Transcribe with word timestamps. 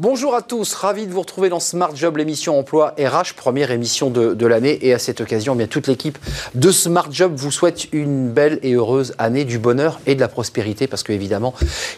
Bonjour 0.00 0.36
à 0.36 0.42
tous, 0.42 0.74
ravi 0.74 1.08
de 1.08 1.12
vous 1.12 1.22
retrouver 1.22 1.48
dans 1.48 1.58
Smart 1.58 1.90
Job, 1.92 2.18
l'émission 2.18 2.56
emploi 2.56 2.94
RH, 3.00 3.34
première 3.34 3.72
émission 3.72 4.10
de, 4.10 4.46
l'année. 4.46 4.78
Et 4.86 4.94
à 4.94 4.98
cette 5.00 5.20
occasion, 5.20 5.56
bien 5.56 5.66
toute 5.66 5.88
l'équipe 5.88 6.16
de 6.54 6.70
Smart 6.70 7.08
Job 7.10 7.32
vous 7.34 7.50
souhaite 7.50 7.92
une 7.92 8.28
belle 8.28 8.60
et 8.62 8.74
heureuse 8.74 9.14
année, 9.18 9.44
du 9.44 9.58
bonheur 9.58 9.98
et 10.06 10.14
de 10.14 10.20
la 10.20 10.28
prospérité, 10.28 10.86
parce 10.86 11.02
qu'évidemment, 11.02 11.52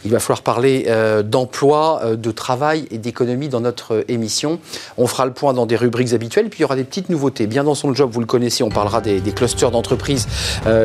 il 0.06 0.12
va 0.12 0.18
falloir 0.18 0.40
parler 0.40 0.86
euh, 0.88 1.22
d'emploi, 1.22 2.00
euh, 2.02 2.16
de 2.16 2.30
travail 2.30 2.86
et 2.90 2.96
d'économie 2.96 3.50
dans 3.50 3.60
notre 3.60 3.96
euh, 3.96 4.04
émission. 4.08 4.60
On 4.96 5.06
fera 5.06 5.26
le 5.26 5.34
point 5.34 5.52
dans 5.52 5.66
des 5.66 5.76
rubriques 5.76 6.14
habituelles, 6.14 6.48
puis 6.48 6.60
il 6.60 6.62
y 6.62 6.64
aura 6.64 6.76
des 6.76 6.84
petites 6.84 7.10
nouveautés. 7.10 7.46
Bien 7.46 7.64
dans 7.64 7.74
son 7.74 7.94
job, 7.94 8.08
vous 8.10 8.20
le 8.20 8.26
connaissez, 8.26 8.62
on 8.62 8.70
parlera 8.70 9.02
des, 9.02 9.20
clusters 9.20 9.70
d'entreprises, 9.70 10.26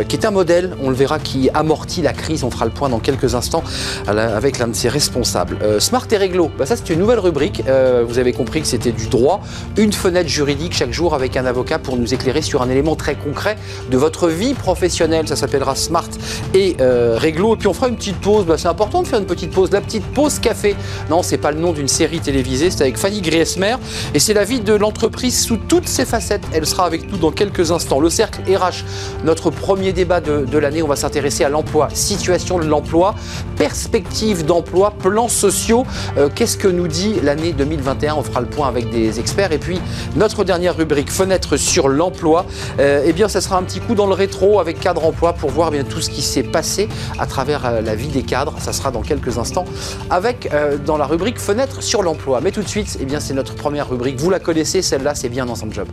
qui 0.09 0.15
est 0.17 0.25
un 0.25 0.31
modèle, 0.31 0.75
on 0.83 0.89
le 0.89 0.95
verra, 0.95 1.19
qui 1.19 1.49
amortit 1.53 2.01
la 2.01 2.11
crise. 2.11 2.43
On 2.43 2.51
fera 2.51 2.65
le 2.65 2.71
point 2.71 2.89
dans 2.89 2.99
quelques 2.99 3.35
instants 3.35 3.63
avec 4.05 4.59
l'un 4.59 4.67
de 4.67 4.75
ses 4.75 4.89
responsables. 4.89 5.57
Smart 5.79 6.05
et 6.11 6.17
Réglo, 6.17 6.51
bah, 6.57 6.65
ça 6.65 6.75
c'est 6.75 6.89
une 6.89 7.04
nouvelle 7.05 7.19
rubrique. 7.19 7.61
Euh, 7.67 8.03
vous 8.07 8.17
avez 8.17 8.33
compris 8.33 8.61
que 8.61 8.67
c'était 8.67 8.91
du 8.91 9.05
droit. 9.05 9.39
Une 9.77 9.93
fenêtre 9.93 10.27
juridique 10.27 10.73
chaque 10.73 10.91
jour 10.91 11.13
avec 11.13 11.37
un 11.37 11.45
avocat 11.45 11.77
pour 11.77 11.97
nous 11.97 12.15
éclairer 12.15 12.41
sur 12.41 12.63
un 12.63 12.69
élément 12.71 12.95
très 12.95 13.13
concret 13.13 13.57
de 13.91 13.97
votre 13.97 14.27
vie 14.27 14.55
professionnelle. 14.55 15.27
Ça 15.27 15.35
s'appellera 15.35 15.75
Smart 15.75 16.09
et 16.55 16.75
euh, 16.81 17.15
Réglo. 17.15 17.53
Et 17.53 17.57
puis 17.57 17.67
on 17.67 17.73
fera 17.73 17.89
une 17.89 17.95
petite 17.95 18.19
pause. 18.19 18.47
Bah, 18.47 18.57
c'est 18.57 18.69
important 18.69 19.03
de 19.03 19.07
faire 19.07 19.19
une 19.19 19.27
petite 19.27 19.51
pause. 19.51 19.69
La 19.71 19.81
petite 19.81 20.03
pause 20.03 20.39
café. 20.39 20.75
Non, 21.11 21.21
c'est 21.21 21.37
pas 21.37 21.51
le 21.51 21.59
nom 21.59 21.73
d'une 21.73 21.87
série 21.87 22.21
télévisée. 22.21 22.71
C'est 22.71 22.81
avec 22.81 22.97
Fanny 22.97 23.21
Griesmer. 23.21 23.75
Et 24.15 24.19
c'est 24.19 24.33
la 24.33 24.43
vie 24.43 24.59
de 24.59 24.73
l'entreprise 24.73 25.39
sous 25.39 25.57
toutes 25.57 25.87
ses 25.87 26.05
facettes. 26.05 26.43
Elle 26.53 26.65
sera 26.65 26.87
avec 26.87 27.11
nous 27.11 27.19
dans 27.19 27.31
quelques 27.31 27.69
instants. 27.69 27.99
Le 27.99 28.09
cercle 28.09 28.41
RH, 28.51 28.83
notre 29.23 29.51
premier 29.51 29.93
débat 29.93 30.21
de, 30.21 30.57
l'année. 30.57 30.81
On 30.81 30.87
va 30.87 30.95
s'intéresser 30.95 31.43
à 31.43 31.49
l'emploi, 31.49 31.89
situation 31.93 32.57
de 32.57 32.65
l'emploi, 32.65 33.13
perspective 33.57 34.43
d'emploi, 34.43 34.91
plans 34.97 35.27
sociaux. 35.27 35.85
Euh, 36.17 36.29
qu'est-ce 36.33 36.57
que 36.57 36.67
nous 36.67 36.87
dit 36.87 36.94
l'année 37.23 37.53
2021. 37.53 38.15
On 38.15 38.23
fera 38.23 38.41
le 38.41 38.47
point 38.47 38.67
avec 38.67 38.89
des 38.89 39.19
experts. 39.19 39.51
Et 39.51 39.57
puis, 39.57 39.79
notre 40.15 40.43
dernière 40.43 40.75
rubrique, 40.75 41.11
fenêtre 41.11 41.57
sur 41.57 41.87
l'emploi, 41.87 42.45
euh, 42.79 43.03
eh 43.05 43.13
bien, 43.13 43.27
ça 43.27 43.41
sera 43.41 43.57
un 43.57 43.63
petit 43.63 43.79
coup 43.79 43.95
dans 43.95 44.07
le 44.07 44.13
rétro 44.13 44.59
avec 44.59 44.79
cadre 44.79 45.05
emploi 45.05 45.33
pour 45.33 45.49
voir 45.49 45.71
bien 45.71 45.83
tout 45.83 46.01
ce 46.01 46.09
qui 46.09 46.21
s'est 46.21 46.43
passé 46.43 46.87
à 47.19 47.25
travers 47.25 47.65
euh, 47.65 47.81
la 47.81 47.95
vie 47.95 48.07
des 48.07 48.23
cadres. 48.23 48.55
Ça 48.59 48.73
sera 48.73 48.91
dans 48.91 49.01
quelques 49.01 49.37
instants 49.37 49.65
avec 50.09 50.53
euh, 50.53 50.77
dans 50.77 50.97
la 50.97 51.05
rubrique 51.05 51.39
fenêtre 51.39 51.81
sur 51.81 52.03
l'emploi. 52.03 52.41
Mais 52.41 52.51
tout 52.51 52.61
de 52.61 52.67
suite, 52.67 52.97
eh 52.99 53.05
bien, 53.05 53.19
c'est 53.19 53.33
notre 53.33 53.55
première 53.55 53.89
rubrique. 53.89 54.19
Vous 54.19 54.29
la 54.29 54.39
connaissez, 54.39 54.81
celle-là, 54.81 55.15
c'est 55.15 55.29
bien 55.29 55.45
son 55.55 55.71
job. 55.71 55.87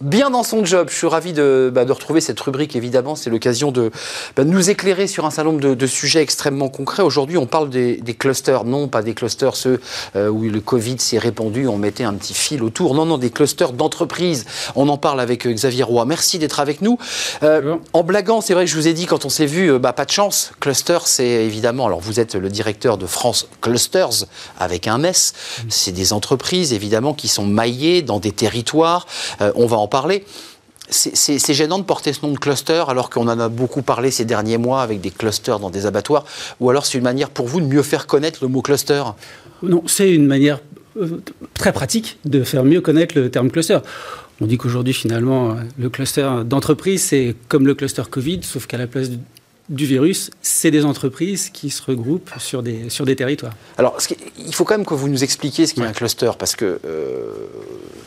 Bien 0.00 0.30
dans 0.30 0.42
son 0.42 0.64
job. 0.64 0.88
Je 0.90 0.96
suis 0.96 1.06
ravi 1.06 1.32
de, 1.32 1.70
bah, 1.72 1.84
retrouver 1.88 2.20
cette 2.20 2.40
rubrique, 2.40 2.76
évidemment. 2.76 3.14
C'est 3.14 3.30
l'occasion 3.30 3.72
de, 3.72 3.90
bah, 4.36 4.44
nous 4.44 4.70
éclairer 4.70 5.06
sur 5.06 5.24
un 5.24 5.30
certain 5.30 5.50
nombre 5.50 5.74
de, 5.74 5.86
sujets 5.86 6.20
extrêmement 6.20 6.68
concrets. 6.68 7.02
Aujourd'hui, 7.02 7.38
on 7.38 7.46
parle 7.46 7.70
des, 7.70 8.00
clusters. 8.18 8.64
Non, 8.64 8.88
pas 8.88 9.02
des 9.02 9.14
clusters, 9.14 9.56
ceux 9.56 9.80
euh, 10.16 10.28
où 10.28 10.42
le 10.42 10.60
Covid 10.60 10.98
s'est 10.98 11.18
répandu, 11.18 11.68
on 11.68 11.76
mettait 11.76 12.04
un 12.04 12.14
petit 12.14 12.34
fil 12.34 12.62
autour. 12.62 12.94
Non, 12.94 13.06
non, 13.06 13.18
des 13.18 13.30
clusters 13.30 13.72
d'entreprise. 13.72 14.44
On 14.74 14.88
en 14.88 14.98
parle 14.98 15.20
avec 15.20 15.46
euh, 15.46 15.52
Xavier 15.52 15.84
Roy. 15.84 16.04
Merci 16.04 16.38
d'être 16.38 16.60
avec 16.60 16.82
nous. 16.82 16.98
Euh, 17.42 17.76
en 17.92 18.02
blaguant, 18.02 18.40
c'est 18.40 18.54
vrai 18.54 18.64
que 18.64 18.70
je 18.70 18.76
vous 18.76 18.88
ai 18.88 18.94
dit, 18.94 19.06
quand 19.06 19.24
on 19.24 19.28
s'est 19.28 19.46
vu, 19.46 19.78
bah, 19.78 19.92
pas 19.92 20.04
de 20.04 20.10
chance. 20.10 20.52
Cluster, 20.60 20.98
c'est 21.04 21.26
évidemment, 21.26 21.86
alors 21.86 22.00
vous 22.00 22.20
êtes 22.20 22.34
le 22.34 22.48
directeur 22.48 22.98
de 22.98 23.06
France 23.06 23.48
Clusters, 23.60 24.26
avec 24.58 24.88
un 24.88 25.02
S. 25.04 25.34
C'est 25.68 25.92
des 25.92 26.12
entreprises, 26.12 26.72
évidemment, 26.72 27.14
qui 27.14 27.28
sont 27.28 27.46
maillées 27.46 28.02
dans 28.02 28.18
des 28.18 28.32
territoires. 28.32 29.06
on 29.40 29.66
va 29.66 29.76
en 29.76 29.85
parler. 29.86 30.24
C'est 30.88 31.52
gênant 31.52 31.80
de 31.80 31.84
porter 31.84 32.12
ce 32.12 32.24
nom 32.24 32.32
de 32.32 32.38
cluster 32.38 32.84
alors 32.86 33.10
qu'on 33.10 33.26
en 33.26 33.40
a 33.40 33.48
beaucoup 33.48 33.82
parlé 33.82 34.12
ces 34.12 34.24
derniers 34.24 34.56
mois 34.56 34.82
avec 34.82 35.00
des 35.00 35.10
clusters 35.10 35.58
dans 35.58 35.68
des 35.68 35.84
abattoirs 35.84 36.24
Ou 36.60 36.70
alors 36.70 36.86
c'est 36.86 36.96
une 36.96 37.02
manière 37.02 37.30
pour 37.30 37.48
vous 37.48 37.60
de 37.60 37.66
mieux 37.66 37.82
faire 37.82 38.06
connaître 38.06 38.38
le 38.42 38.48
mot 38.48 38.62
cluster? 38.62 39.02
Non, 39.64 39.82
c'est 39.86 40.12
une 40.12 40.26
manière 40.26 40.60
euh, 40.96 41.20
très 41.54 41.72
pratique 41.72 42.18
de 42.24 42.44
faire 42.44 42.62
mieux 42.62 42.80
connaître 42.80 43.18
le 43.18 43.30
terme 43.32 43.50
cluster. 43.50 43.78
On 44.40 44.46
dit 44.46 44.58
qu'aujourd'hui, 44.58 44.92
finalement, 44.92 45.56
le 45.78 45.88
cluster 45.88 46.28
d'entreprise, 46.44 47.02
c'est 47.02 47.34
comme 47.48 47.66
le 47.66 47.74
cluster 47.74 48.02
Covid, 48.08 48.40
sauf 48.42 48.66
qu'à 48.66 48.76
la 48.76 48.86
place 48.86 49.08
du 49.68 49.84
virus, 49.84 50.30
c'est 50.42 50.70
des 50.70 50.84
entreprises 50.84 51.50
qui 51.50 51.70
se 51.70 51.82
regroupent 51.82 52.30
sur 52.38 52.62
des, 52.62 52.88
sur 52.88 53.04
des 53.04 53.16
territoires. 53.16 53.52
Alors, 53.78 53.96
il 54.38 54.54
faut 54.54 54.64
quand 54.64 54.76
même 54.76 54.86
que 54.86 54.94
vous 54.94 55.08
nous 55.08 55.24
expliquiez 55.24 55.66
ce 55.66 55.74
qu'est 55.74 55.82
un 55.82 55.92
cluster, 55.92 56.30
parce 56.38 56.54
que, 56.54 56.78
euh, 56.84 57.32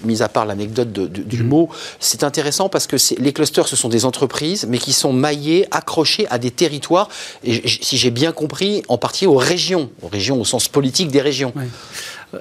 mis 0.06 0.22
à 0.22 0.30
part 0.30 0.46
l'anecdote 0.46 0.92
du 0.92 1.44
mm-hmm. 1.44 1.46
mot, 1.46 1.70
c'est 2.00 2.24
intéressant 2.24 2.70
parce 2.70 2.88
que 2.88 2.96
les 3.22 3.34
clusters, 3.34 3.68
ce 3.68 3.76
sont 3.76 3.90
des 3.90 4.06
entreprises, 4.06 4.66
mais 4.70 4.78
qui 4.78 4.94
sont 4.94 5.12
maillées, 5.12 5.68
accrochées 5.72 6.28
à 6.30 6.38
des 6.38 6.52
territoires, 6.52 7.10
et 7.44 7.62
si 7.68 7.98
j'ai 7.98 8.12
bien 8.12 8.32
compris, 8.32 8.84
en 8.88 8.98
partie 8.98 9.28
aux 9.28 9.36
régions, 9.36 9.92
aux 10.02 10.08
régions 10.08 10.40
au 10.40 10.46
sens 10.46 10.70
politique 10.70 11.12
des 11.12 11.22
régions. 11.22 11.54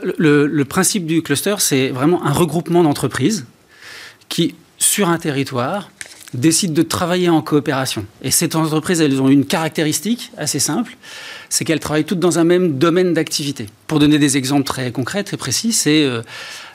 Le, 0.02 0.46
le 0.46 0.64
principe 0.64 1.06
du 1.06 1.22
cluster, 1.22 1.56
c'est 1.58 1.88
vraiment 1.88 2.24
un 2.24 2.32
regroupement 2.32 2.82
d'entreprises 2.82 3.46
qui, 4.28 4.54
sur 4.78 5.08
un 5.08 5.18
territoire, 5.18 5.90
décident 6.34 6.74
de 6.74 6.82
travailler 6.82 7.28
en 7.28 7.40
coopération. 7.40 8.04
Et 8.22 8.30
ces 8.30 8.54
entreprises, 8.54 9.00
elles 9.00 9.20
ont 9.20 9.28
une 9.28 9.46
caractéristique 9.46 10.30
assez 10.36 10.58
simple, 10.58 10.96
c'est 11.48 11.64
qu'elles 11.64 11.80
travaillent 11.80 12.04
toutes 12.04 12.18
dans 12.18 12.38
un 12.38 12.44
même 12.44 12.78
domaine 12.78 13.14
d'activité. 13.14 13.66
Pour 13.86 13.98
donner 13.98 14.18
des 14.18 14.36
exemples 14.36 14.64
très 14.64 14.92
concrets, 14.92 15.24
très 15.24 15.38
précis, 15.38 15.72
c'est 15.72 16.04
euh, 16.04 16.20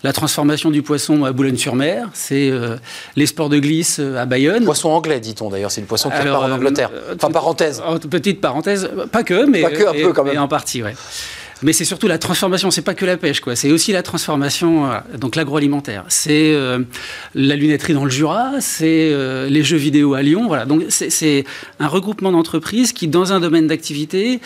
la 0.03 0.11
transformation 0.13 0.71
du 0.71 0.81
poisson 0.81 1.23
à 1.23 1.31
Boulogne-sur-Mer, 1.31 2.09
c'est 2.13 2.49
euh, 2.49 2.77
les 3.15 3.27
sports 3.27 3.49
de 3.49 3.59
glisse 3.59 3.97
euh, 3.99 4.17
à 4.17 4.25
Bayonne. 4.25 4.65
Poisson 4.65 4.89
anglais, 4.89 5.19
dit-on 5.19 5.49
d'ailleurs, 5.49 5.71
c'est 5.71 5.81
le 5.81 5.87
poisson 5.87 6.09
qui 6.09 6.23
part 6.23 6.43
en 6.43 6.51
Angleterre. 6.51 6.89
enfin, 7.15 7.29
parenthèse. 7.29 7.83
Petite 8.09 8.41
parenthèse, 8.41 8.89
pas 9.11 9.23
que, 9.23 9.45
mais, 9.45 9.61
pas 9.61 9.69
que, 9.69 9.87
un 9.87 9.93
peu 9.93 10.13
quand 10.13 10.23
même. 10.23 10.39
en 10.39 10.47
partie, 10.47 10.81
ouais. 10.81 10.95
Mais 11.61 11.73
c'est 11.73 11.85
surtout 11.85 12.07
la 12.07 12.17
transformation, 12.17 12.71
c'est 12.71 12.81
pas 12.81 12.93
que 12.93 13.05
la 13.05 13.17
pêche, 13.17 13.39
quoi. 13.39 13.55
C'est 13.55 13.71
aussi 13.71 13.91
la 13.91 14.03
transformation, 14.03 14.91
euh, 14.91 14.99
donc 15.17 15.35
l'agroalimentaire. 15.35 16.03
C'est 16.07 16.53
euh, 16.53 16.79
la 17.35 17.55
lunetterie 17.55 17.93
dans 17.93 18.05
le 18.05 18.11
Jura, 18.11 18.59
c'est 18.59 19.11
euh, 19.11 19.47
les 19.49 19.63
jeux 19.63 19.77
vidéo 19.77 20.13
à 20.13 20.21
Lyon, 20.21 20.47
voilà. 20.47 20.65
Donc 20.65 20.83
c'est 20.89 21.45
un 21.79 21.87
regroupement 21.87 22.31
d'entreprises 22.31 22.93
qui, 22.93 23.07
dans 23.07 23.33
un 23.33 23.39
domaine 23.39 23.67
d'activité, 23.67 24.41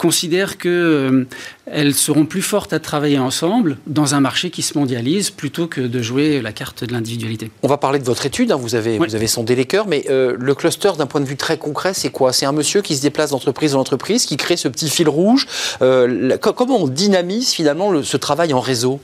considèrent 0.00 0.56
qu'elles 0.56 0.70
euh, 0.72 1.92
seront 1.92 2.24
plus 2.24 2.40
fortes 2.40 2.72
à 2.72 2.80
travailler 2.80 3.18
ensemble 3.18 3.76
dans 3.86 4.14
un 4.14 4.20
marché 4.20 4.48
qui 4.48 4.62
se 4.62 4.78
mondialise 4.78 5.28
plutôt 5.28 5.66
que 5.66 5.82
de 5.82 6.00
jouer 6.00 6.40
la 6.40 6.52
carte 6.52 6.84
de 6.84 6.92
l'individualité. 6.94 7.50
On 7.62 7.68
va 7.68 7.76
parler 7.76 7.98
de 7.98 8.04
votre 8.04 8.24
étude, 8.24 8.50
hein. 8.50 8.56
vous, 8.56 8.74
avez, 8.74 8.96
vous 8.96 9.14
avez 9.14 9.26
sondé 9.26 9.54
les 9.54 9.66
cœurs, 9.66 9.86
mais 9.86 10.06
euh, 10.08 10.34
le 10.38 10.54
cluster, 10.54 10.92
d'un 10.96 11.04
point 11.04 11.20
de 11.20 11.26
vue 11.26 11.36
très 11.36 11.58
concret, 11.58 11.92
c'est 11.92 12.08
quoi? 12.08 12.32
C'est 12.32 12.46
un 12.46 12.52
monsieur 12.52 12.80
qui 12.80 12.96
se 12.96 13.02
déplace 13.02 13.32
d'entreprise 13.32 13.74
en 13.74 13.80
entreprise, 13.80 14.24
qui 14.24 14.38
crée 14.38 14.56
ce 14.56 14.68
petit 14.68 14.88
fil 14.88 15.06
rouge. 15.06 15.46
Euh, 15.82 16.38
comment 16.38 16.82
on 16.82 16.88
dynamise 16.88 17.50
finalement 17.50 18.02
ce 18.02 18.16
travail 18.16 18.54
en 18.54 18.60
réseau? 18.60 19.00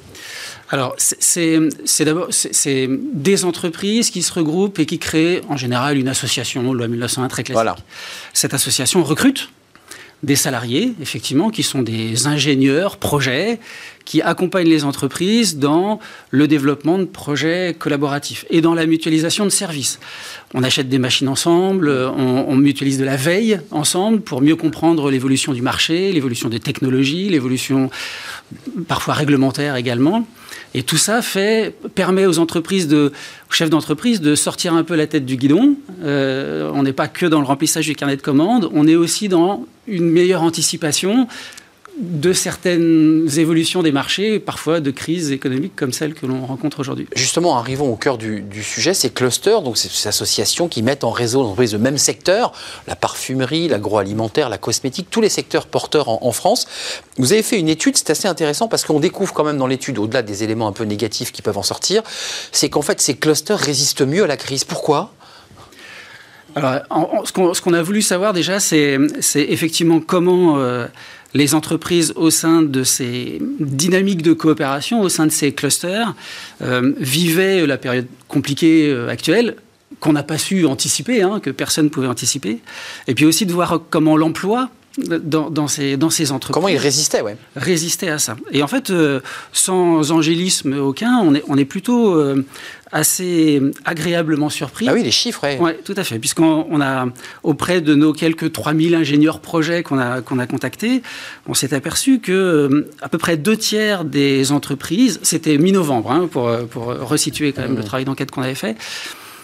Alors, 0.71 0.97
c'est 0.99 1.61
d'abord 2.01 2.31
des 3.13 3.45
entreprises 3.45 4.11
qui 4.11 4.23
se 4.23 4.33
regroupent 4.33 4.79
et 4.79 4.87
qui 4.87 4.99
créent 4.99 5.43
en 5.51 5.59
général 5.59 5.99
une 5.99 6.09
association, 6.09 6.73
loi 6.73 6.89
1901 6.89 7.29
très 7.29 7.43
classique. 7.43 7.55
Voilà. 7.55 7.77
Cette 8.33 8.55
association 8.55 9.05
recrute 9.05 9.51
des 10.23 10.37
salariés, 10.37 10.95
effectivement, 11.01 11.51
qui 11.51 11.63
sont 11.63 11.83
des 11.83 12.27
ingénieurs 12.27 12.97
projets, 12.97 13.59
qui 14.07 14.23
accompagnent 14.23 14.69
les 14.69 14.85
entreprises 14.85 15.59
dans 15.59 15.99
le 16.31 16.49
développement 16.49 16.99
de 16.99 17.05
projets 17.05 17.77
collaboratifs 17.79 18.47
et 18.49 18.63
dans 18.63 18.73
la 18.73 18.87
mutualisation 18.87 19.45
de 19.45 19.51
services. 19.51 19.99
On 20.55 20.63
achète 20.63 20.89
des 20.89 20.99
machines 20.99 21.29
ensemble, 21.29 21.91
on, 21.91 22.57
mutualise 22.57 22.99
de 22.99 23.05
la 23.05 23.17
veille 23.17 23.61
ensemble 23.71 24.21
pour 24.21 24.41
mieux 24.41 24.57
comprendre 24.57 25.11
l'évolution 25.11 25.53
du 25.53 25.61
marché, 25.61 26.13
l'évolution 26.13 26.49
des 26.49 26.61
technologies, 26.61 27.29
l'évolution 27.29 27.91
parfois 28.89 29.15
réglementaire 29.15 29.77
également. 29.77 30.27
Et 30.75 30.83
tout 30.83 30.97
ça 30.97 31.21
fait, 31.21 31.75
permet 31.95 32.27
aux 32.27 32.39
entreprises, 32.39 32.87
de, 32.87 33.13
chefs 33.51 33.71
d'entreprise 33.71 34.21
de 34.21 34.35
sortir 34.35 34.75
un 34.75 34.85
peu 34.85 34.95
la 34.95 35.07
tête 35.07 35.27
du 35.27 35.37
guidon. 35.37 35.75
Euh, 36.05 36.71
on 36.75 36.85
n'est 36.85 36.93
pas 36.93 37.09
que 37.09 37.27
dans 37.27 37.41
le 37.41 37.47
remplissage 37.47 37.87
du 37.87 37.95
carnet 37.97 38.17
de 38.17 38.23
commandes, 38.23 38.71
on 38.73 38.87
est 38.87 38.97
aussi 38.97 39.29
dans 39.29 39.67
une 39.89 40.11
meilleure 40.11 40.43
anticipation 40.43 41.27
de 41.99 42.35
certaines 42.35 43.27
évolutions 43.39 43.83
des 43.83 43.93
marchés, 43.93 44.39
parfois 44.39 44.81
de 44.81 44.91
crises 44.91 45.33
économiques 45.33 45.75
comme 45.75 45.93
celles 45.93 46.13
que 46.13 46.27
l'on 46.27 46.45
rencontre 46.45 46.81
aujourd'hui. 46.81 47.07
Justement, 47.17 47.57
arrivons 47.57 47.91
au 47.91 47.97
cœur 47.97 48.19
du, 48.19 48.45
sujet, 48.63 48.93
ces 48.93 49.09
clusters, 49.09 49.63
donc 49.63 49.79
ces 49.79 50.09
associations 50.09 50.69
qui 50.69 50.83
mettent 50.83 51.05
en 51.05 51.11
réseau 51.11 51.43
d'entreprises 51.43 51.73
de 51.73 51.79
même 51.79 51.97
secteur, 51.97 52.53
la 52.87 52.97
parfumerie, 52.97 53.69
l'agroalimentaire, 53.69 54.51
la 54.51 54.59
cosmétique, 54.59 55.09
tous 55.11 55.23
les 55.23 55.31
secteurs 55.31 55.67
porteurs 55.67 56.09
en, 56.09 56.33
France. 56.33 56.67
Vous 57.17 57.33
avez 57.33 57.43
fait 57.43 57.59
une 57.59 57.69
étude, 57.69 57.97
c'est 57.97 58.11
assez 58.11 58.29
intéressant 58.29 58.69
parce 58.69 58.85
qu'on 58.85 59.01
découvre 59.01 59.33
quand 59.33 59.45
même 59.45 59.57
dans 59.57 59.67
l'étude, 59.67 59.99
au-delà 59.99 60.21
des 60.21 60.45
éléments 60.45 60.69
un 60.69 60.73
peu 60.73 60.85
négatifs 60.85 61.33
qui 61.33 61.41
peuvent 61.41 61.57
en 61.57 61.63
sortir, 61.63 62.03
c'est 62.53 62.69
qu'en 62.69 62.83
fait 62.83 63.01
ces 63.01 63.15
clusters 63.15 63.59
résistent 63.59 64.03
mieux 64.03 64.25
à 64.25 64.27
la 64.27 64.37
crise. 64.37 64.65
Pourquoi? 64.65 65.15
Alors, 66.57 67.27
ce 67.27 67.61
qu'on 67.61 67.73
a 67.75 67.83
voulu 67.83 68.01
savoir 68.01 68.33
déjà, 68.33 68.61
c'est 68.61 68.99
effectivement 69.35 70.01
comment 70.01 70.59
euh, 70.59 70.87
les 71.37 71.55
entreprises 71.55 72.13
au 72.17 72.31
sein 72.31 72.63
de 72.63 72.83
ces 72.83 73.41
dynamiques 73.61 74.23
de 74.23 74.33
coopération, 74.33 75.03
au 75.03 75.09
sein 75.09 75.27
de 75.27 75.33
ces 75.33 75.53
clusters, 75.53 76.15
euh, 76.63 76.95
vivaient 76.99 77.67
la 77.67 77.77
période 77.77 78.07
compliquée 78.27 78.89
euh, 78.91 79.09
actuelle 79.09 79.57
qu'on 80.01 80.15
n'a 80.15 80.23
pas 80.23 80.39
su 80.39 80.67
anticiper, 80.67 81.23
hein, 81.23 81.41
que 81.41 81.51
personne 81.51 81.87
ne 81.87 81.91
pouvait 81.91 82.09
anticiper, 82.09 82.59
et 83.07 83.15
puis 83.15 83.25
aussi 83.25 83.47
de 83.47 83.53
voir 83.53 83.81
comment 83.91 84.17
l'emploi 84.17 84.71
dans, 84.99 85.69
ces, 85.69 85.97
dans 85.97 86.11
ces 86.11 86.33
entreprises. 86.33 86.55
Comment 86.55 86.69
ils 86.69 86.79
résistaient, 86.79 87.21
ouais. 87.21 87.37
Résistaient 87.55 88.09
à 88.09 88.19
ça. 88.19 88.37
Et 88.51 88.63
en 88.63 88.67
fait, 88.67 88.91
euh, 88.91 89.21
sans 89.53 90.11
angélisme 90.11 90.79
aucun, 90.79 91.19
on 91.19 91.35
est, 91.35 91.43
on 91.49 91.59
est 91.59 91.67
plutôt 91.67 92.15
euh, 92.15 92.45
assez 92.93 93.61
agréablement 93.85 94.49
surpris. 94.49 94.89
Ah 94.89 94.95
oui, 94.95 95.03
les 95.03 95.11
chiffres, 95.11 95.41
oui. 95.45 95.57
Ouais, 95.59 95.79
tout 95.85 95.95
à 95.97 96.05
fait. 96.05 96.19
Puisqu'on 96.19 96.81
a, 96.81 97.07
auprès 97.43 97.81
de 97.81 97.95
nos 97.95 98.13
quelques 98.13 98.53
3000 98.53 98.95
ingénieurs 98.95 99.41
projets 99.41 99.83
qu'on 99.83 99.99
a, 99.99 100.23
qu'on 100.23 100.39
a 100.39 100.47
contactés, 100.47 101.03
on 101.47 101.55
s'est 101.55 101.75
aperçu 101.75 102.21
que 102.21 102.33
euh, 102.33 102.89
à 103.03 103.09
peu 103.09 103.19
près 103.19 103.37
deux 103.37 103.57
tiers 103.57 104.05
des 104.05 104.51
entreprises, 104.53 105.21
c'était 105.23 105.59
mi-novembre, 105.59 106.11
hein, 106.11 106.29
pour, 106.31 106.51
pour 106.71 106.87
resituer 106.87 107.53
quand 107.53 107.63
même 107.63 107.77
le 107.77 107.83
mmh. 107.83 107.85
travail 107.85 108.05
d'enquête 108.07 108.31
qu'on 108.31 108.43
avait 108.43 108.55
fait. 108.55 108.77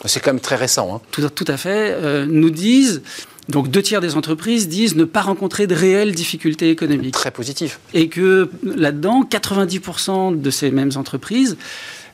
C'est 0.05 0.19
quand 0.19 0.33
même 0.33 0.41
très 0.41 0.57
récent. 0.57 0.97
Hein. 0.97 1.01
Tout, 1.13 1.29
tout, 1.29 1.45
à 1.47 1.57
fait. 1.57 2.27
nous 2.27 2.51
disent 2.51 3.03
donc 3.49 3.69
deux 3.69 3.83
tiers 3.83 4.01
des 4.01 4.17
entreprises 4.17 4.69
disent 4.69 4.95
ne 4.95 5.05
pas 5.05 5.23
rencontrer 5.23 5.67
de 5.67 5.75
réelles 5.75 6.15
difficultés 6.15 6.71
économiques. 6.71 7.15
Très 7.15 7.31
positif. 7.31 7.81
Et 7.93 8.09
que 8.09 8.51
là-dedans, 8.63 9.25
90% 9.29 10.41
de 10.41 10.51
ces 10.51 10.71
mêmes 10.71 10.93
entreprises 10.97 11.57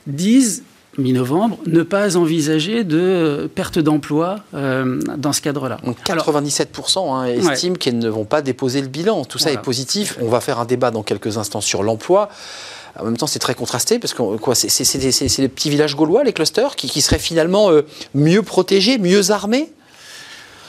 disent 0.06 0.62
mi-novembre, 0.96 1.58
ne 1.66 1.82
pas 1.82 2.16
envisager 2.16 2.82
de 2.82 3.48
perte 3.54 3.78
d'emploi 3.78 4.40
euh, 4.54 5.00
dans 5.16 5.32
ce 5.32 5.40
cadre-là. 5.40 5.78
Donc 5.84 5.98
97% 6.04 7.14
hein, 7.14 7.24
estiment 7.26 7.76
qu'elles 7.76 7.98
ne 7.98 8.08
vont 8.08 8.24
pas 8.24 8.42
déposer 8.42 8.80
le 8.80 8.88
bilan. 8.88 9.24
Tout 9.24 9.38
ça 9.38 9.52
est 9.52 9.62
positif. 9.62 10.18
On 10.20 10.28
va 10.28 10.40
faire 10.40 10.58
un 10.58 10.64
débat 10.64 10.90
dans 10.90 11.04
quelques 11.04 11.38
instants 11.38 11.60
sur 11.60 11.84
l'emploi. 11.84 12.30
En 12.98 13.04
même 13.04 13.16
temps, 13.16 13.28
c'est 13.28 13.38
très 13.38 13.54
contrasté 13.54 14.00
parce 14.00 14.12
que 14.12 14.22
c'est 14.54 15.38
les 15.38 15.48
petits 15.48 15.70
villages 15.70 15.94
gaulois, 15.94 16.24
les 16.24 16.32
clusters, 16.32 16.74
qui, 16.74 17.00
seraient 17.00 17.20
finalement 17.20 17.70
euh, 17.70 17.82
mieux 18.14 18.42
protégés, 18.42 18.98
mieux 18.98 19.30
armés 19.30 19.70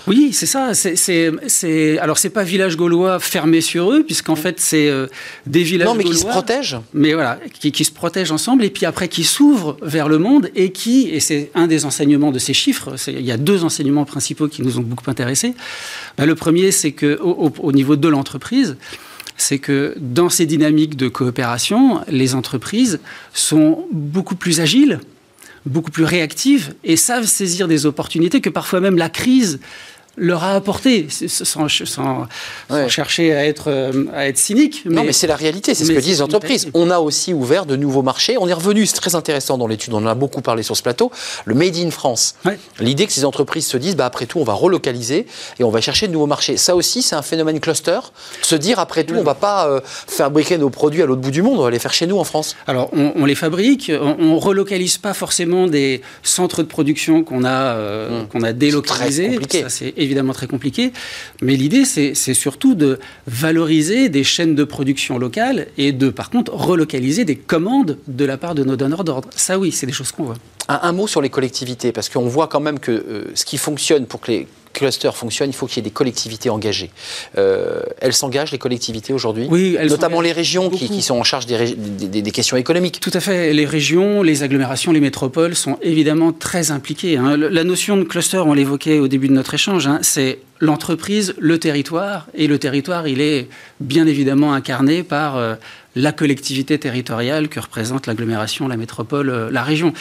oui, 0.09 0.33
c'est 0.33 0.47
ça. 0.47 0.73
C'est, 0.73 1.99
alors, 1.99 2.17
c'est 2.17 2.31
pas 2.31 2.43
village 2.43 2.75
gaulois 2.75 3.19
fermé 3.19 3.61
sur 3.61 3.91
eux, 3.91 4.03
puisqu'en 4.03 4.35
fait, 4.35 4.59
c'est 4.59 4.89
euh, 4.89 5.05
des 5.45 5.61
villages 5.61 5.87
Non, 5.87 5.93
mais 5.93 6.03
qui 6.03 6.15
se 6.15 6.25
protègent. 6.25 6.79
Mais 6.95 7.13
voilà, 7.13 7.39
qui, 7.53 7.85
se 7.85 7.91
protègent 7.91 8.31
ensemble, 8.31 8.63
et 8.63 8.71
puis 8.71 8.87
après, 8.87 9.07
qui 9.07 9.23
s'ouvrent 9.23 9.77
vers 9.83 10.09
le 10.09 10.17
monde, 10.17 10.49
et 10.55 10.71
qui, 10.71 11.09
et 11.09 11.19
c'est 11.19 11.51
un 11.53 11.67
des 11.67 11.85
enseignements 11.85 12.31
de 12.31 12.39
ces 12.39 12.55
chiffres, 12.55 12.95
il 13.07 13.21
y 13.21 13.31
a 13.31 13.37
deux 13.37 13.63
enseignements 13.63 14.05
principaux 14.05 14.47
qui 14.47 14.63
nous 14.63 14.79
ont 14.79 14.83
beaucoup 14.83 15.09
intéressés. 15.11 15.53
Ben, 16.17 16.25
le 16.25 16.33
premier, 16.33 16.71
c'est 16.71 16.91
qu'au 16.91 17.53
au, 17.59 17.71
niveau 17.71 17.95
de 17.95 18.07
l'entreprise, 18.07 18.77
c'est 19.37 19.59
que 19.59 19.93
dans 19.97 20.29
ces 20.29 20.47
dynamiques 20.47 20.97
de 20.97 21.07
coopération, 21.07 22.01
les 22.09 22.33
entreprises 22.33 22.99
sont 23.33 23.85
beaucoup 23.91 24.35
plus 24.35 24.59
agiles 24.59 24.99
beaucoup 25.65 25.91
plus 25.91 26.03
réactives 26.03 26.73
et 26.83 26.95
savent 26.95 27.25
saisir 27.25 27.67
des 27.67 27.85
opportunités 27.85 28.41
que 28.41 28.49
parfois 28.49 28.79
même 28.79 28.97
la 28.97 29.09
crise 29.09 29.59
leur 30.17 30.43
a 30.43 30.53
apporté, 30.53 31.07
sans, 31.09 31.67
chercher 32.87 33.33
à 33.33 33.45
être, 33.45 33.69
euh, 33.69 34.05
à 34.13 34.27
être 34.27 34.37
cynique. 34.37 34.83
non, 34.85 35.03
mais 35.03 35.13
c'est 35.13 35.27
la 35.27 35.35
réalité, 35.35 35.73
c'est 35.73 35.85
ce 35.85 35.91
que 35.91 35.99
disent 35.99 36.17
les 36.17 36.21
entreprises. 36.21 36.67
On 36.73 36.89
a 36.89 36.99
aussi 36.99 37.33
ouvert 37.33 37.65
de 37.65 37.75
nouveaux 37.75 38.01
marchés. 38.01 38.37
On 38.39 38.47
est 38.47 38.53
revenu, 38.53 38.85
c'est 38.85 38.95
très 38.95 39.15
intéressant 39.15 39.57
dans 39.57 39.67
l'étude, 39.67 39.93
on 39.93 39.97
en 39.97 40.07
a 40.07 40.15
beaucoup 40.15 40.41
parlé 40.41 40.63
sur 40.63 40.75
ce 40.75 40.83
plateau, 40.83 41.11
le 41.45 41.55
Made 41.55 41.77
in 41.77 41.91
France. 41.91 42.35
L'idée 42.79 43.05
que 43.05 43.13
ces 43.13 43.25
entreprises 43.25 43.67
se 43.67 43.77
disent, 43.77 43.95
bah, 43.95 44.05
après 44.05 44.25
tout, 44.25 44.39
on 44.39 44.43
va 44.43 44.53
relocaliser 44.53 45.25
et 45.59 45.63
on 45.63 45.69
va 45.69 45.81
chercher 45.81 46.07
de 46.07 46.13
nouveaux 46.13 46.27
marchés. 46.27 46.57
Ça 46.57 46.75
aussi, 46.75 47.01
c'est 47.01 47.15
un 47.15 47.21
phénomène 47.21 47.59
cluster. 47.59 47.99
Se 48.41 48.55
dire, 48.55 48.79
après 48.79 49.03
tout, 49.03 49.15
on 49.15 49.19
ne 49.19 49.23
va 49.23 49.35
pas 49.35 49.67
euh, 49.67 49.79
fabriquer 49.83 50.57
nos 50.57 50.69
produits 50.69 51.01
à 51.01 51.05
l'autre 51.05 51.21
bout 51.21 51.31
du 51.31 51.41
monde, 51.41 51.59
on 51.59 51.63
va 51.63 51.71
les 51.71 51.79
faire 51.79 51.93
chez 51.93 52.07
nous 52.07 52.17
en 52.17 52.23
France. 52.23 52.55
Alors, 52.67 52.89
on, 52.93 53.25
les 53.25 53.35
fabrique, 53.35 53.91
on, 53.99 54.33
ne 54.35 54.39
relocalise 54.39 54.97
pas 54.97 55.13
forcément 55.13 55.67
des 55.67 56.01
centres 56.23 56.63
de 56.63 56.67
production 56.67 57.23
qu'on 57.23 57.43
a, 57.43 57.73
euh, 57.75 58.23
hmm. 58.23 58.27
qu'on 58.27 58.43
a 58.43 58.53
délocalisés. 58.53 59.39
C'est 59.67 59.93
évidemment 59.99 60.33
très 60.33 60.47
compliqué. 60.47 60.91
Mais 61.41 61.55
l'idée, 61.55 61.85
c'est 61.85 62.33
surtout 62.33 62.75
de 62.75 62.99
valoriser 63.27 64.09
des 64.09 64.23
chaînes 64.23 64.55
de 64.55 64.63
production 64.63 65.17
locales 65.17 65.67
et 65.77 65.91
de, 65.91 66.09
par 66.09 66.29
contre, 66.29 66.53
relocaliser 66.53 67.25
des 67.25 67.35
commandes 67.35 67.97
de 68.07 68.25
la 68.25 68.37
part 68.37 68.55
de 68.55 68.63
nos 68.63 68.75
donneurs 68.75 69.03
d'ordre. 69.03 69.29
Ça, 69.35 69.59
oui, 69.59 69.71
c'est 69.71 69.85
des 69.85 69.93
choses 69.93 70.11
qu'on 70.11 70.23
voit. 70.23 70.37
Un, 70.67 70.91
mot 70.91 71.07
sur 71.07 71.21
les 71.21 71.29
collectivités, 71.29 71.91
parce 71.91 72.09
qu'on 72.09 72.27
voit 72.27 72.47
quand 72.47 72.59
même 72.59 72.79
que 72.79 72.91
euh, 72.91 73.23
ce 73.33 73.43
qui 73.43 73.57
fonctionne 73.57 74.05
pour 74.05 74.21
que 74.21 74.31
les 74.31 74.47
cluster 74.79 75.11
fonctionne, 75.13 75.49
il 75.49 75.53
faut 75.53 75.67
qu'il 75.67 75.77
y 75.77 75.79
ait 75.79 75.89
des 75.89 75.91
collectivités 75.91 76.49
engagées. 76.49 76.89
Euh, 77.37 77.81
elles 77.99 78.13
s'engagent, 78.13 78.51
les 78.51 78.57
collectivités, 78.57 79.11
aujourd'hui 79.13 79.45
Oui, 79.49 79.77
Notamment 79.89 80.21
les 80.21 80.31
régions 80.31 80.69
qui, 80.69 81.01
sont 81.01 81.15
en 81.15 81.23
charge 81.23 81.45
des, 81.45 81.75
des, 81.75 82.31
questions 82.31 82.55
économiques. 82.55 82.99
Tout 83.01 83.11
à 83.13 83.19
fait. 83.19 83.51
Les 83.53 83.65
régions, 83.65 84.23
les 84.23 84.43
agglomérations, 84.43 84.91
les 84.91 85.01
métropoles 85.01 85.55
sont 85.55 85.77
évidemment 85.81 86.31
très 86.31 86.71
impliquées. 86.71 87.17
Hein. 87.17 87.35
La 87.37 87.63
notion 87.63 87.97
de 87.97 88.03
cluster, 88.03 88.37
on 88.37 88.53
l'évoquait 88.53 88.99
au 88.99 89.07
début 89.07 89.27
de 89.27 89.33
notre 89.33 89.53
échange, 89.53 89.85
hein, 89.87 89.99
c'est 90.01 90.39
l'entreprise, 90.59 91.33
le 91.39 91.57
territoire. 91.57 92.27
Et 92.33 92.47
le 92.47 92.57
territoire, 92.57 93.07
il 93.07 93.21
est 93.21 93.49
bien 93.79 94.07
évidemment 94.07 94.53
incarné 94.53 95.03
par 95.03 95.35
euh, 95.35 95.55
la 95.95 96.11
collectivité 96.11 96.77
territoriale 96.79 97.49
que 97.49 97.59
représente 97.59 98.07
l'agglomération, 98.07 98.67
la 98.67 98.77
métropole, 98.77 99.29
euh, 99.29 99.49
la 99.51 99.63
région. 99.63 99.93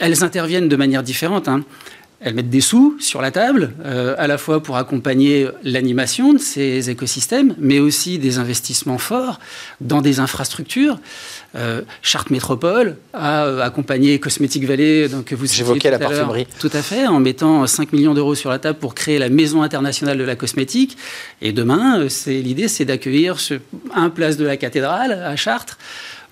Elles 0.00 0.22
interviennent 0.22 0.68
de 0.68 0.76
manière 0.76 1.02
différente. 1.02 1.48
Hein. 1.48 1.64
Elles 2.20 2.34
mettent 2.34 2.50
des 2.50 2.60
sous 2.60 2.96
sur 2.98 3.22
la 3.22 3.30
table, 3.30 3.74
euh, 3.84 4.16
à 4.18 4.26
la 4.26 4.38
fois 4.38 4.60
pour 4.60 4.76
accompagner 4.76 5.46
l'animation 5.62 6.32
de 6.32 6.38
ces 6.38 6.90
écosystèmes, 6.90 7.54
mais 7.58 7.78
aussi 7.78 8.18
des 8.18 8.38
investissements 8.38 8.98
forts 8.98 9.38
dans 9.80 10.02
des 10.02 10.18
infrastructures. 10.18 10.98
Euh, 11.54 11.82
Charte 12.02 12.30
Métropole 12.30 12.96
a 13.12 13.44
euh, 13.46 13.62
accompagné 13.62 14.18
Cosmetic 14.18 14.64
Valley, 14.64 15.08
donc 15.08 15.32
vous 15.32 15.46
J'évoquais 15.46 15.92
la 15.92 16.00
parfumerie. 16.00 16.48
Tout 16.58 16.70
à 16.72 16.82
fait, 16.82 17.06
en 17.06 17.20
mettant 17.20 17.64
5 17.68 17.92
millions 17.92 18.14
d'euros 18.14 18.34
sur 18.34 18.50
la 18.50 18.58
table 18.58 18.80
pour 18.80 18.96
créer 18.96 19.20
la 19.20 19.28
Maison 19.28 19.62
internationale 19.62 20.18
de 20.18 20.24
la 20.24 20.34
cosmétique. 20.34 20.98
Et 21.40 21.52
demain, 21.52 22.08
c'est 22.08 22.40
l'idée, 22.40 22.66
c'est 22.66 22.84
d'accueillir 22.84 23.36
un 23.94 24.10
place 24.10 24.36
de 24.36 24.44
la 24.44 24.56
cathédrale 24.56 25.12
à 25.12 25.36
Chartres 25.36 25.78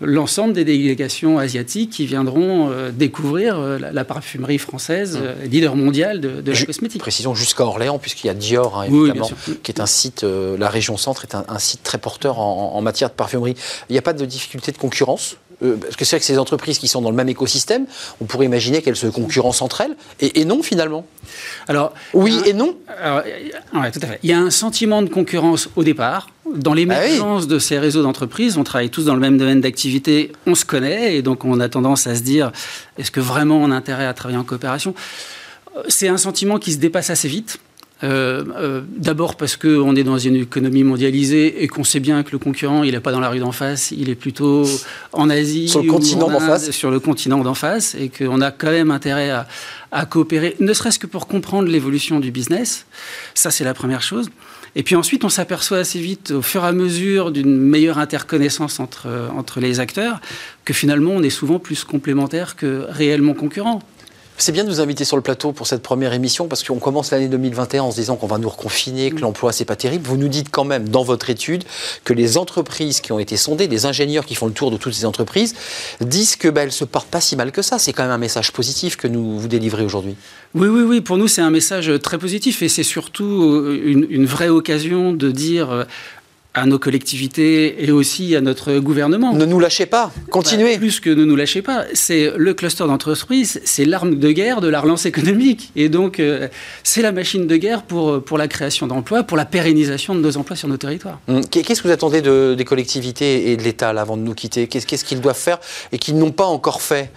l'ensemble 0.01 0.53
des 0.53 0.65
délégations 0.65 1.39
asiatiques 1.39 1.91
qui 1.91 2.07
viendront 2.07 2.71
euh, 2.71 2.91
découvrir 2.91 3.59
euh, 3.59 3.79
la, 3.79 4.05
parfumerie 4.05 4.59
française, 4.59 5.17
mmh. 5.17 5.23
euh, 5.23 5.45
leader 5.47 5.77
mondial 5.77 6.21
de, 6.21 6.43
la 6.51 6.63
cosmétique. 6.63 7.01
Précisons 7.01 7.35
jusqu'à 7.35 7.65
Orléans, 7.65 7.99
puisqu'il 7.99 8.27
y 8.27 8.31
a 8.31 8.35
Dior, 8.35 8.81
hein, 8.81 8.85
évidemment, 8.85 9.31
qui 9.63 9.73
est 9.73 9.81
un 9.81 9.87
site, 9.87 10.23
la 10.25 10.69
région 10.69 10.97
centre 10.97 11.25
est 11.25 11.35
un, 11.35 11.59
site 11.59 11.83
très 11.83 11.99
porteur 11.99 12.39
en, 12.39 12.81
matière 12.83 13.09
de 13.09 13.15
parfumerie. 13.15 13.55
Il 13.89 13.93
n'y 13.93 13.99
a 13.99 14.03
pas 14.03 14.13
de 14.13 14.25
difficulté 14.25 14.73
de 14.73 14.79
concurrence 14.79 15.37
parce 15.61 15.97
que 15.97 16.05
c'est 16.05 16.17
vrai 16.17 16.21
que 16.21 16.27
ces 16.27 16.39
entreprises 16.39 16.79
qui 16.79 16.89
sont 16.89 17.01
dans 17.01 17.11
le 17.11 17.17
même 17.17 17.29
écosystème, 17.29 17.87
on 18.21 18.25
pourrait 18.25 18.47
imaginer 18.47 18.83
qu'elles 18.83 18.97
se 18.97 19.07
concurrencent 19.07 19.63
entre 19.63 19.81
elles, 19.81 19.97
et, 20.21 20.45
non 20.45 20.63
finalement. 20.63 21.07
Alors, 21.69 21.93
oui 22.13 22.41
et 22.45 22.53
non. 22.53 22.77
Alors, 23.03 23.23
tout 23.93 24.01
à 24.03 24.07
fait. 24.07 24.19
Il 24.23 24.31
y 24.31 24.33
a 24.33 24.39
un 24.39 24.51
sentiment 24.51 25.03
de 25.03 25.09
concurrence 25.09 25.69
au 25.77 25.85
départ, 25.85 26.29
dans 26.55 26.75
l'émergence 26.75 27.45
ah 27.47 27.49
de 27.49 27.59
ces 27.59 27.79
réseaux 27.79 28.03
d'entreprises, 28.03 28.57
on 28.57 28.65
travaille 28.65 28.91
tous 28.91 29.05
dans 29.05 29.15
le 29.15 29.21
même 29.21 29.39
domaine 29.39 29.61
d'activité, 29.61 30.33
on 30.47 30.55
se 30.55 30.65
connaît, 30.65 31.17
et 31.17 31.23
donc 31.23 31.45
on 31.45 31.59
a 31.59 31.69
tendance 31.69 32.07
à 32.07 32.15
se 32.15 32.23
dire, 32.23 32.53
est-ce 32.99 33.11
que 33.11 33.21
vraiment 33.21 33.57
on 33.57 33.71
a 33.71 33.75
intérêt 33.75 34.07
à 34.07 34.15
travailler 34.15 34.39
en 34.39 34.45
coopération? 34.45 34.95
C'est 35.89 36.09
un 36.09 36.17
sentiment 36.17 36.59
qui 36.59 36.73
se 36.73 36.79
dépasse 36.79 37.11
assez 37.11 37.29
vite. 37.29 37.59
Euh, 38.05 38.45
euh, 38.57 38.83
d'abord 38.95 39.37
parce 39.37 39.57
qu'on 39.57 39.97
est 39.97 40.05
dans 40.05 40.19
une 40.19 40.37
économie 40.37 40.85
mondialisée 40.85 41.63
et 41.63 41.67
qu'on 41.69 41.85
sait 41.85 42.01
bien 42.01 42.23
que 42.23 42.33
le 42.33 42.39
concurrent, 42.39 42.83
il 42.83 42.93
n'est 42.93 43.01
pas 43.01 43.13
dans 43.13 43.21
la 43.21 43.31
rue 43.31 43.39
d'en 43.39 43.53
face, 43.53 43.91
il 43.91 44.11
est 44.11 44.15
plutôt 44.15 44.67
en 45.13 45.31
Asie. 45.31 45.69
Sur 45.69 45.83
le 45.83 45.91
continent 45.91 46.29
d'en 46.29 46.41
face. 46.41 46.71
Sur 46.73 46.91
le 46.91 47.01
continent 47.01 47.39
d'en 47.39 47.55
face 47.55 47.95
et 47.99 48.11
qu'on 48.11 48.43
a 48.43 48.51
quand 48.51 48.71
même 48.71 48.91
intérêt 48.91 49.31
à, 49.31 49.47
à 49.93 50.05
coopérer, 50.05 50.57
ne 50.61 50.75
serait-ce 50.75 50.99
que 50.99 51.07
pour 51.07 51.27
comprendre 51.27 51.69
l'évolution 51.69 52.21
du 52.21 52.31
business. 52.31 52.85
Ça, 53.33 53.51
c'est 53.51 53.65
la 53.65 53.73
première 53.73 54.03
chose. 54.03 54.29
Et 54.75 54.83
puis 54.83 54.95
ensuite, 54.95 55.25
on 55.25 55.31
s'aperçoit 55.31 55.79
assez 55.79 55.99
vite, 55.99 56.33
au 56.33 56.43
fur 56.43 56.63
et 56.65 56.67
à 56.67 56.73
mesure 56.73 57.31
d'une 57.31 57.57
meilleure 57.57 57.99
interconnaissance 57.99 58.79
entre, 58.79 59.09
entre 59.35 59.59
les 59.59 59.81
acteurs, 59.81 60.21
que 60.67 60.75
finalement, 60.75 61.13
on 61.13 61.23
est 61.23 61.31
souvent 61.31 61.59
plus 61.59 61.83
complémentaires 61.85 62.57
que 62.57 62.85
réellement 62.91 63.33
concurrents. 63.33 63.81
C'est 64.39 64.53
bien 64.53 64.65
de 64.65 64.69
nous 64.69 64.81
inviter 64.83 65.07
sur 65.07 65.17
le 65.17 65.23
plateau 65.23 65.53
pour 65.53 65.67
cette 65.67 65.83
première 65.83 66.13
émission 66.13 66.47
parce 66.47 66.63
qu'on 66.63 66.79
commence 66.79 67.11
l'année 67.11 67.29
2021 67.29 67.85
en 67.85 67.91
se 67.91 67.97
disant 67.97 68.17
qu'on 68.17 68.27
va 68.27 68.37
nous 68.37 68.51
reconfiner, 68.51 69.11
que 69.11 69.21
l'emploi 69.21 69.51
c'est 69.51 69.65
pas 69.65 69.77
terrible. 69.77 70.07
Vous 70.07 70.19
nous 70.19 70.29
dites 70.29 70.51
quand 70.51 70.65
même 70.65 70.91
dans 70.91 71.05
votre 71.05 71.31
étude 71.31 71.65
que 72.05 72.13
les 72.13 72.37
entreprises 72.37 73.01
qui 73.01 73.13
ont 73.13 73.19
été 73.19 73.39
sondées, 73.39 73.67
des 73.67 73.87
ingénieurs 73.87 74.27
qui 74.27 74.35
font 74.35 74.47
le 74.47 74.53
tour 74.53 74.71
de 74.71 74.77
toutes 74.77 74.93
ces 74.93 75.07
entreprises, 75.07 75.55
disent 76.03 76.37
que 76.37 76.49
ben, 76.49 76.71
se 76.71 76.85
portent 76.85 77.09
pas 77.09 77.23
si 77.23 77.35
mal 77.35 77.51
que 77.51 77.63
ça. 77.63 77.79
C'est 77.79 77.95
quand 77.95 78.03
même 78.03 78.13
un 78.13 78.19
message 78.19 78.53
positif 78.53 78.97
que 78.97 79.09
nous 79.09 79.39
vous 79.39 79.49
délivrez 79.49 79.85
aujourd'hui. 79.85 80.17
Oui, 80.55 80.69
oui, 80.69 80.83
oui. 80.83 81.01
Pour 81.01 81.17
nous, 81.17 81.29
c'est 81.29 81.43
un 81.43 81.51
message 81.51 81.91
très 82.03 82.19
positif 82.19 82.61
et 82.63 82.69
c'est 82.69 82.83
surtout 82.83 83.65
une, 83.85 84.07
une, 84.11 84.27
vraie 84.27 84.49
occasion 84.49 85.13
de 85.13 85.31
dire 85.31 85.71
euh, 85.71 85.85
à 86.57 86.65
nos 86.65 86.79
collectivités 86.79 87.85
et 87.85 87.93
aussi 87.93 88.35
à 88.35 88.41
notre 88.41 88.79
gouvernement. 88.79 89.35
Ne 89.35 89.45
nous 89.45 89.61
lâchez 89.61 89.85
pas, 89.85 90.11
continuez. 90.31 90.73
Bah, 90.73 90.79
plus 90.79 91.01
que 91.01 91.11
ne 91.11 91.25
nous 91.25 91.37
lâchez 91.37 91.61
pas, 91.61 91.85
c'est 91.93 92.33
le 92.35 92.55
cluster 92.55 92.85
d'entreprise, 92.85 93.61
c'est 93.65 93.85
l'arme 93.85 94.17
de 94.19 94.33
guerre 94.33 94.63
de 94.63 94.69
la 94.69 94.81
relance 94.81 95.05
économique. 95.05 95.71
Et 95.77 95.91
donc, 95.91 96.19
euh, 96.19 96.49
c'est 96.83 97.03
la 97.03 97.13
machine 97.13 97.47
de 97.47 97.57
guerre 97.57 97.83
pour, 97.83 98.25
pour 98.25 98.39
la 98.39 98.49
création 98.49 98.87
d'emplois, 98.87 99.23
pour 99.23 99.37
la 99.37 99.45
pérennisation 99.45 100.15
de 100.15 100.21
nos 100.21 100.37
emplois 100.39 100.57
sur 100.57 100.69
nos 100.69 100.79
territoires. 100.79 101.21
Hum, 101.29 101.45
qu'est-ce 101.47 101.83
que 101.83 101.89
vous 101.89 101.95
attendez 101.95 102.23
de, 102.23 102.55
des 102.57 102.65
collectivités 102.65 103.53
et 103.53 103.57
de 103.59 103.63
l'État 103.63 103.91
avant 103.91 104.17
de 104.17 104.23
nous 104.23 104.35
quitter? 104.35 104.67
Qu'est-ce 104.67 105.05
qu'ils 105.05 105.21
doivent 105.21 105.37
faire 105.39 105.59
et 105.93 105.99
qu'ils 105.99 106.17
n'ont 106.17 106.33
pas 106.33 106.47
encore 106.47 106.81
fait? 106.81 107.11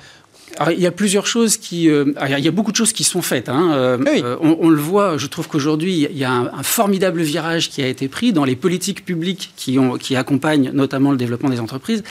Il 0.72 0.80
y 0.80 0.88
a 0.88 0.92
plusieurs 0.92 1.25
choses 1.25 1.58
qui. 1.58 1.89
Euh, 1.89 2.13
il 2.28 2.44
y 2.44 2.48
a 2.48 2.51
beaucoup 2.51 2.72
de 2.72 2.75
choses 2.75 2.94
qui 2.94 3.04
sont 3.04 3.22
faites. 3.22 3.50
Hein. 3.50 3.72
Euh, 3.74 3.98
euh, 4.08 4.38
on, 4.42 4.70
le 4.70 4.82
voit, 4.82 5.18
je 5.18 5.28
trouve 5.28 5.48
qu'aujourd'hui, 5.48 6.08
il 6.10 6.18
y 6.18 6.24
a 6.24 6.32
un, 6.32 6.63
formidable 6.63 7.22
virage 7.22 7.70
qui 7.70 7.82
a 7.82 7.88
été 7.88 8.08
pris 8.08 8.34
dans 8.34 8.46
les 8.46 8.56
politiques 8.56 9.06
publiques 9.06 9.54
qui, 9.56 9.80
ont, 9.80 9.98
qui 9.98 10.16
accompagnent 10.16 10.72
notamment 10.74 11.12
le 11.12 11.18
développement 11.18 11.50
des 11.50 11.60
entreprises 11.60 12.04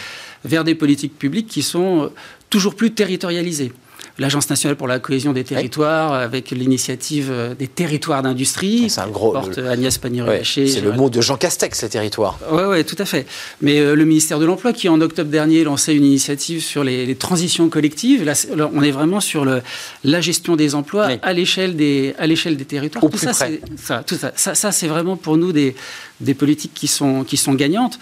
vers 0.44 0.64
des 0.64 0.74
politiques 0.74 1.18
publiques 1.18 1.48
qui 1.48 1.62
sont 1.62 2.10
toujours 2.50 2.74
plus 2.74 2.92
territorialisées 2.92 3.72
l'Agence 4.18 4.50
nationale 4.50 4.76
pour 4.76 4.88
la 4.88 4.98
cohésion 4.98 5.32
des 5.32 5.44
territoires, 5.44 6.12
avec 6.12 6.50
l'initiative 6.50 7.28
euh, 7.30 7.54
des 7.54 7.68
territoires 7.68 8.22
d'industrie. 8.22 8.90
C'est 8.90 9.00
un 9.00 9.08
gros. 9.08 9.32
Porte 9.32 9.58
Agnès 9.58 9.98
c'est 10.44 10.80
le 10.80 10.92
mot 10.92 11.10
de 11.10 11.20
Jean 11.20 11.36
Castex, 11.36 11.82
les 11.82 11.88
territoires. 11.88 12.38
Oui, 12.50 12.62
ouais, 12.64 12.84
tout 12.84 12.96
à 12.98 13.04
fait. 13.04 13.26
Mais 13.60 13.78
euh, 13.78 13.94
le 13.94 14.04
ministère 14.04 14.38
de 14.38 14.44
l'Emploi, 14.44 14.72
qui 14.72 14.88
en 14.88 15.00
octobre 15.00 15.30
dernier 15.30 15.64
lançait 15.64 15.94
une 15.94 16.04
initiative 16.04 16.62
sur 16.62 16.84
les, 16.84 17.14
transitions 17.14 17.68
collectives, 17.68 18.24
là, 18.24 18.34
on 18.74 18.82
est 18.82 18.90
vraiment 18.90 19.20
sur 19.20 19.44
le, 19.44 19.62
la 20.04 20.20
gestion 20.20 20.56
des 20.56 20.74
emplois 20.74 21.08
à 21.22 21.32
l'échelle 21.32 21.76
des, 21.76 22.14
à 22.18 22.26
l'échelle 22.26 22.56
des 22.56 22.64
territoires. 22.64 23.04
Au 23.04 23.08
tout, 23.08 23.18
ça, 23.18 23.32
ça, 23.32 24.02
tout 24.02 24.16
ça, 24.16 24.32
ça, 24.36 24.54
ça 24.54 24.72
c'est 24.72 24.88
vraiment 24.88 25.16
pour 25.16 25.36
nous 25.36 25.52
des, 25.52 25.74
des 26.20 26.34
politiques 26.34 26.74
qui 26.74 26.86
sont, 26.86 27.24
qui 27.24 27.36
sont 27.36 27.54
gagnantes. 27.54 27.98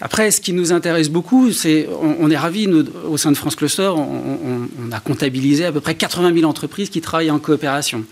Après, 0.00 0.30
ce 0.30 0.40
qui 0.40 0.52
nous 0.52 0.72
intéresse 0.72 1.08
beaucoup, 1.08 1.52
c'est, 1.52 1.88
on, 2.00 2.28
est 2.30 2.36
ravis, 2.36 2.68
au 3.08 3.16
sein 3.16 3.30
de 3.30 3.36
France 3.36 3.54
Cluster, 3.54 3.90
on, 3.94 4.68
a 4.90 5.00
comptabilisé 5.00 5.66
à 5.66 5.72
peu 5.72 5.80
près 5.80 5.94
80 5.94 6.34
000 6.34 6.50
entreprises 6.50 6.90
qui 6.90 7.00
travaillent 7.00 7.30
en 7.30 7.38
coopération. 7.38 8.04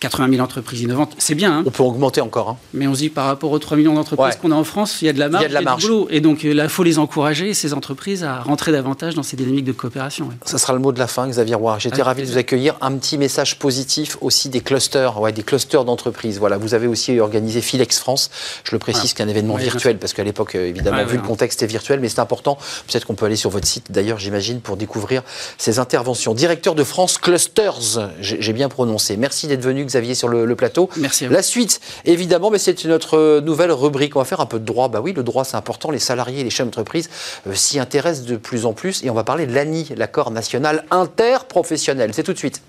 80 0.00 0.30
000 0.30 0.42
entreprises 0.42 0.82
innovantes, 0.82 1.14
c'est 1.18 1.34
bien. 1.34 1.58
Hein. 1.58 1.62
on 1.66 1.70
peut 1.70 1.82
augmenter 1.82 2.20
encore. 2.20 2.50
Hein. 2.50 2.56
Mais 2.74 2.86
on 2.86 2.94
se 2.94 3.00
dit 3.00 3.08
par 3.08 3.26
rapport 3.26 3.50
aux 3.50 3.58
3 3.58 3.76
millions 3.76 3.94
d'entreprises 3.94 4.36
qu'on 4.36 4.52
a 4.52 4.54
en 4.54 4.64
France, 4.64 5.00
il 5.02 5.06
y 5.06 5.08
a 5.08 5.12
de 5.12 5.18
la 5.18 5.28
marge, 5.28 5.44
il 5.44 5.52
y 5.52 5.56
a, 5.56 5.60
de 5.60 5.64
la 5.64 5.74
Du 5.76 5.82
boulot. 5.86 6.08
Et 6.10 6.20
donc 6.20 6.42
là, 6.42 6.64
il 6.64 6.68
faut 6.68 6.82
les 6.82 6.98
encourager, 6.98 7.54
ces 7.54 7.72
entreprises, 7.72 8.24
à 8.24 8.40
rentrer 8.40 8.72
davantage 8.72 9.14
dans 9.14 9.22
ces 9.22 9.36
dynamiques 9.36 9.64
de 9.64 9.72
coopération. 9.72 10.28
Ça 10.44 10.58
sera 10.58 10.72
le 10.72 10.78
mot 10.78 10.92
de 10.92 10.98
la 10.98 11.06
fin, 11.06 11.28
Xavier 11.28 11.54
Roy. 11.54 11.78
J'étais 11.78 12.02
ravi 12.02 12.22
de 12.22 12.28
vous 12.28 12.38
accueillir. 12.38 12.76
Un 12.80 12.96
petit 12.96 13.18
message 13.18 13.58
positif 13.58 14.16
aussi 14.20 14.48
des 14.48 14.60
clusters, 14.60 15.20
ouais, 15.20 15.32
des 15.32 15.42
clusters 15.42 15.84
d'entreprises. 15.84 16.38
Voilà, 16.38 16.58
vous 16.58 16.74
avez 16.74 16.86
aussi 16.86 17.18
organisé 17.18 17.60
Filex 17.60 17.98
France. 17.98 18.30
Je 18.64 18.72
le 18.72 18.78
précise, 18.78 19.14
qu'un 19.14 19.28
événement 19.28 19.56
virtuel, 19.56 19.98
parce 19.98 20.12
qu'à 20.12 20.24
l'époque, 20.24 20.54
euh, 20.54 20.68
évidemment, 20.68 21.04
vu 21.04 21.16
le 21.16 21.22
contexte 21.22 21.62
est 21.62 21.66
virtuel, 21.66 22.00
mais 22.00 22.08
c'est 22.08 22.20
important. 22.20 22.58
Peut-être 22.86 23.06
qu'on 23.06 23.14
peut 23.14 23.26
aller 23.26 23.36
sur 23.36 23.50
votre 23.50 23.66
site, 23.66 23.90
d'ailleurs, 23.90 24.18
j'imagine, 24.18 24.60
pour 24.60 24.76
découvrir 24.76 25.22
ces 25.58 25.78
interventions. 25.78 26.34
Directeur 26.34 26.74
de 26.74 26.84
France 26.84 27.18
Clusters, 27.18 28.10
j'ai 28.20 28.52
bien 28.52 28.68
prononcé. 28.68 29.16
Merci 29.16 29.46
d'être 29.46 29.62
venu, 29.62 29.85
Xavier, 29.86 30.14
sur 30.14 30.28
le, 30.28 30.44
le 30.44 30.56
plateau 30.56 30.90
Merci. 30.96 31.28
La 31.28 31.42
suite, 31.42 31.80
évidemment, 32.04 32.50
mais 32.50 32.58
c'est 32.58 32.84
notre 32.84 33.40
nouvelle 33.40 33.72
rubrique. 33.72 34.16
On 34.16 34.20
va 34.20 34.24
faire 34.24 34.40
un 34.40 34.46
peu 34.46 34.58
de 34.58 34.64
droit. 34.64 34.88
Bah 34.88 35.00
oui, 35.02 35.12
le 35.12 35.22
droit, 35.22 35.44
c'est 35.44 35.56
important. 35.56 35.90
Les 35.90 35.98
salariés 35.98 36.40
et 36.40 36.44
les 36.44 36.50
chefs 36.50 36.66
d'entreprise 36.66 37.08
euh, 37.46 37.54
s'y 37.54 37.78
intéressent 37.78 38.26
de 38.26 38.36
plus 38.36 38.66
en 38.66 38.72
plus. 38.72 39.04
Et 39.04 39.10
on 39.10 39.14
va 39.14 39.24
parler 39.24 39.46
de 39.46 39.54
l'ANI, 39.54 39.88
l'accord 39.96 40.30
national 40.30 40.84
interprofessionnel. 40.90 42.10
C'est 42.12 42.22
tout 42.22 42.32
de 42.32 42.38
suite. 42.38 42.60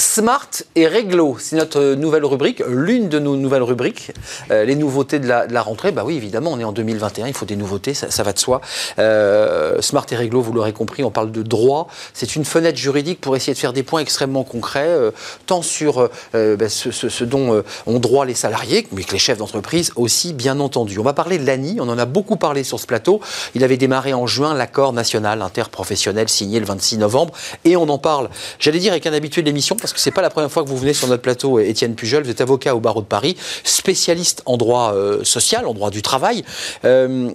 Smart 0.00 0.48
et 0.76 0.86
Réglo, 0.86 1.36
c'est 1.38 1.56
notre 1.56 1.92
nouvelle 1.94 2.24
rubrique, 2.24 2.62
l'une 2.66 3.10
de 3.10 3.18
nos 3.18 3.36
nouvelles 3.36 3.62
rubriques. 3.62 4.12
Euh, 4.50 4.64
les 4.64 4.74
nouveautés 4.74 5.18
de 5.18 5.28
la, 5.28 5.62
rentrée, 5.62 5.92
bah 5.92 6.04
oui, 6.06 6.16
évidemment, 6.16 6.52
on 6.52 6.58
est 6.58 6.64
en 6.64 6.72
2021, 6.72 7.26
il 7.26 7.34
faut 7.34 7.44
des 7.44 7.54
nouveautés, 7.54 7.92
ça, 7.92 8.22
va 8.22 8.32
de 8.32 8.38
soi. 8.38 8.62
Euh, 8.98 9.82
Smart 9.82 10.06
et 10.10 10.16
Réglo, 10.16 10.40
vous 10.40 10.54
l'aurez 10.54 10.72
compris, 10.72 11.04
on 11.04 11.10
parle 11.10 11.30
de 11.30 11.42
droit. 11.42 11.86
C'est 12.14 12.34
une 12.34 12.46
fenêtre 12.46 12.78
juridique 12.78 13.20
pour 13.20 13.36
essayer 13.36 13.52
de 13.52 13.58
faire 13.58 13.74
des 13.74 13.82
points 13.82 14.00
extrêmement 14.00 14.42
concrets, 14.42 14.88
euh, 14.88 15.10
tant 15.44 15.60
sur 15.60 16.08
bah, 16.32 16.68
ce, 16.70 17.24
dont 17.24 17.62
ont 17.86 17.98
droit 17.98 18.24
les 18.24 18.34
salariés, 18.34 18.86
mais 18.92 19.04
que 19.04 19.12
les 19.12 19.18
chefs 19.18 19.38
d'entreprise 19.38 19.92
aussi, 19.96 20.32
bien 20.32 20.60
entendu. 20.60 20.98
On 20.98 21.02
va 21.02 21.12
parler 21.12 21.36
de 21.36 21.44
l'ANI, 21.44 21.76
on 21.78 21.88
en 21.90 21.98
a 21.98 22.06
beaucoup 22.06 22.36
parlé 22.36 22.64
sur 22.64 22.80
ce 22.80 22.86
plateau. 22.86 23.20
Il 23.54 23.64
avait 23.64 23.76
démarré 23.76 24.14
en 24.14 24.26
juin 24.26 24.54
l'accord 24.54 24.94
national 24.94 25.42
interprofessionnel 25.42 26.30
signé 26.30 26.58
le 26.58 26.64
26 26.64 26.96
novembre, 26.96 27.34
et 27.66 27.76
on 27.76 27.88
en 27.90 27.98
parle, 27.98 28.30
j'allais 28.58 28.78
dire 28.78 28.92
avec 28.92 29.06
un 29.06 29.12
habitué 29.12 29.42
de 29.42 29.46
l'émission, 29.46 29.76
parce 29.90 29.98
que 29.98 30.04
c'est 30.04 30.12
pas 30.12 30.22
la 30.22 30.30
première 30.30 30.52
fois 30.52 30.62
que 30.62 30.68
vous 30.68 30.76
venez 30.76 30.94
sur 30.94 31.08
notre 31.08 31.22
plateau, 31.22 31.58
Étienne 31.58 31.96
Pujol. 31.96 32.22
Vous 32.22 32.30
êtes 32.30 32.40
avocat 32.40 32.76
au 32.76 32.80
barreau 32.80 33.00
de 33.00 33.06
Paris, 33.06 33.36
spécialiste 33.64 34.40
en 34.46 34.56
droit 34.56 34.94
euh, 34.94 35.24
social, 35.24 35.66
en 35.66 35.74
droit 35.74 35.90
du 35.90 36.00
travail. 36.00 36.44
Euh, 36.84 37.32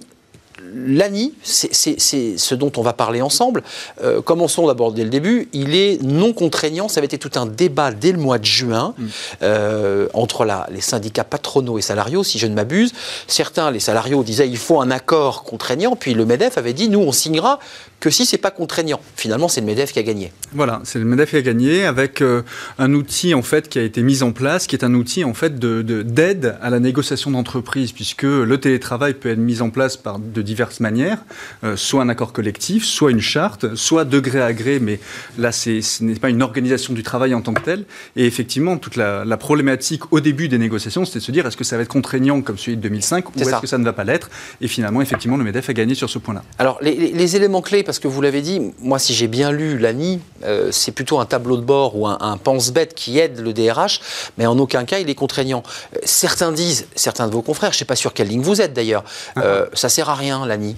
L'ANI, 0.74 1.34
c'est 1.42 1.98
ce 1.98 2.54
dont 2.54 2.72
on 2.78 2.82
va 2.82 2.94
parler 2.94 3.20
ensemble. 3.20 3.62
Euh, 4.02 4.22
commençons 4.22 4.66
d'abord 4.66 4.92
dès 4.92 5.04
le 5.04 5.10
début. 5.10 5.48
Il 5.52 5.74
est 5.74 6.02
non 6.02 6.32
contraignant. 6.32 6.88
Ça 6.88 6.98
avait 6.98 7.06
été 7.06 7.18
tout 7.18 7.38
un 7.38 7.44
débat 7.44 7.92
dès 7.92 8.12
le 8.12 8.18
mois 8.18 8.38
de 8.38 8.46
juin 8.46 8.94
mm. 8.96 9.06
euh, 9.42 10.08
entre 10.14 10.46
la, 10.46 10.66
les 10.72 10.80
syndicats 10.80 11.24
patronaux 11.24 11.78
et 11.78 11.82
salariaux, 11.82 12.24
si 12.24 12.38
je 12.38 12.46
ne 12.46 12.54
m'abuse. 12.54 12.92
Certains, 13.26 13.70
les 13.70 13.80
salariaux, 13.80 14.22
disaient 14.22 14.48
il 14.48 14.56
faut 14.56 14.80
un 14.80 14.90
accord 14.90 15.44
contraignant. 15.44 15.94
Puis 15.94 16.14
le 16.14 16.24
MEDEF 16.24 16.56
avait 16.56 16.72
dit 16.72 16.88
nous, 16.88 17.00
on 17.00 17.12
signera 17.12 17.58
que 18.00 18.10
si 18.10 18.26
c'est 18.26 18.38
pas 18.38 18.50
contraignant. 18.50 19.00
Finalement, 19.16 19.48
c'est 19.48 19.60
le 19.60 19.66
MEDEF 19.66 19.92
qui 19.92 19.98
a 19.98 20.02
gagné. 20.02 20.32
Voilà, 20.52 20.80
c'est 20.84 20.98
le 20.98 21.04
MEDEF 21.04 21.30
qui 21.30 21.36
a 21.36 21.42
gagné 21.42 21.84
avec 21.84 22.20
euh, 22.20 22.42
un 22.78 22.92
outil 22.94 23.34
en 23.34 23.42
fait 23.42 23.68
qui 23.68 23.78
a 23.78 23.82
été 23.82 24.02
mis 24.02 24.22
en 24.22 24.32
place, 24.32 24.66
qui 24.66 24.76
est 24.76 24.84
un 24.84 24.94
outil 24.94 25.24
en 25.24 25.34
fait 25.34 25.58
de 25.58 25.82
d'aide 26.02 26.56
à 26.62 26.70
la 26.70 26.78
négociation 26.78 27.30
d'entreprise, 27.30 27.92
puisque 27.92 28.22
le 28.22 28.58
télétravail 28.58 29.14
peut 29.14 29.30
être 29.30 29.38
mis 29.38 29.60
en 29.60 29.70
place 29.70 29.96
par 29.96 30.18
de 30.18 30.42
diverses 30.42 30.80
manières, 30.80 31.18
euh, 31.64 31.76
soit 31.76 32.02
un 32.02 32.08
accord 32.08 32.32
collectif, 32.32 32.84
soit 32.84 33.10
une 33.10 33.20
charte, 33.20 33.74
soit 33.74 34.04
de 34.04 34.20
gré 34.20 34.40
à 34.40 34.52
gré, 34.52 34.78
mais 34.78 35.00
là 35.38 35.52
ce 35.52 36.02
n'est 36.02 36.14
pas 36.14 36.30
une 36.30 36.42
organisation 36.42 36.92
du 36.94 37.02
travail 37.02 37.34
en 37.34 37.40
tant 37.40 37.54
que 37.54 37.62
telle. 37.62 37.84
Et 38.16 38.26
effectivement, 38.26 38.76
toute 38.76 38.96
la, 38.96 39.24
problématique 39.36 40.12
au 40.12 40.20
début 40.20 40.48
des 40.48 40.56
négociations, 40.56 41.04
c'était 41.04 41.18
de 41.18 41.24
se 41.24 41.32
dire 41.32 41.46
est-ce 41.46 41.58
que 41.58 41.64
ça 41.64 41.76
va 41.76 41.82
être 41.82 41.88
contraignant 41.88 42.40
comme 42.40 42.56
celui 42.56 42.76
de 42.76 42.82
2005 42.82 43.28
ou 43.28 43.40
est-ce 43.40 43.60
que 43.60 43.66
ça 43.66 43.78
ne 43.78 43.84
va 43.84 43.92
pas 43.92 44.04
l'être? 44.04 44.30
Et 44.60 44.68
finalement, 44.68 45.02
effectivement, 45.02 45.36
le 45.36 45.44
MEDEF 45.44 45.68
a 45.68 45.72
gagné 45.74 45.94
sur 45.94 46.08
ce 46.08 46.18
point-là. 46.18 46.42
Alors 46.58 46.78
les, 46.80 46.94
les 46.94 47.36
éléments 47.36 47.60
clés 47.60 47.82
parce 47.86 47.98
que 47.98 48.08
vous 48.08 48.20
l'avez 48.20 48.42
dit, 48.42 48.72
moi, 48.80 48.98
si 48.98 49.14
j'ai 49.14 49.28
bien 49.28 49.52
lu 49.52 49.78
l'ANI, 49.78 50.20
euh, 50.44 50.70
c'est 50.72 50.92
plutôt 50.92 51.18
un 51.20 51.24
tableau 51.24 51.56
de 51.56 51.62
bord 51.62 51.96
ou 51.96 52.06
un, 52.06 52.36
pense-bête 52.36 52.94
qui 52.94 53.18
aide 53.18 53.40
le 53.40 53.52
DRH, 53.52 54.00
mais 54.36 54.46
en 54.46 54.58
aucun 54.58 54.84
cas 54.84 54.98
il 54.98 55.08
est 55.08 55.14
contraignant. 55.14 55.62
Euh, 55.94 56.00
certains 56.04 56.52
disent, 56.52 56.86
certains 56.96 57.28
de 57.28 57.32
vos 57.32 57.42
confrères, 57.42 57.72
je 57.72 57.76
ne 57.76 57.78
sais 57.78 57.84
pas 57.86 57.96
sur 57.96 58.12
quelle 58.12 58.28
ligne 58.28 58.42
vous 58.42 58.60
êtes 58.60 58.74
d'ailleurs, 58.74 59.04
ah. 59.36 59.40
euh, 59.42 59.66
ça 59.72 59.88
sert 59.88 60.10
à 60.10 60.14
rien 60.14 60.44
l'ANI 60.44 60.76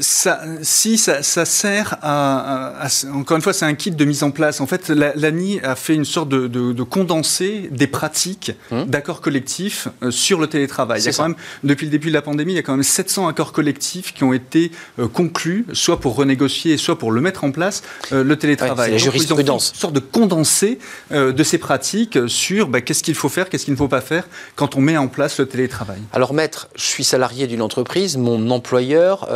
ça, 0.00 0.42
si 0.62 0.98
ça, 0.98 1.22
sert 1.22 1.96
à, 2.02 2.88
encore 3.14 3.36
une 3.36 3.42
fois, 3.42 3.54
c'est 3.54 3.64
un 3.64 3.74
kit 3.74 3.90
de 3.90 4.04
mise 4.04 4.22
en 4.22 4.30
place. 4.30 4.60
En 4.60 4.66
fait, 4.66 4.90
l'ANI 4.90 5.60
a 5.60 5.76
fait 5.76 5.94
une 5.94 6.04
sorte 6.04 6.28
de, 6.28 6.46
de, 6.46 6.82
condensé 6.82 7.68
des 7.70 7.86
pratiques 7.86 8.52
hum. 8.70 8.84
d'accords 8.84 9.20
collectifs 9.20 9.88
euh, 10.02 10.10
sur 10.10 10.40
le 10.40 10.46
télétravail. 10.46 11.00
Il 11.00 11.06
y 11.06 11.08
a 11.08 11.12
quand 11.12 11.28
même, 11.28 11.36
depuis 11.64 11.86
le 11.86 11.90
début 11.90 12.08
de 12.08 12.14
la 12.14 12.22
pandémie, 12.22 12.52
il 12.52 12.56
y 12.56 12.58
a 12.58 12.62
quand 12.62 12.74
même 12.74 12.82
700 12.82 13.28
accords 13.28 13.52
collectifs 13.52 14.12
qui 14.12 14.24
ont 14.24 14.32
été 14.32 14.70
euh, 14.98 15.08
conclus, 15.08 15.64
soit 15.72 16.00
pour 16.00 16.16
renégocier, 16.16 16.76
soit 16.76 16.98
pour 16.98 17.10
le 17.10 17.20
mettre 17.20 17.44
en 17.44 17.50
place, 17.50 17.82
euh, 18.12 18.22
le 18.22 18.36
télétravail. 18.36 18.86
c'est 18.86 18.92
la 18.92 18.98
jurisprudence. 18.98 19.72
Une 19.74 19.80
sorte 19.80 19.94
de 19.94 20.00
condensé 20.00 20.78
de 21.10 21.42
ces 21.42 21.58
pratiques 21.58 22.18
sur 22.26 22.68
bah, 22.68 22.80
qu'est-ce 22.80 23.02
qu'il 23.02 23.14
faut 23.14 23.28
faire, 23.28 23.48
qu'est-ce 23.48 23.64
qu'il 23.64 23.74
ne 23.74 23.78
faut 23.78 23.88
pas 23.88 24.00
faire 24.00 24.28
quand 24.54 24.76
on 24.76 24.80
met 24.80 24.96
en 24.96 25.08
place 25.08 25.38
le 25.38 25.46
télétravail. 25.46 25.98
Alors, 26.12 26.34
maître, 26.34 26.68
je 26.76 26.84
suis 26.84 27.04
salarié 27.04 27.46
d'une 27.46 27.62
entreprise, 27.62 28.16
mon 28.16 28.50
employeur 28.50 29.26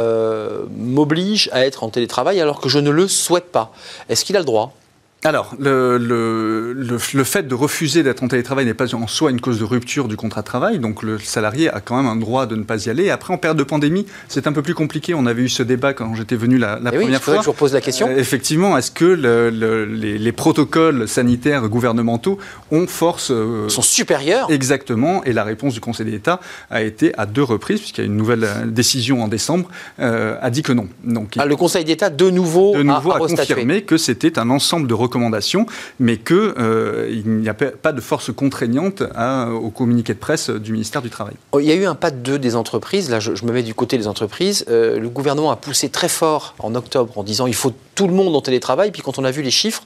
euh, 0.42 0.42
m'oblige 0.77 1.49
à 1.53 1.65
être 1.67 1.85
en 1.85 1.89
télétravail 1.89 2.41
alors 2.41 2.61
que 2.61 2.69
je 2.69 2.79
ne 2.79 2.91
le 2.91 3.09
souhaite 3.09 3.51
pas. 3.53 3.73
Est-ce 4.09 4.25
qu'il 4.25 4.37
a 4.37 4.41
le 4.41 4.45
droit? 4.45 4.73
Alors, 5.25 5.55
le, 5.61 5.99
le, 5.99 6.73
le, 6.73 7.25
fait 7.25 7.47
de 7.47 7.55
refuser 7.55 8.03
d'être 8.03 8.25
en 8.25 8.29
télétravail 8.29 8.65
n'est 8.65 8.75
pas 8.75 8.93
en 8.93 9.07
soi 9.07 9.31
une 9.31 9.41
cause 9.41 9.61
de 9.61 9.65
rupture 9.65 10.09
du 10.09 10.17
contrat 10.17 10.41
de 10.41 10.47
travail, 10.47 10.81
donc 10.81 11.05
le 11.05 11.21
salarié 11.21 11.71
a 11.71 11.81
quand 11.81 11.97
même 11.97 12.07
un 12.07 12.17
droit 12.17 12.47
de 12.47 12.57
ne 12.57 12.65
pas 12.65 12.87
y 12.87 12.91
aller. 12.91 13.09
Après, 13.09 13.33
en 13.33 13.39
période 13.39 13.57
de 13.57 13.63
pandémie, 13.63 14.05
c'est 14.27 14.49
un 14.49 14.53
peu 14.53 14.63
plus 14.63 14.75
compliqué. 14.75 15.15
On 15.15 15.27
avait 15.27 15.43
eu 15.43 15.49
ce 15.49 15.63
débat 15.63 15.93
quand 15.93 16.13
j'étais 16.17 16.35
venu 16.35 16.59
la, 16.59 16.81
la 16.83 16.91
première 16.91 17.09
oui, 17.09 17.25
fois. 17.25 17.35
Que 17.35 17.41
je 17.41 17.45
vous 17.45 17.53
repose 17.53 17.73
la 17.73 17.81
question. 17.81 18.09
Euh, 18.09 18.17
effectivement, 18.17 18.77
est-ce 18.77 18.91
que 18.91 19.05
les, 19.05 20.19
les, 20.19 20.33
protocoles 20.33 21.07
sanitaires 21.07 21.69
gouvernementaux 21.69 22.39
ont 22.73 22.89
force 22.89 23.31
euh, 23.31 23.69
sont 23.69 23.83
supérieurs 23.83 24.51
Exactement. 24.51 25.23
Et 25.23 25.33
la 25.33 25.45
réponse 25.45 25.75
du 25.75 25.81
Conseil 25.81 26.07
d'État 26.07 26.41
a 26.69 26.83
été 26.83 27.17
à 27.17 27.27
deux 27.27 27.45
reprises, 27.45 27.79
puisqu'il 27.79 28.01
y 28.01 28.05
a 28.05 28.07
une 28.07 28.17
nouvelle 28.17 28.43
euh, 28.43 28.67
décision 28.67 29.23
en 29.23 29.29
décembre, 29.29 29.69
a 29.99 30.51
dit 30.51 30.63
que 30.63 30.73
non. 30.73 30.89
Donc, 31.05 31.35
ah, 31.39 31.47
le 31.47 31.55
Conseil 31.55 31.85
d'État 31.85 32.11
de 32.11 32.29
nouveau, 32.29 32.75
de 32.75 32.83
nouveau 32.83 33.13
a, 33.13 33.17
a 33.17 33.19
confirmé 33.21 33.83
que 33.83 33.97
c'était 33.97 34.37
un 34.41 34.51
ensemble 34.51 34.89
de 34.89 34.95
recommandations, 34.95 35.12
mais 36.01 36.17
qu'il 36.17 36.37
euh, 36.37 37.23
n'y 37.25 37.49
a 37.49 37.55
pas 37.55 37.93
de 37.93 38.01
force 38.01 38.33
contraignante 38.33 39.03
au 39.03 39.71
communiqué 39.71 40.15
de 40.15 40.19
presse 40.19 40.51
du 40.51 40.73
ministère 40.73 41.03
du 41.03 41.11
Travail. 41.11 41.35
Oh, 41.53 41.61
il 41.61 41.67
y 41.67 41.73
a 41.73 41.75
eu 41.75 41.85
un 41.85 41.95
pas 41.95 42.11
de 42.11 42.17
deux 42.17 42.39
des 42.39 42.57
entreprises. 42.57 43.11
Là, 43.11 43.21
je, 43.21 43.31
me 43.45 43.53
mets 43.53 43.63
du 43.63 43.75
côté 43.75 43.99
des 43.99 44.07
entreprises. 44.07 44.65
Euh, 44.69 44.99
le 44.99 45.09
gouvernement 45.09 45.51
a 45.51 45.57
poussé 45.57 45.89
très 45.89 46.09
fort 46.09 46.55
en 46.59 46.75
octobre 46.75 47.17
en 47.19 47.23
disant 47.23 47.47
il 47.47 47.55
faut 47.55 47.73
tout 47.95 48.07
le 48.07 48.15
monde 48.15 48.35
en 48.35 48.41
télétravail. 48.41 48.91
Puis 48.91 49.03
quand 49.03 49.19
on 49.19 49.25
a 49.25 49.31
vu 49.31 49.43
les 49.43 49.51
chiffres, 49.51 49.83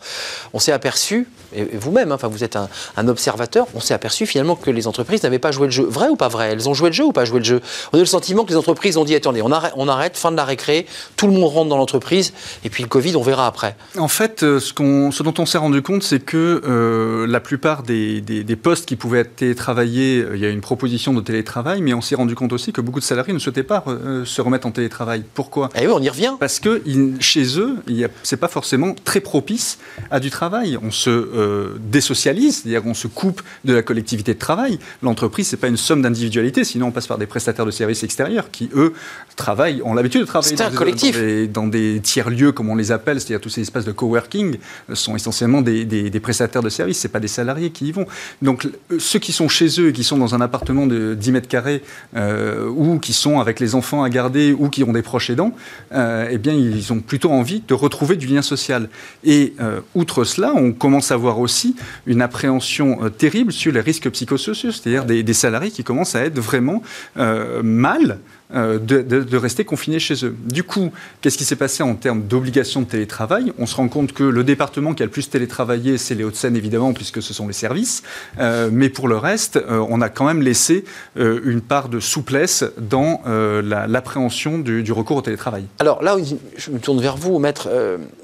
on 0.52 0.58
s'est 0.58 0.72
aperçu, 0.72 1.28
et 1.54 1.64
vous-même, 1.76 2.12
hein, 2.12 2.16
enfin 2.16 2.28
vous 2.28 2.44
êtes 2.44 2.56
un, 2.56 3.08
observateur, 3.08 3.66
on 3.75 3.80
s'est 3.80 3.94
aperçu 3.94 4.26
finalement 4.26 4.56
que 4.56 4.70
les 4.70 4.86
entreprises 4.86 5.22
n'avaient 5.22 5.38
pas 5.38 5.52
joué 5.52 5.66
le 5.66 5.72
jeu. 5.72 5.84
Vrai 5.84 6.08
ou 6.08 6.16
pas 6.16 6.28
vrai? 6.28 6.50
Elles 6.52 6.68
ont 6.68 6.75
joué 6.75 6.90
le 6.90 6.94
jeu 6.94 7.04
ou 7.04 7.12
pas 7.12 7.25
joué 7.25 7.38
le 7.38 7.44
jeu? 7.44 7.60
On 7.92 7.96
a 7.96 8.00
le 8.00 8.06
sentiment 8.06 8.44
que 8.44 8.50
les 8.50 8.56
entreprises 8.56 8.96
ont 8.96 9.04
dit 9.04 9.14
attendez, 9.14 9.42
on 9.42 9.52
arrête, 9.52 9.72
on 9.76 9.88
arrête, 9.88 10.16
fin 10.16 10.30
de 10.30 10.36
la 10.36 10.44
récré, 10.44 10.86
tout 11.16 11.26
le 11.26 11.32
monde 11.32 11.44
rentre 11.44 11.68
dans 11.68 11.76
l'entreprise, 11.76 12.32
et 12.64 12.70
puis 12.70 12.82
le 12.82 12.88
Covid, 12.88 13.16
on 13.16 13.22
verra 13.22 13.46
après. 13.46 13.76
En 13.98 14.08
fait, 14.08 14.42
euh, 14.42 14.60
ce, 14.60 14.72
ce 14.72 15.22
dont 15.22 15.34
on 15.38 15.46
s'est 15.46 15.58
rendu 15.58 15.82
compte, 15.82 16.02
c'est 16.02 16.20
que 16.20 16.60
euh, 16.64 17.26
la 17.26 17.40
plupart 17.40 17.82
des, 17.82 18.22
postes 18.62 18.86
qui 18.86 18.96
pouvaient 18.96 19.20
être 19.20 19.36
télétravaillés, 19.36 20.20
euh, 20.20 20.36
il 20.36 20.42
y 20.42 20.46
a 20.46 20.48
une 20.48 20.60
proposition 20.60 21.12
de 21.12 21.20
télétravail, 21.20 21.82
mais 21.82 21.94
on 21.94 22.00
s'est 22.00 22.14
rendu 22.14 22.34
compte 22.34 22.52
aussi 22.52 22.72
que 22.72 22.80
beaucoup 22.80 23.00
de 23.00 23.04
salariés 23.04 23.32
ne 23.32 23.38
souhaitaient 23.38 23.62
pas 23.62 23.84
se 24.25 24.40
remettre 24.40 24.66
en 24.66 24.70
télétravail. 24.70 25.22
Pourquoi? 25.34 25.68
Eh 25.75 25.86
oui, 25.86 25.92
on 25.94 26.02
y 26.02 26.08
revient. 26.08 26.34
Parce 26.38 26.60
que 26.60 26.82
chez 27.20 27.58
eux, 27.58 27.76
n'est 28.03 28.37
pas 28.38 28.49
forcément 28.49 28.95
très 29.05 29.21
propice 29.21 29.79
à 30.11 30.21
du 30.21 30.31
travail. 30.31 30.79
On 30.83 30.91
se 30.91 31.76
désocialise, 31.79 32.62
c'est-à-dire 32.62 32.83
qu'on 32.83 32.95
se 32.95 33.07
coupe 33.07 33.43
de 33.65 33.75
la 33.75 33.83
collectivité 33.83 34.35
de 34.35 34.38
travail. 34.38 34.79
L'entreprise, 35.03 35.49
ce 35.49 35.57
n'est 35.57 35.61
pas 35.61 35.69
une 35.69 35.76
somme 35.76 36.03
d'individualité, 36.03 36.65
sinon 36.65 36.88
on 36.88 36.91
passe 36.93 37.07
par 37.07 37.19
des 37.19 37.26
prestataires 37.26 37.67
de 37.67 37.71
services 37.71 38.03
extérieurs 38.03 38.50
qui, 38.50 38.69
eux, 38.75 38.95
travaillent, 39.37 39.83
ont 39.83 39.95
l'habitude 39.95 40.23
de 40.23 40.26
travailler 40.26 40.57
dans, 40.57 40.71
collectif. 40.71 41.19
Dans, 41.53 41.67
des, 41.67 42.00
tiers-lieux, 42.00 42.53
comme 42.53 42.71
on 42.71 42.76
les 42.76 42.93
appelle, 42.93 43.21
c'est-à-dire 43.21 43.41
tous 43.41 43.50
ces 43.50 43.62
espaces 43.62 43.85
de 43.85 43.93
coworking, 43.93 44.57
euh, 44.91 44.95
sont 44.95 45.15
essentiellement 45.15 45.62
des, 45.62 46.21
prestataires 46.23 46.62
de 46.62 46.69
services, 46.69 47.00
ce 47.00 47.09
pas 47.09 47.21
des 47.21 47.29
salariés 47.29 47.71
qui 47.71 47.88
y 47.88 47.93
vont. 47.93 48.07
Donc 48.43 48.67
ceux 48.99 49.19
qui 49.19 49.33
sont 49.33 49.49
chez 49.49 49.69
eux 49.81 49.88
et 49.88 49.93
qui 49.93 50.05
sont 50.05 50.19
dans 50.19 50.35
un 50.35 50.41
appartement 50.41 50.87
de 50.87 51.15
10 51.15 51.33
mètres 51.33 51.49
carrés, 51.49 51.83
euh, 52.17 52.69
ou 52.69 52.99
qui 52.99 53.12
sont 53.12 53.38
avec 53.38 53.61
les 53.61 53.75
enfants 53.75 54.03
à 54.03 54.11
garder, 54.11 54.53
ou 54.53 54.69
qui 54.69 54.83
ont 54.83 54.93
des 54.93 55.03
proches 55.03 55.31
aidants, 55.31 55.55
euh, 55.93 56.29
eh 56.31 56.38
bien, 56.38 56.53
ils 56.53 56.93
ont 56.93 57.00
plutôt 57.00 57.31
envie 57.31 57.62
de 57.67 57.75
retrouver 57.87 58.16
du 58.16 58.26
lien 58.26 58.43
social. 58.43 58.88
Et 59.25 59.55
outre 59.95 60.25
cela, 60.25 60.52
on 60.55 60.73
commence 60.73 61.11
à 61.11 61.16
voir 61.16 61.40
aussi 61.40 61.76
une 62.07 62.23
appréhension 62.23 63.11
terrible 63.11 63.52
sur 63.52 63.73
les 63.73 63.81
risques 63.81 64.11
psychosociaux, 64.11 64.73
c'est-à-dire 64.73 65.05
des, 65.05 65.23
des, 65.23 65.35
salariés 65.35 65.71
qui 65.71 65.85
commencent 65.85 66.14
à 66.14 66.25
être 66.25 66.38
vraiment 66.38 66.83
mal 67.16 68.19
euh, 68.55 68.79
de, 68.79 69.37
rester 69.37 69.65
confinés 69.65 69.99
chez 69.99 70.25
eux. 70.25 70.37
Du 70.45 70.62
coup, 70.62 70.93
qu'est-ce 71.21 71.37
qui 71.37 71.45
s'est 71.45 71.57
passé 71.57 71.83
en 71.83 71.95
termes 71.95 72.23
d'obligation 72.23 72.81
de 72.81 72.87
télétravail? 72.87 73.53
On 73.59 73.67
se 73.67 73.75
rend 73.75 73.88
compte 73.88 74.12
que 74.12 74.23
le 74.23 74.45
département 74.45 74.95
qui 74.95 75.03
a 75.03 75.07
le 75.07 75.11
plus 75.11 75.29
télétravaillé, 75.29 75.99
c'est 75.99 76.15
les 76.15 76.23
Hauts-de-Seine, 76.23 76.57
évidemment, 76.57 76.93
puisque 76.93 77.21
ce 77.23 77.35
sont 77.35 77.49
les 77.49 77.53
services. 77.53 78.05
Euh, 78.38 78.71
mais 78.73 78.88
pour 78.88 79.09
le 79.09 79.17
reste, 79.17 79.57
euh, 79.57 79.85
on 79.88 80.00
a 80.00 80.09
quand 80.09 80.26
même 80.26 80.43
laissé 80.43 80.85
une 81.17 81.61
part 81.61 81.88
de 81.88 81.99
souplesse 82.00 82.65
dans 82.79 83.23
l'appréhension 83.26 84.59
du, 84.59 84.93
recours 84.93 85.19
au 85.19 85.23
télétravail. 85.23 85.65
Alors 85.79 86.03
là, 86.03 86.17
je 86.57 86.71
me 86.71 86.79
tourne 86.79 87.00
vers 87.00 87.17
vous, 87.17 87.38
maître. 87.38 87.69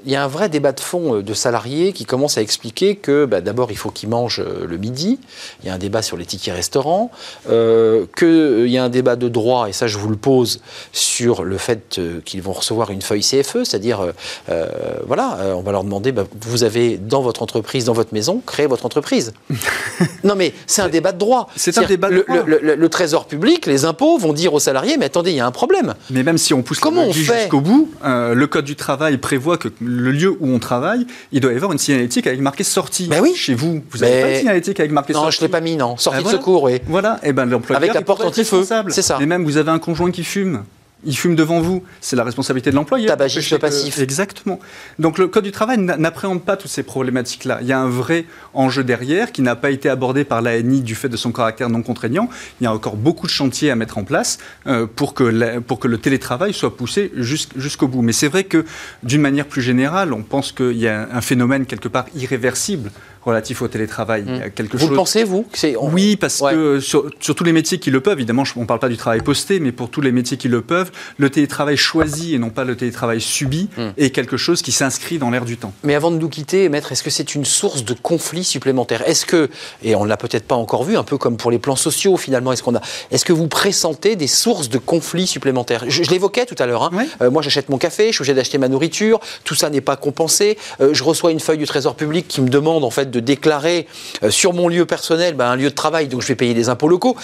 il 0.05 0.11
y 0.11 0.15
a 0.15 0.23
un 0.23 0.27
vrai 0.27 0.49
débat 0.49 0.71
de 0.71 0.79
fond 0.79 1.21
de 1.21 1.33
salariés 1.33 1.91
qui 1.93 2.05
commence 2.05 2.37
à 2.37 2.41
expliquer 2.41 2.95
que 2.95 3.25
bah, 3.25 3.41
d'abord, 3.41 3.71
il 3.71 3.77
faut 3.77 3.89
qu'ils 3.89 4.09
mangent 4.09 4.43
le 4.43 4.77
midi. 4.77 5.19
Il 5.61 5.67
y 5.67 5.69
a 5.69 5.73
un 5.73 5.77
débat 5.77 6.01
sur 6.01 6.17
les 6.17 6.25
tickets 6.25 6.55
restaurants. 6.55 7.11
qu'il 7.45 8.67
y 8.67 8.77
a 8.77 8.83
un 8.83 8.89
débat 8.89 9.15
de 9.15 9.27
droit, 9.27 9.67
et 9.69 9.73
ça, 9.73 9.87
je 9.87 9.97
vous 9.97 10.12
le 10.13 10.17
pose 10.17 10.61
sur 10.91 11.43
le 11.43 11.57
fait 11.57 11.97
euh, 11.97 12.21
qu'ils 12.23 12.41
vont 12.41 12.53
recevoir 12.53 12.91
une 12.91 13.01
feuille 13.01 13.21
CFE, 13.21 13.63
c'est-à-dire, 13.63 14.01
euh, 14.01 14.11
euh, 14.49 14.67
voilà, 15.07 15.37
on 15.55 15.61
va 15.61 15.71
leur 15.71 15.83
demander, 15.83 16.11
bah, 16.11 16.23
vous 16.41 16.63
avez 16.63 16.97
dans 16.97 17.21
votre 17.21 17.41
entreprise, 17.41 17.85
dans 17.85 17.93
votre 17.93 18.13
maison, 18.13 18.41
créé 18.45 18.67
votre 18.67 18.85
entreprise. 18.85 19.33
non 20.23 20.35
mais 20.35 20.53
c'est 20.67 20.81
un 20.81 20.89
débat 20.89 21.11
de 21.11 21.17
droit. 21.17 21.49
C'est 21.55 21.77
un 21.77 21.83
débat 21.83 22.09
de 22.09 22.15
le, 22.15 22.23
droit. 22.23 22.43
Le, 22.45 22.89
trésor 22.89 23.25
public, 23.25 23.65
les 23.65 23.85
impôts 23.85 24.17
vont 24.17 24.33
dire 24.33 24.53
aux 24.53 24.59
salariés, 24.59 24.97
mais 24.97 25.05
attendez, 25.05 25.31
il 25.31 25.37
y 25.37 25.39
a 25.39 25.45
un 25.45 25.51
problème. 25.51 25.95
Mais 26.09 26.23
même 26.23 26.37
si 26.37 26.53
on 26.53 26.61
pousse 26.61 26.79
Comment 26.79 27.07
on 27.07 27.11
jusqu'au 27.11 27.61
bout, 27.61 27.89
le 28.03 28.45
code 28.45 28.65
du 28.65 28.75
travail 28.75 29.17
prévoit 29.17 29.57
que 29.57 29.69
le 29.81 30.11
lieu 30.11 30.29
où 30.39 30.47
on 30.47 30.59
travaille, 30.59 31.05
il 31.31 31.41
doit 31.41 31.51
y 31.51 31.55
avoir 31.55 31.71
une 31.71 31.79
signalétique 31.79 32.27
avec 32.27 32.39
marqué 32.39 32.63
sortie. 32.63 33.07
Ben 33.07 33.21
oui. 33.21 33.33
Chez 33.35 33.55
vous, 33.55 33.81
vous 33.89 33.97
n'avez 33.99 34.21
pas 34.21 34.29
de 34.29 34.35
signalétique 34.35 34.79
avec 34.79 34.91
marqué 34.91 35.13
sortie. 35.13 35.25
Non, 35.25 35.31
je 35.31 35.37
ne 35.39 35.45
l'ai 35.45 35.51
pas 35.51 35.61
mis, 35.61 35.75
non. 35.75 35.97
Sortie 35.97 36.23
ben 36.23 36.31
de 36.31 36.37
secours, 36.37 36.63
oui. 36.63 36.79
Voilà, 36.87 37.19
et 37.23 37.33
ben 37.33 37.45
l'employeur 37.45 37.81
avec 37.81 37.93
la 37.93 38.01
porte 38.01 38.23
anti-feu, 38.23 38.63
c'est 38.89 39.01
ça. 39.01 39.17
Et 39.21 39.25
même 39.25 39.43
vous 39.43 39.57
avez 39.57 39.71
un 39.71 39.79
conjoint 39.79 40.02
qui 40.11 40.23
fume 40.23 40.63
il 41.05 41.17
fume 41.17 41.35
devant 41.35 41.59
vous, 41.59 41.83
c'est 42.01 42.15
la 42.15 42.23
responsabilité 42.23 42.71
de 42.71 42.75
l'employeur. 42.75 43.09
Tabagiste 43.09 43.57
passif. 43.57 43.99
Exactement. 43.99 44.59
Donc 44.99 45.17
le 45.17 45.27
Code 45.27 45.43
du 45.43 45.51
travail 45.51 45.77
n'appréhende 45.77 46.43
pas 46.43 46.57
toutes 46.57 46.71
ces 46.71 46.83
problématiques-là. 46.83 47.59
Il 47.61 47.67
y 47.67 47.73
a 47.73 47.79
un 47.79 47.89
vrai 47.89 48.25
enjeu 48.53 48.83
derrière 48.83 49.31
qui 49.31 49.41
n'a 49.41 49.55
pas 49.55 49.71
été 49.71 49.89
abordé 49.89 50.23
par 50.23 50.41
l'ANI 50.41 50.81
du 50.81 50.95
fait 50.95 51.09
de 51.09 51.17
son 51.17 51.31
caractère 51.31 51.69
non 51.69 51.81
contraignant. 51.81 52.29
Il 52.61 52.63
y 52.63 52.67
a 52.67 52.73
encore 52.73 52.95
beaucoup 52.95 53.27
de 53.27 53.31
chantiers 53.31 53.71
à 53.71 53.75
mettre 53.75 53.97
en 53.97 54.03
place 54.03 54.37
euh, 54.67 54.87
pour, 54.87 55.13
que 55.13 55.59
pour 55.59 55.79
que 55.79 55.87
le 55.87 55.97
télétravail 55.97 56.53
soit 56.53 56.75
poussé 56.75 57.11
jusqu'au 57.15 57.87
bout. 57.87 58.01
Mais 58.01 58.13
c'est 58.13 58.27
vrai 58.27 58.45
que 58.45 58.65
d'une 59.03 59.21
manière 59.21 59.45
plus 59.45 59.61
générale, 59.61 60.13
on 60.13 60.23
pense 60.23 60.51
qu'il 60.51 60.77
y 60.77 60.87
a 60.87 61.09
un 61.11 61.21
phénomène 61.21 61.65
quelque 61.65 61.87
part 61.87 62.05
irréversible 62.15 62.91
relatif 63.25 63.61
au 63.61 63.67
télétravail. 63.67 64.23
Il 64.27 64.37
y 64.37 64.41
a 64.41 64.49
quelque 64.49 64.77
vous 64.77 64.89
le 64.89 64.95
pensez, 64.95 65.23
vous 65.23 65.45
Oui, 65.79 66.15
parce 66.15 66.41
que 66.41 66.79
sur, 66.79 67.09
tous 67.19 67.43
les 67.43 67.53
métiers 67.53 67.79
qui 67.79 67.91
le 67.91 68.01
peuvent, 68.01 68.17
évidemment, 68.17 68.43
on 68.55 68.61
ne 68.61 68.65
parle 68.65 68.79
pas 68.79 68.89
du 68.89 68.97
travail 68.97 69.21
posté, 69.21 69.59
mais 69.59 69.71
pour 69.71 69.89
tous 69.89 70.01
les 70.01 70.11
métiers 70.11 70.37
qui 70.37 70.47
le 70.47 70.61
peuvent, 70.61 70.91
le 71.17 71.29
télétravail 71.29 71.77
choisi 71.77 72.35
et 72.35 72.39
non 72.39 72.49
pas 72.49 72.63
le 72.63 72.75
télétravail 72.75 73.21
subi 73.21 73.69
hmm. 73.77 73.89
est 73.97 74.09
quelque 74.09 74.37
chose 74.37 74.61
qui 74.61 74.71
s'inscrit 74.71 75.17
dans 75.17 75.29
l'air 75.29 75.45
du 75.45 75.57
temps. 75.57 75.73
Mais 75.83 75.95
avant 75.95 76.11
de 76.11 76.17
nous 76.17 76.29
quitter, 76.29 76.69
Maître, 76.69 76.91
est-ce 76.91 77.03
que 77.03 77.09
c'est 77.09 77.35
une 77.35 77.45
source 77.45 77.83
de 77.85 77.93
conflits 77.93 78.43
supplémentaires 78.43 79.07
Est-ce 79.07 79.25
que, 79.25 79.49
et 79.83 79.95
on 79.95 80.03
ne 80.03 80.09
l'a 80.09 80.17
peut-être 80.17 80.45
pas 80.45 80.55
encore 80.55 80.83
vu, 80.83 80.97
un 80.97 81.03
peu 81.03 81.17
comme 81.17 81.37
pour 81.37 81.51
les 81.51 81.59
plans 81.59 81.75
sociaux 81.75 82.17
finalement, 82.17 82.51
est-ce 82.51 82.63
qu'on 82.63 82.75
a, 82.75 82.81
est-ce 83.11 83.25
que 83.25 83.33
vous 83.33 83.47
pressentez 83.47 84.15
des 84.15 84.27
sources 84.27 84.69
de 84.69 84.77
conflits 84.77 85.27
supplémentaires? 85.27 85.85
Je, 85.87 86.03
l'évoquais 86.03 86.45
tout 86.45 86.55
à 86.59 86.65
l'heure. 86.65 86.83
Hein. 86.83 87.05
Euh, 87.21 87.31
moi, 87.31 87.41
j'achète 87.41 87.69
mon 87.69 87.77
café, 87.77 88.07
je 88.07 88.13
suis 88.13 88.21
obligé 88.21 88.33
d'acheter 88.33 88.57
ma 88.57 88.67
nourriture, 88.67 89.19
tout 89.43 89.55
ça 89.55 89.69
n'est 89.69 89.81
pas 89.81 89.95
compensé. 89.95 90.57
Euh, 90.81 90.93
je 90.93 91.03
reçois 91.03 91.31
une 91.31 91.39
feuille 91.39 91.57
du 91.57 91.65
Trésor 91.65 91.95
public 91.95 92.27
qui 92.27 92.41
me 92.41 92.49
demande 92.49 92.83
en 92.83 92.89
fait 92.89 93.09
de 93.13 93.19
déclarer 93.19 93.87
euh, 94.23 94.29
sur 94.29 94.53
mon 94.53 94.67
lieu 94.67 94.85
personnel 94.85 95.35
ben, 95.35 95.51
un 95.51 95.55
lieu 95.55 95.69
de 95.69 95.75
travail, 95.75 96.07
donc 96.07 96.21
je 96.21 96.27
vais 96.27 96.35
payer 96.35 96.53
des 96.53 96.67
impôts 96.67 96.89
locaux. 96.89 97.15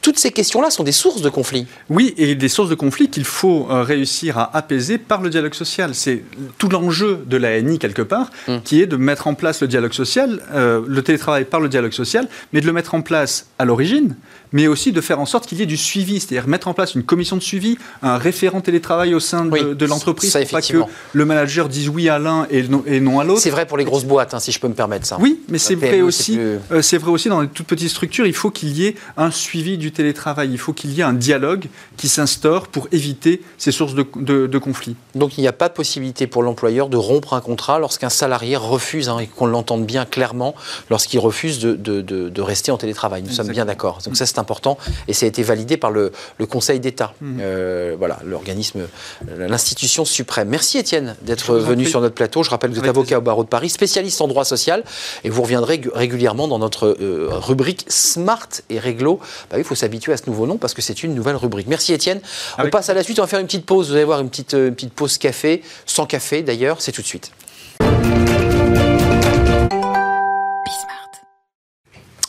Toutes 0.00 0.18
ces 0.18 0.30
questions-là 0.30 0.70
sont 0.70 0.84
des 0.84 0.92
sources 0.92 1.22
de 1.22 1.28
conflits. 1.28 1.66
Oui, 1.90 2.14
et 2.16 2.36
des 2.36 2.48
sources 2.48 2.70
de 2.70 2.76
conflits 2.76 3.10
qu'il 3.10 3.24
faut 3.24 3.66
euh, 3.68 3.82
réussir 3.82 4.38
à 4.38 4.56
apaiser 4.56 4.96
par 4.96 5.20
le 5.20 5.28
dialogue 5.28 5.54
social. 5.54 5.94
C'est 5.94 6.22
tout 6.56 6.68
l'enjeu 6.68 7.24
de 7.26 7.36
la 7.36 7.60
NI, 7.60 7.78
quelque 7.78 8.02
part, 8.02 8.30
mm. 8.46 8.58
qui 8.64 8.80
est 8.80 8.86
de 8.86 8.96
mettre 8.96 9.26
en 9.26 9.34
place 9.34 9.60
le 9.60 9.66
dialogue 9.66 9.92
social, 9.92 10.40
euh, 10.54 10.82
le 10.86 11.02
télétravail 11.02 11.44
par 11.44 11.60
le 11.60 11.68
dialogue 11.68 11.92
social, 11.92 12.28
mais 12.52 12.60
de 12.60 12.66
le 12.66 12.72
mettre 12.72 12.94
en 12.94 13.02
place 13.02 13.46
à 13.58 13.64
l'origine, 13.64 14.14
mais 14.52 14.66
aussi 14.66 14.92
de 14.92 15.00
faire 15.00 15.20
en 15.20 15.26
sorte 15.26 15.46
qu'il 15.46 15.58
y 15.58 15.62
ait 15.62 15.66
du 15.66 15.76
suivi, 15.76 16.20
c'est-à-dire 16.20 16.48
mettre 16.48 16.68
en 16.68 16.74
place 16.74 16.94
une 16.94 17.02
commission 17.02 17.36
de 17.36 17.42
suivi, 17.42 17.78
un 18.02 18.18
référent 18.18 18.60
télétravail 18.60 19.14
au 19.14 19.20
sein 19.20 19.44
de, 19.44 19.86
l'entreprise, 19.86 20.32
pour 20.32 20.50
pas 20.50 20.62
que 20.62 20.78
le 21.12 21.24
manager 21.24 21.68
dise 21.68 21.88
oui 21.88 22.08
à 22.08 22.18
l'un 22.18 22.46
et, 22.50 22.62
non, 23.00 23.20
à 23.20 23.24
l'autre. 23.24 23.40
C'est 23.40 23.50
vrai 23.50 23.66
pour 23.66 23.76
les 23.76 23.84
grosses 23.84 24.04
boîtes, 24.04 24.34
hein, 24.34 24.40
si 24.40 24.52
je 24.52 24.60
peux 24.60 24.68
me 24.68 24.74
permettre 24.74 25.06
ça. 25.06 25.18
Oui, 25.20 25.40
mais 25.48 25.58
c'est 25.58 25.74
vrai, 25.74 26.00
aussi, 26.00 26.38
euh, 26.38 26.58
c'est 26.82 26.98
vrai 26.98 27.10
aussi 27.10 27.28
dans 27.28 27.40
les 27.40 27.48
toutes 27.48 27.66
petites 27.66 27.90
structures, 27.90 28.26
il 28.26 28.34
faut 28.34 28.50
qu'il 28.50 28.76
y 28.76 28.86
ait 28.86 28.94
un 29.16 29.30
suivi 29.30 29.78
du 29.78 29.92
télétravail, 29.92 30.50
il 30.50 30.58
faut 30.58 30.72
qu'il 30.72 30.92
y 30.92 31.00
ait 31.00 31.04
un 31.04 31.12
dialogue 31.12 31.66
qui 31.96 32.08
s'instaure 32.08 32.68
pour 32.68 32.88
éviter 32.92 33.42
ces 33.56 33.72
sources 33.72 33.94
de, 33.94 34.58
conflits. 34.58 34.96
Donc 35.14 35.38
il 35.38 35.42
n'y 35.42 35.48
a 35.48 35.52
pas 35.52 35.68
de 35.68 35.74
possibilité 35.74 36.26
pour 36.26 36.42
l'employeur 36.42 36.88
de 36.88 36.96
rompre 36.96 37.34
un 37.34 37.40
contrat 37.40 37.78
lorsqu'un 37.78 38.08
salarié 38.08 38.56
refuse, 38.56 39.08
hein, 39.08 39.18
et 39.18 39.26
qu'on 39.26 39.46
l'entende 39.46 39.86
bien 39.86 40.04
clairement, 40.04 40.54
lorsqu'il 40.90 41.20
refuse 41.20 41.60
de, 41.60 42.40
rester 42.40 42.70
en 42.70 42.78
télétravail. 42.78 43.22
Nous 43.22 43.32
sommes 43.32 43.48
bien 43.48 43.64
d'accord. 43.64 43.98
Donc 44.04 44.16
ça, 44.16 44.26
important 44.38 44.78
et 45.06 45.12
ça 45.12 45.26
a 45.26 45.28
été 45.28 45.42
validé 45.42 45.76
par 45.76 45.90
le, 45.90 46.12
Conseil 46.48 46.80
d'État. 46.80 47.12
Mmh. 47.20 47.38
Euh, 47.42 47.94
voilà, 47.98 48.18
l'organisme, 48.24 48.88
l'institution 49.36 50.06
suprême. 50.06 50.48
Merci 50.48 50.78
Étienne 50.78 51.14
d'être 51.22 51.54
venu 51.54 51.84
sur 51.84 52.00
notre 52.00 52.14
plateau. 52.14 52.42
Je 52.42 52.50
rappelle 52.50 52.70
que 52.70 52.76
vous 52.76 52.82
êtes 52.82 52.88
avocat 52.88 53.18
au 53.18 53.20
barreau 53.20 53.44
de 53.44 53.48
Paris, 53.48 53.68
spécialiste 53.68 54.20
en 54.22 54.28
droit 54.28 54.44
social 54.44 54.82
et 55.24 55.30
vous 55.30 55.42
reviendrez 55.42 55.80
régulièrement 55.94 56.48
dans 56.48 56.58
notre 56.58 56.96
euh, 57.00 57.28
rubrique 57.30 57.84
Smart 57.88 58.48
et 58.70 58.78
Réglo. 58.78 59.20
Bah 59.50 59.58
il 59.58 59.64
faut 59.64 59.74
s'habituer 59.74 60.12
à 60.12 60.16
ce 60.16 60.24
nouveau 60.26 60.46
nom 60.46 60.56
parce 60.56 60.74
que 60.74 60.82
c'est 60.82 61.02
une 61.02 61.14
nouvelle 61.14 61.36
rubrique. 61.36 61.66
Merci 61.68 61.92
Étienne. 61.92 62.20
On 62.58 62.68
passe 62.70 62.88
à 62.88 62.94
la 62.94 63.02
suite, 63.02 63.18
on 63.18 63.22
va 63.22 63.28
faire 63.28 63.40
une 63.40 63.46
petite 63.46 63.66
pause. 63.66 63.88
Vous 63.88 63.94
allez 63.94 64.04
voir 64.04 64.20
une 64.20 64.30
petite, 64.30 64.54
euh, 64.54 64.68
une 64.68 64.74
petite 64.74 64.94
pause 64.94 65.18
café, 65.18 65.62
sans 65.86 66.06
café 66.06 66.42
d'ailleurs, 66.42 66.80
c'est 66.80 66.92
tout 66.92 67.02
de 67.02 67.06
suite. 67.06 67.30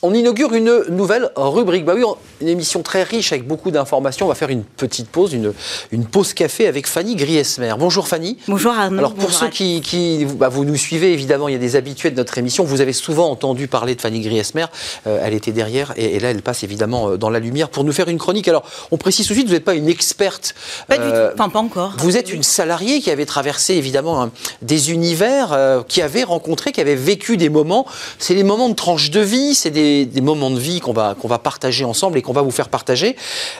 On 0.01 0.13
inaugure 0.13 0.53
une 0.53 0.83
nouvelle 0.89 1.29
rubrique. 1.35 1.83
Bah 1.83 1.93
oui, 1.93 2.03
une 2.39 2.47
émission 2.47 2.81
très 2.83 3.03
riche 3.03 3.33
avec 3.33 3.45
beaucoup 3.45 3.69
d'informations. 3.69 4.27
On 4.27 4.29
va 4.29 4.35
faire 4.35 4.49
une 4.49 4.63
petite 4.63 5.09
pause, 5.09 5.33
une, 5.33 5.51
une 5.91 6.05
pause 6.05 6.33
café 6.33 6.67
avec 6.67 6.87
Fanny 6.87 7.17
Griesmer. 7.17 7.73
Bonjour 7.77 8.07
Fanny. 8.07 8.37
Bonjour 8.47 8.71
Arnaud. 8.71 8.97
Alors 8.97 9.13
pour 9.13 9.33
ceux 9.33 9.49
qui, 9.49 9.81
qui 9.81 10.25
bah, 10.25 10.47
vous 10.47 10.63
nous 10.63 10.77
suivez, 10.77 11.11
évidemment, 11.11 11.49
il 11.49 11.51
y 11.51 11.55
a 11.55 11.59
des 11.59 11.75
habitués 11.75 12.11
de 12.11 12.15
notre 12.15 12.37
émission. 12.37 12.63
Vous 12.63 12.79
avez 12.79 12.93
souvent 12.93 13.29
entendu 13.29 13.67
parler 13.67 13.93
de 13.93 13.99
Fanny 13.99 14.21
Griesmer. 14.21 14.67
Euh, 15.05 15.19
elle 15.21 15.33
était 15.33 15.51
derrière 15.51 15.93
et, 15.97 16.17
là, 16.19 16.31
elle 16.31 16.43
passe 16.43 16.63
évidemment 16.63 17.09
euh, 17.09 17.17
dans 17.17 17.29
la 17.29 17.39
lumière 17.39 17.67
pour 17.67 17.83
nous 17.83 17.91
faire 17.91 18.07
une 18.07 18.19
chronique. 18.19 18.47
Alors, 18.47 18.63
on 18.91 18.97
précise 18.97 19.27
tout 19.27 19.33
de 19.33 19.39
suite, 19.39 19.47
vous 19.47 19.53
n'êtes 19.53 19.65
pas 19.65 19.75
une 19.75 19.89
experte. 19.89 20.55
Pas 20.87 20.97
du 20.97 21.03
tout, 21.03 21.09
euh, 21.09 21.31
enfin 21.33 21.49
pas 21.49 21.59
encore. 21.59 21.95
Vous 21.97 22.15
êtes 22.15 22.31
une 22.31 22.43
salariée 22.43 23.01
qui 23.01 23.11
avait 23.11 23.25
traversé 23.25 23.73
évidemment 23.73 24.29
des 24.61 24.91
univers, 24.93 25.83
qui 25.89 26.01
avait 26.01 26.23
rencontré, 26.23 26.71
qui 26.71 26.79
avait 26.79 26.95
vécu 26.95 27.35
des 27.35 27.49
moments. 27.49 27.85
C'est 28.17 28.35
des 28.35 28.43
moments 28.43 28.69
de 28.69 28.75
tranche 28.75 29.11
de 29.11 29.19
vie, 29.19 29.55
c'est 29.55 29.71
des 29.71 29.88
des, 30.05 30.21
moments 30.21 30.51
de 30.51 30.59
vie 30.59 30.79
qu'on 30.79 30.93
va, 30.93 31.15
qu'on 31.19 31.27
va 31.27 31.39
partager 31.39 31.85
ensemble 31.85 32.17
et 32.17 32.21
qu'on 32.21 32.33
va 32.33 32.41
vous 32.41 32.51
faire 32.51 32.69
partager. 32.69 33.15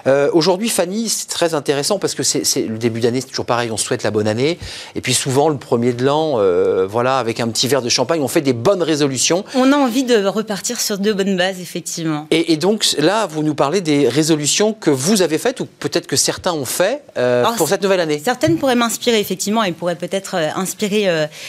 Euh, 0.07 0.29
aujourd'hui, 0.33 0.69
Fanny, 0.69 1.09
c'est 1.09 1.27
très 1.27 1.53
intéressant 1.53 1.99
parce 1.99 2.15
que 2.15 2.23
c'est 2.23 2.61
le 2.61 2.77
début 2.77 2.99
d'année, 2.99 3.21
c'est 3.21 3.27
toujours 3.27 3.45
pareil, 3.45 3.71
on 3.71 3.77
souhaite 3.77 4.03
la 4.03 4.11
bonne 4.11 4.27
année. 4.27 4.59
Et 4.95 5.01
puis 5.01 5.13
souvent, 5.13 5.49
le 5.49 5.57
premier 5.57 5.93
de 5.93 6.05
l'an, 6.05 6.35
euh, 6.37 6.87
voilà, 6.89 7.17
avec 7.17 7.39
un 7.39 7.47
petit 7.47 7.67
verre 7.67 7.81
de 7.81 7.89
champagne, 7.89 8.21
on 8.21 8.27
fait 8.27 8.41
des 8.41 8.53
bonnes 8.53 8.83
résolutions. 8.83 9.43
On 9.55 9.71
a 9.71 9.77
envie 9.77 10.03
de 10.03 10.25
repartir 10.25 10.79
sur 10.79 10.97
de 10.97 11.13
bonnes 11.13 11.37
bases, 11.37 11.59
effectivement. 11.59 12.27
Et, 12.31 12.57
donc 12.57 12.85
là, 12.97 13.25
vous 13.25 13.43
nous 13.43 13.55
parlez 13.55 13.81
des 13.81 14.07
résolutions 14.07 14.73
que 14.73 14.89
vous 14.89 15.21
avez 15.21 15.37
faites 15.37 15.59
ou 15.59 15.65
peut-être 15.65 16.07
que 16.07 16.15
certains 16.15 16.53
ont 16.53 16.65
fait 16.65 17.01
euh, 17.17 17.45
pour 17.57 17.67
cette 17.69 17.81
nouvelle 17.83 18.01
année. 18.01 18.21
Certaines 18.23 18.57
pourraient 18.57 18.75
m'inspirer, 18.75 19.19
effectivement, 19.19 19.63
et 19.63 19.71
pourraient 19.71 19.95
peut-être 19.95 20.35
inspirer 20.35 21.07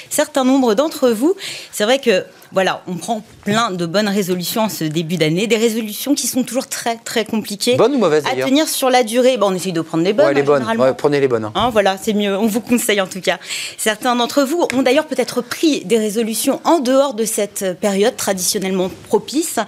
certains 0.08 0.44
nombres 0.44 0.74
d'entre 0.74 1.10
vous. 1.10 1.34
C'est 1.72 1.84
vrai 1.84 1.98
que 1.98 2.24
voilà, 2.52 2.82
on 2.88 2.96
prend 2.96 3.22
plein 3.44 3.70
de 3.70 3.86
bonnes 3.86 4.08
résolutions 4.08 4.62
en 4.62 4.68
ce 4.68 4.84
début 4.84 5.16
d'année, 5.16 5.46
des 5.46 5.56
résolutions 5.56 6.14
qui 6.14 6.26
sont 6.26 6.42
toujours 6.42 6.66
très 6.66 6.96
très 6.96 7.24
compliquées. 7.24 7.76
Bonnes 7.76 7.94
ou 7.94 7.98
mauvaises 7.98 8.24
À 8.26 8.34
tenir 8.34 8.68
sur 8.68 8.90
la 8.90 9.04
durée. 9.04 9.36
Bon, 9.36 9.50
on 9.50 9.54
essaye 9.54 9.72
de 9.72 9.80
prendre 9.80 10.02
les 10.02 10.12
bonnes. 10.12 10.34
les 10.34 10.42
bonnes. 10.42 10.64
prenez 10.96 11.20
les 11.20 11.28
bonnes. 11.28 11.44
Hein. 11.44 11.52
Hein, 11.54 11.70
voilà, 11.70 11.96
c'est 11.96 12.12
mieux. 12.12 12.36
On 12.36 12.46
vous 12.46 12.60
conseille 12.60 13.00
en 13.00 13.06
tout 13.06 13.20
cas. 13.20 13.38
Certains 13.78 14.16
d'entre 14.16 14.42
vous 14.42 14.66
ont 14.74 14.82
d'ailleurs 14.82 15.06
peut-être 15.06 15.42
pris 15.42 15.84
des 15.84 15.98
résolutions 15.98 16.60
en 16.64 16.80
dehors 16.80 17.14
de 17.14 17.24
cette 17.24 17.78
période 17.80 18.16
traditionnellement 18.16 18.90
propice. 19.08 19.58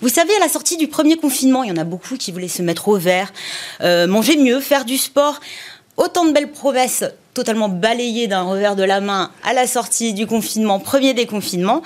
Vous 0.00 0.08
savez, 0.08 0.34
à 0.36 0.40
la 0.40 0.48
sortie 0.48 0.76
du 0.76 0.88
premier 0.88 1.16
confinement, 1.16 1.62
il 1.62 1.68
y 1.68 1.72
en 1.72 1.76
a 1.76 1.84
beaucoup 1.84 2.16
qui 2.16 2.32
voulaient 2.32 2.48
se 2.48 2.62
mettre 2.62 2.88
au 2.88 2.96
vert, 2.96 3.32
euh, 3.82 4.06
manger 4.06 4.36
mieux, 4.36 4.60
faire 4.60 4.84
du 4.84 4.98
sport. 4.98 5.38
Autant 5.96 6.24
de 6.24 6.32
belles 6.32 6.50
promesses 6.50 7.04
totalement 7.34 7.68
balayées 7.68 8.26
d'un 8.26 8.42
revers 8.42 8.76
de 8.76 8.82
la 8.82 9.00
main 9.00 9.30
à 9.42 9.52
la 9.52 9.66
sortie 9.66 10.12
du 10.12 10.26
confinement, 10.26 10.78
premier 10.78 11.14
déconfinement. 11.14 11.82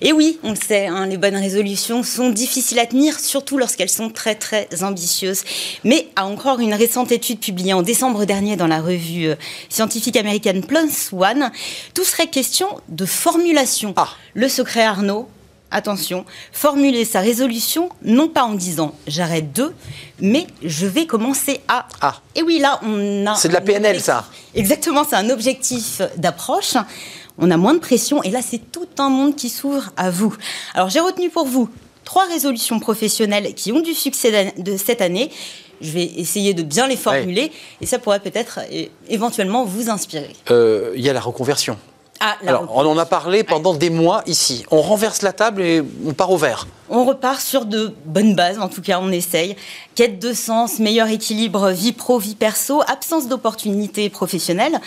Et 0.00 0.12
oui, 0.12 0.38
on 0.42 0.50
le 0.50 0.56
sait, 0.56 0.86
hein, 0.86 1.06
les 1.06 1.16
bonnes 1.16 1.36
résolutions 1.36 2.02
sont 2.02 2.30
difficiles 2.30 2.78
à 2.78 2.86
tenir, 2.86 3.20
surtout 3.20 3.56
lorsqu'elles 3.56 3.88
sont 3.88 4.10
très 4.10 4.34
très 4.34 4.68
ambitieuses. 4.82 5.44
Mais 5.84 6.08
à 6.16 6.26
encore 6.26 6.60
une 6.60 6.74
récente 6.74 7.12
étude 7.12 7.38
publiée 7.38 7.72
en 7.72 7.82
décembre 7.82 8.24
dernier 8.24 8.56
dans 8.56 8.66
la 8.66 8.80
revue 8.80 9.28
euh, 9.28 9.36
scientifique 9.68 10.16
américaine 10.16 10.64
Plus 10.64 11.10
One, 11.12 11.50
tout 11.94 12.04
serait 12.04 12.26
question 12.26 12.66
de 12.88 13.06
formulation. 13.06 13.94
Ah. 13.96 14.08
Le 14.34 14.48
secret 14.48 14.82
Arnaud, 14.82 15.28
attention, 15.72 16.24
formuler 16.52 17.04
sa 17.04 17.20
résolution 17.20 17.88
non 18.02 18.28
pas 18.28 18.44
en 18.44 18.54
disant 18.54 18.94
j'arrête 19.06 19.52
de, 19.52 19.72
mais 20.20 20.46
je 20.62 20.86
vais 20.86 21.06
commencer 21.06 21.60
à. 21.68 21.86
Ah. 22.00 22.16
Et 22.34 22.42
oui, 22.42 22.58
là, 22.58 22.80
on 22.84 23.26
a. 23.26 23.34
C'est 23.34 23.48
de 23.48 23.54
la 23.54 23.60
PNL, 23.60 24.00
ça. 24.00 24.26
Exactement, 24.54 25.04
c'est 25.08 25.16
un 25.16 25.30
objectif 25.30 26.00
d'approche. 26.16 26.76
On 27.38 27.50
a 27.50 27.56
moins 27.56 27.74
de 27.74 27.78
pression 27.78 28.22
et 28.22 28.30
là, 28.30 28.40
c'est 28.42 28.70
tout 28.70 28.88
un 28.98 29.08
monde 29.08 29.36
qui 29.36 29.48
s'ouvre 29.48 29.90
à 29.96 30.10
vous. 30.10 30.34
Alors, 30.74 30.90
j'ai 30.90 31.00
retenu 31.00 31.30
pour 31.30 31.46
vous 31.46 31.68
trois 32.04 32.26
résolutions 32.26 32.78
professionnelles 32.78 33.54
qui 33.54 33.72
ont 33.72 33.80
du 33.80 33.94
succès 33.94 34.52
de 34.56 34.76
cette 34.76 35.00
année. 35.00 35.30
Je 35.80 35.90
vais 35.90 36.04
essayer 36.04 36.54
de 36.54 36.62
bien 36.62 36.86
les 36.86 36.96
formuler 36.96 37.50
et 37.80 37.86
ça 37.86 37.98
pourrait 37.98 38.20
peut-être 38.20 38.60
éventuellement 39.08 39.64
vous 39.64 39.90
inspirer. 39.90 40.32
Euh, 40.50 40.92
il 40.94 41.02
y 41.02 41.08
a 41.08 41.12
la 41.12 41.20
reconversion. 41.20 41.76
Ah, 42.24 42.36
Alors, 42.46 42.68
on 42.76 42.86
en 42.86 42.96
a 42.98 43.04
parlé 43.04 43.42
pendant 43.42 43.74
des 43.74 43.90
mois 43.90 44.22
ici. 44.26 44.64
On 44.70 44.80
renverse 44.80 45.22
la 45.22 45.32
table 45.32 45.60
et 45.60 45.82
on 46.06 46.12
part 46.12 46.30
au 46.30 46.36
vert. 46.36 46.68
On 46.94 47.06
repart 47.06 47.40
sur 47.40 47.64
de 47.64 47.94
bonnes 48.04 48.34
bases, 48.34 48.58
en 48.58 48.68
tout 48.68 48.82
cas 48.82 49.00
on 49.00 49.10
essaye. 49.10 49.56
Quête 49.94 50.18
de 50.18 50.34
sens, 50.34 50.78
meilleur 50.78 51.08
équilibre 51.08 51.70
vie 51.70 51.92
pro, 51.92 52.18
vie 52.18 52.34
perso, 52.34 52.82
absence 52.86 53.28
d'opportunités 53.28 54.10
professionnelles, 54.10 54.78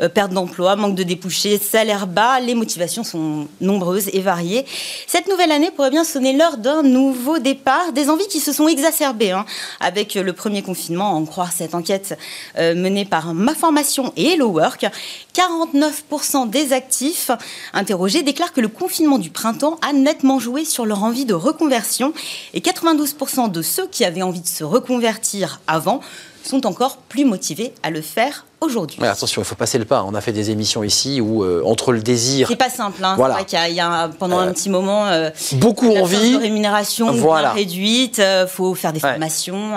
euh, 0.00 0.08
perte 0.08 0.32
d'emploi, 0.32 0.76
manque 0.76 0.94
de 0.94 1.02
débouchés, 1.02 1.58
salaire 1.58 2.06
bas, 2.06 2.38
les 2.38 2.54
motivations 2.54 3.02
sont 3.02 3.48
nombreuses 3.60 4.08
et 4.12 4.20
variées. 4.20 4.66
Cette 5.08 5.26
nouvelle 5.26 5.50
année 5.50 5.72
pourrait 5.72 5.90
bien 5.90 6.04
sonner 6.04 6.32
l'heure 6.32 6.58
d'un 6.58 6.84
nouveau 6.84 7.40
départ, 7.40 7.90
des 7.92 8.08
envies 8.08 8.28
qui 8.28 8.38
se 8.38 8.52
sont 8.52 8.68
exacerbées 8.68 9.32
hein, 9.32 9.44
avec 9.80 10.14
le 10.14 10.32
premier 10.32 10.62
confinement, 10.62 11.10
en 11.10 11.24
croire 11.24 11.50
cette 11.50 11.74
enquête 11.74 12.16
euh, 12.56 12.76
menée 12.76 13.04
par 13.04 13.34
Ma 13.34 13.54
Formation 13.54 14.12
et 14.16 14.34
Hello 14.34 14.46
Work. 14.46 14.86
49% 15.34 16.50
des 16.50 16.72
actifs 16.72 17.32
interrogés 17.72 18.22
déclarent 18.22 18.52
que 18.52 18.60
le 18.60 18.68
confinement 18.68 19.18
du 19.18 19.30
printemps 19.30 19.78
a 19.82 19.92
nettement 19.92 20.38
joué 20.38 20.64
sur 20.64 20.86
leur 20.86 21.02
envie 21.02 21.24
de 21.24 21.34
reconversion 21.48 22.12
et 22.54 22.60
92% 22.60 23.50
de 23.50 23.62
ceux 23.62 23.86
qui 23.86 24.04
avaient 24.04 24.22
envie 24.22 24.40
de 24.40 24.46
se 24.46 24.64
reconvertir 24.64 25.60
avant 25.66 26.00
sont 26.44 26.66
encore 26.66 26.96
plus 26.96 27.24
motivés 27.24 27.72
à 27.82 27.90
le 27.90 28.00
faire 28.00 28.46
aujourd'hui. 28.60 29.02
attention, 29.04 29.42
il 29.42 29.44
faut 29.44 29.54
passer 29.54 29.78
le 29.78 29.84
pas. 29.84 30.02
On 30.04 30.14
a 30.14 30.20
fait 30.20 30.32
des 30.32 30.50
émissions 30.50 30.82
ici 30.82 31.20
où, 31.20 31.44
euh, 31.44 31.62
entre 31.64 31.92
le 31.92 32.00
désir. 32.00 32.48
C'est 32.48 32.56
pas 32.56 32.70
simple. 32.70 33.04
Hein. 33.04 33.14
Voilà. 33.16 33.34
C'est 33.34 33.56
vrai 33.56 33.66
qu'il 33.66 33.76
y, 33.76 33.80
a, 33.80 34.08
pendant 34.18 34.38
un 34.38 34.48
euh, 34.48 34.52
petit 34.52 34.70
moment. 34.70 35.06
Euh, 35.06 35.30
beaucoup 35.54 35.94
envie. 35.94 36.32
De 36.32 36.38
rémunération 36.38 37.12
voilà. 37.12 37.52
réduite. 37.52 38.18
Il 38.18 38.48
faut 38.48 38.74
faire 38.74 38.92
des 38.92 39.00
formations. 39.00 39.72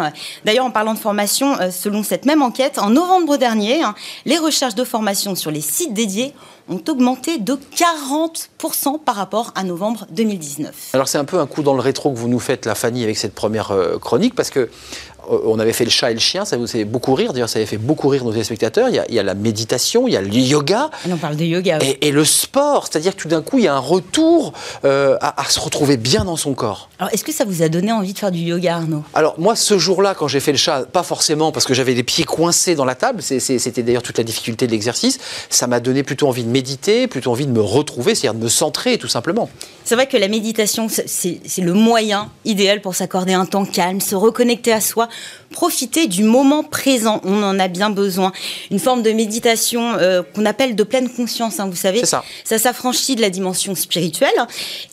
D'ailleurs, 0.45 0.65
en 0.65 0.71
parlant 0.71 0.93
de 0.93 0.99
formation, 0.99 1.57
selon 1.71 2.03
cette 2.03 2.25
même 2.25 2.41
enquête, 2.41 2.79
en 2.79 2.89
novembre 2.89 3.37
dernier, 3.37 3.83
hein, 3.83 3.93
les 4.25 4.37
recherches 4.37 4.75
de 4.75 4.83
formation 4.83 5.35
sur 5.35 5.51
les 5.51 5.61
sites 5.61 5.93
dédiés 5.93 6.33
ont 6.69 6.81
augmenté 6.87 7.37
de 7.37 7.57
40% 7.75 8.99
par 9.03 9.15
rapport 9.15 9.51
à 9.55 9.63
novembre 9.63 10.05
2019. 10.11 10.91
Alors 10.93 11.07
c'est 11.07 11.17
un 11.17 11.25
peu 11.25 11.39
un 11.39 11.47
coup 11.47 11.63
dans 11.63 11.73
le 11.73 11.81
rétro 11.81 12.11
que 12.11 12.17
vous 12.17 12.27
nous 12.27 12.39
faites, 12.39 12.65
la 12.65 12.75
Fanny, 12.75 13.03
avec 13.03 13.17
cette 13.17 13.33
première 13.33 13.71
chronique, 13.99 14.35
parce 14.35 14.49
que 14.49 14.59
euh, 14.59 14.67
on 15.29 15.59
avait 15.59 15.73
fait 15.73 15.83
le 15.83 15.89
chat 15.89 16.11
et 16.11 16.13
le 16.13 16.19
chien, 16.19 16.45
ça 16.45 16.57
vous 16.57 16.67
fait 16.67 16.85
beaucoup 16.85 17.13
rire. 17.13 17.33
D'ailleurs, 17.33 17.49
ça 17.49 17.59
avait 17.59 17.65
fait 17.65 17.77
beaucoup 17.77 18.07
rire 18.07 18.23
nos 18.23 18.31
téléspectateurs. 18.31 18.89
Il 18.89 18.95
y 18.95 18.99
a, 18.99 19.05
il 19.09 19.15
y 19.15 19.19
a 19.19 19.23
la 19.23 19.33
méditation, 19.33 20.07
il 20.07 20.13
y 20.13 20.17
a 20.17 20.21
le 20.21 20.29
yoga. 20.29 20.89
on 21.09 21.17
parle 21.17 21.35
de 21.35 21.45
yoga. 21.45 21.79
Et, 22.01 22.11
le 22.11 22.25
sport, 22.25 22.87
c'est-à-dire 22.87 23.15
que 23.15 23.21
tout 23.21 23.27
d'un 23.29 23.41
coup, 23.41 23.57
il 23.57 23.65
y 23.65 23.67
a 23.67 23.73
un 23.73 23.79
retour 23.79 24.53
euh, 24.83 25.17
à, 25.21 25.45
se 25.49 25.59
retrouver 25.59 25.97
bien 25.97 26.25
dans 26.25 26.35
son 26.35 26.53
corps. 26.53 26.89
Alors, 26.99 27.13
est-ce 27.13 27.23
que 27.23 27.31
ça 27.31 27.45
vous 27.45 27.61
a 27.61 27.69
donné 27.69 27.91
envie 27.91 28.13
de 28.13 28.19
faire 28.19 28.31
du 28.31 28.39
yoga, 28.39 28.77
Arnaud? 28.77 29.03
Alors, 29.13 29.39
moi, 29.39 29.55
ce 29.55 29.77
jour-là, 29.77 30.13
quand 30.13 30.27
j'ai 30.27 30.39
fait 30.39 30.51
le 30.51 30.57
chat, 30.57 30.85
pas 30.91 31.03
forcément 31.03 31.51
parce 31.51 31.65
que 31.65 31.73
j'avais 31.73 31.93
les 31.93 32.03
pieds 32.03 32.25
coincés 32.25 32.75
dans 32.75 32.85
la 32.85 32.95
table, 32.95 33.21
c'était 33.21 33.83
d'ailleurs 33.83 34.03
toute 34.03 34.17
la 34.17 34.23
difficulté 34.23 34.67
de 34.67 34.71
l'exercice, 34.71 35.19
ça 35.49 35.67
m'a 35.67 35.79
donné 35.79 36.03
plutôt 36.03 36.27
envie 36.27 36.43
de 36.43 36.49
méditer, 36.49 37.07
plutôt 37.07 37.31
envie 37.31 37.45
de 37.45 37.51
me 37.51 37.61
retrouver, 37.61 38.15
c'est-à-dire 38.15 38.39
de 38.39 38.43
me 38.43 38.49
centrer, 38.49 38.97
tout 38.97 39.07
simplement. 39.07 39.49
C'est 39.83 39.95
vrai 39.95 40.07
que 40.07 40.17
la 40.17 40.27
méditation, 40.27 40.87
c'est 40.89 41.41
le 41.57 41.73
moyen 41.73 42.29
idéal 42.45 42.81
pour 42.81 42.95
s'accorder 42.95 43.33
un 43.33 43.45
temps 43.45 43.65
calme, 43.65 43.99
se 43.99 44.15
reconnecter 44.15 44.71
à 44.71 44.81
soi, 44.81 45.09
profiter 45.51 46.07
du 46.07 46.23
moment 46.23 46.63
présent. 46.63 47.21
On 47.23 47.43
en 47.43 47.59
a 47.59 47.67
bien 47.67 47.89
besoin. 47.89 48.31
Une 48.71 48.79
forme 48.79 49.03
de 49.03 49.11
méditation 49.11 49.93
euh, 49.95 50.23
qu'on 50.23 50.45
appelle 50.45 50.75
de 50.75 50.83
pleine 50.83 51.09
conscience, 51.09 51.59
hein, 51.59 51.67
vous 51.69 51.75
savez. 51.75 52.05
Ça, 52.05 52.23
ça 52.43 52.57
s'affranchit 52.57 53.15
de 53.15 53.21
la 53.21 53.29
dimension 53.29 53.75
spirituelle. 53.75 54.29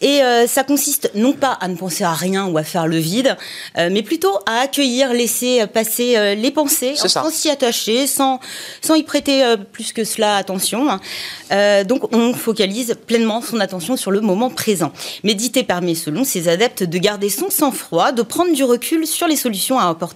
Et 0.01 0.23
euh, 0.23 0.47
ça 0.47 0.65
consiste 0.65 1.11
non 1.15 1.33
pas 1.33 1.53
à 1.53 1.69
ne 1.69 1.77
penser 1.77 2.05
à 2.05 2.13
rien 2.13 2.47
ou 2.47 2.59
à 2.59 2.65
faire 2.65 2.87
le 2.87 2.99
vide, 2.99 3.37
euh, 3.79 3.89
mais 3.91 4.03
plutôt 4.03 4.39
à 4.47 4.61
accueillir, 4.61 5.13
laisser 5.13 5.67
passer 5.73 6.35
les 6.35 6.51
pensées 6.51 6.95
sans 6.97 7.31
s'y 7.31 7.49
attacher, 7.49 8.07
sans, 8.07 8.41
sans 8.83 8.95
y 8.95 9.03
prêter 9.03 9.43
plus 9.73 9.93
que 9.93 10.05
cela 10.05 10.37
attention. 10.37 10.89
Hein. 10.91 11.85
donc 11.85 12.15
on 12.15 12.35
focalise 12.35 12.97
pleinement 13.07 13.41
son 13.43 13.61
attention 13.61 13.97
sur 13.97 14.11
le 14.11 14.21
moment 14.21 14.51
présent. 14.51 14.93
Méditer 15.25 15.63
permet, 15.63 15.95
selon 15.95 16.25
ses 16.25 16.49
adeptes, 16.49 16.83
de 16.83 16.99
garder 16.99 17.29
son 17.29 17.51
sang-froid, 17.51 18.13
de 18.13 18.23
prendre 18.23 18.53
du 18.53 18.65
recul 18.65 19.07
sur 19.07 19.27
les 19.27 19.37
solutions 19.37 19.79
à 19.79 19.89
apporter 19.89 20.08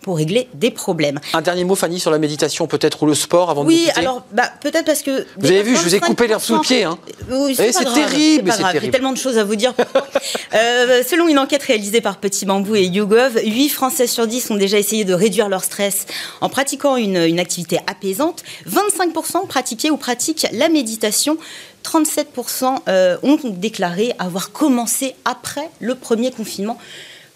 pour 0.00 0.16
régler 0.16 0.48
des 0.54 0.70
problèmes. 0.70 1.20
Un 1.34 1.42
dernier 1.42 1.64
mot, 1.64 1.74
Fanny, 1.74 2.00
sur 2.00 2.10
la 2.10 2.18
méditation 2.18 2.66
peut-être 2.66 3.02
ou 3.02 3.06
le 3.06 3.14
sport 3.14 3.50
avant 3.50 3.64
oui, 3.64 3.76
de 3.76 3.80
Oui, 3.80 3.90
alors 3.96 4.24
bah, 4.32 4.50
peut-être 4.60 4.84
parce 4.84 5.02
que... 5.02 5.26
Vous 5.38 5.46
avez 5.46 5.62
vu, 5.62 5.76
je 5.76 5.82
vous 5.82 5.94
ai 5.94 6.00
coupé 6.00 6.26
l'air 6.26 6.40
sous 6.40 6.54
le 6.54 6.60
pied. 6.60 6.84
Hein. 6.84 6.98
Oui, 7.30 7.54
c'est 7.56 7.72
terrible. 7.72 8.52
C'est 8.52 8.80
J'ai 8.80 8.90
tellement 8.90 9.12
de 9.12 9.18
choses 9.18 9.38
à 9.38 9.44
vous 9.44 9.56
dire. 9.56 9.74
euh, 10.54 11.02
selon 11.06 11.28
une 11.28 11.38
enquête 11.38 11.62
réalisée 11.62 12.00
par 12.00 12.18
Petit 12.18 12.44
Bambou 12.44 12.74
et 12.74 12.84
YouGov, 12.84 13.38
8 13.44 13.68
Français 13.68 14.06
sur 14.06 14.26
10 14.26 14.50
ont 14.50 14.56
déjà 14.56 14.78
essayé 14.78 15.04
de 15.04 15.14
réduire 15.14 15.48
leur 15.48 15.64
stress 15.64 16.06
en 16.40 16.48
pratiquant 16.48 16.96
une, 16.96 17.16
une 17.16 17.40
activité 17.40 17.78
apaisante. 17.86 18.42
25% 18.68 19.46
pratiquaient 19.46 19.90
ou 19.90 19.96
pratiquent 19.96 20.46
la 20.52 20.68
méditation. 20.68 21.38
37% 21.82 22.78
euh, 22.88 23.16
ont 23.22 23.38
déclaré 23.44 24.12
avoir 24.18 24.52
commencé 24.52 25.14
après 25.24 25.68
le 25.80 25.94
premier 25.94 26.30
confinement 26.30 26.78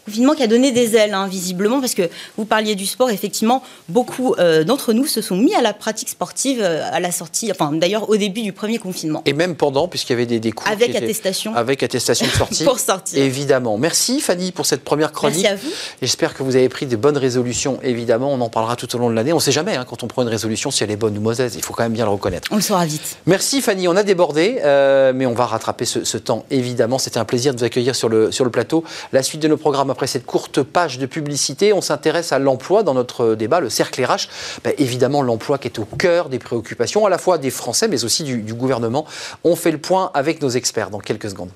confinement 0.06 0.34
qui 0.34 0.42
a 0.42 0.46
donné 0.46 0.72
des 0.72 0.96
ailes, 0.96 1.14
hein, 1.14 1.26
visiblement, 1.26 1.80
parce 1.80 1.94
que 1.94 2.08
vous 2.36 2.44
parliez 2.44 2.74
du 2.74 2.86
sport, 2.86 3.10
effectivement, 3.10 3.62
beaucoup 3.88 4.34
euh, 4.38 4.64
d'entre 4.64 4.92
nous 4.92 5.06
se 5.06 5.20
sont 5.20 5.36
mis 5.36 5.54
à 5.54 5.60
la 5.60 5.74
pratique 5.74 6.08
sportive 6.08 6.60
euh, 6.62 6.88
à 6.90 7.00
la 7.00 7.10
sortie, 7.10 7.50
enfin 7.50 7.72
d'ailleurs 7.72 8.08
au 8.08 8.16
début 8.16 8.42
du 8.42 8.52
premier 8.52 8.78
confinement. 8.78 9.22
Et 9.26 9.32
même 9.32 9.56
pendant, 9.56 9.88
puisqu'il 9.88 10.12
y 10.12 10.14
avait 10.14 10.26
des, 10.26 10.40
des 10.40 10.52
cours. 10.52 10.68
Avec 10.68 10.94
attestation. 10.94 11.54
avec 11.54 11.82
attestation 11.82 12.26
de 12.26 12.30
sortie. 12.30 12.64
pour 12.64 12.78
sortir. 12.78 13.22
Évidemment. 13.22 13.78
Merci 13.78 14.20
Fanny 14.20 14.52
pour 14.52 14.66
cette 14.66 14.84
première 14.84 15.12
chronique. 15.12 15.42
Merci 15.42 15.52
à 15.52 15.56
vous. 15.56 15.74
J'espère 16.00 16.34
que 16.34 16.42
vous 16.42 16.56
avez 16.56 16.68
pris 16.68 16.86
des 16.86 16.96
bonnes 16.96 17.18
résolutions, 17.18 17.78
évidemment. 17.82 18.32
On 18.32 18.40
en 18.40 18.48
parlera 18.48 18.76
tout 18.76 18.94
au 18.94 18.98
long 18.98 19.10
de 19.10 19.14
l'année. 19.14 19.32
On 19.32 19.36
ne 19.36 19.40
sait 19.40 19.52
jamais, 19.52 19.76
hein, 19.76 19.84
quand 19.88 20.02
on 20.02 20.06
prend 20.06 20.22
une 20.22 20.28
résolution, 20.28 20.70
si 20.70 20.84
elle 20.84 20.90
est 20.90 20.96
bonne 20.96 21.16
ou 21.18 21.20
mauvaise. 21.20 21.54
Il 21.56 21.62
faut 21.62 21.74
quand 21.74 21.82
même 21.82 21.92
bien 21.92 22.04
le 22.04 22.10
reconnaître. 22.12 22.48
On 22.52 22.56
le 22.56 22.62
saura 22.62 22.86
vite. 22.86 23.16
Merci 23.26 23.60
Fanny. 23.60 23.88
On 23.88 23.96
a 23.96 24.02
débordé, 24.02 24.60
euh, 24.62 25.12
mais 25.14 25.26
on 25.26 25.34
va 25.34 25.46
rattraper 25.46 25.84
ce, 25.84 26.04
ce 26.04 26.18
temps, 26.18 26.44
évidemment. 26.50 26.98
C'était 26.98 27.18
un 27.18 27.24
plaisir 27.24 27.52
de 27.54 27.58
vous 27.58 27.64
accueillir 27.64 27.96
sur 27.96 28.08
le, 28.08 28.30
sur 28.30 28.44
le 28.44 28.50
plateau. 28.50 28.84
La 29.12 29.22
suite 29.22 29.40
de 29.40 29.48
nos 29.48 29.56
programmes 29.56 29.90
après 29.96 30.06
cette 30.06 30.26
courte 30.26 30.62
page 30.62 30.98
de 30.98 31.06
publicité, 31.06 31.72
on 31.72 31.80
s'intéresse 31.80 32.30
à 32.30 32.38
l'emploi 32.38 32.82
dans 32.82 32.92
notre 32.92 33.34
débat, 33.34 33.60
le 33.60 33.70
cercle 33.70 34.04
RH. 34.04 34.28
Ben, 34.62 34.74
évidemment, 34.76 35.22
l'emploi 35.22 35.56
qui 35.56 35.68
est 35.68 35.78
au 35.78 35.86
cœur 35.86 36.28
des 36.28 36.38
préoccupations 36.38 37.06
à 37.06 37.08
la 37.08 37.16
fois 37.16 37.38
des 37.38 37.48
Français, 37.48 37.88
mais 37.88 38.04
aussi 38.04 38.22
du 38.22 38.52
gouvernement. 38.52 39.06
On 39.42 39.56
fait 39.56 39.70
le 39.70 39.78
point 39.78 40.10
avec 40.12 40.42
nos 40.42 40.50
experts 40.50 40.90
dans 40.90 40.98
quelques 40.98 41.30
secondes. 41.30 41.48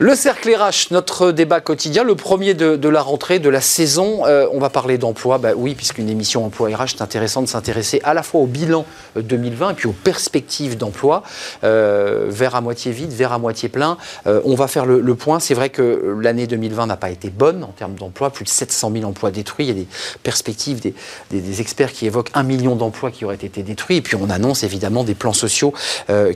Le 0.00 0.14
cercle 0.14 0.54
RH, 0.54 0.92
notre 0.92 1.32
débat 1.32 1.60
quotidien, 1.60 2.04
le 2.04 2.14
premier 2.14 2.54
de, 2.54 2.88
la 2.88 3.02
rentrée, 3.02 3.40
de 3.40 3.48
la 3.48 3.60
saison. 3.60 4.24
Euh, 4.26 4.46
on 4.52 4.60
va 4.60 4.70
parler 4.70 4.96
d'emploi. 4.96 5.38
Bah 5.38 5.54
oui, 5.56 5.74
puisqu'une 5.74 6.08
émission 6.08 6.46
emploi 6.46 6.68
RH, 6.68 6.90
c'est 6.90 7.02
intéressant 7.02 7.42
de 7.42 7.48
s'intéresser 7.48 8.00
à 8.04 8.14
la 8.14 8.22
fois 8.22 8.40
au 8.40 8.46
bilan 8.46 8.86
2020 9.16 9.66
euh, 9.66 9.70
et 9.70 9.74
puis 9.74 9.88
aux 9.88 9.92
perspectives 9.92 10.76
d'emploi. 10.76 11.24
Euh, 11.64 12.26
vers 12.28 12.54
à 12.54 12.60
moitié 12.60 12.92
vide, 12.92 13.10
vers 13.10 13.32
à 13.32 13.40
moitié 13.40 13.68
plein. 13.68 13.96
on 14.24 14.54
va 14.54 14.68
faire 14.68 14.86
le, 14.86 15.14
point. 15.16 15.40
C'est 15.40 15.54
vrai 15.54 15.68
que 15.68 16.16
l'année 16.20 16.46
2020 16.46 16.86
n'a 16.86 16.96
pas 16.96 17.10
été 17.10 17.28
bonne 17.28 17.64
en 17.64 17.72
termes 17.76 17.94
d'emploi. 17.94 18.30
Plus 18.30 18.44
de 18.44 18.50
700 18.50 18.92
000 18.92 19.04
emplois 19.04 19.32
détruits. 19.32 19.66
Il 19.66 19.68
y 19.68 19.72
a 19.72 19.82
des 19.82 19.88
perspectives, 20.22 20.78
des, 20.78 20.94
des 21.32 21.60
experts 21.60 21.92
qui 21.92 22.06
évoquent 22.06 22.30
un 22.34 22.44
million 22.44 22.76
d'emplois 22.76 23.10
qui 23.10 23.24
auraient 23.24 23.34
été 23.34 23.64
détruits. 23.64 23.96
Et 23.96 24.02
puis 24.02 24.14
on 24.14 24.30
annonce 24.30 24.62
évidemment 24.62 25.02
des 25.02 25.16
plans 25.16 25.32
sociaux 25.32 25.74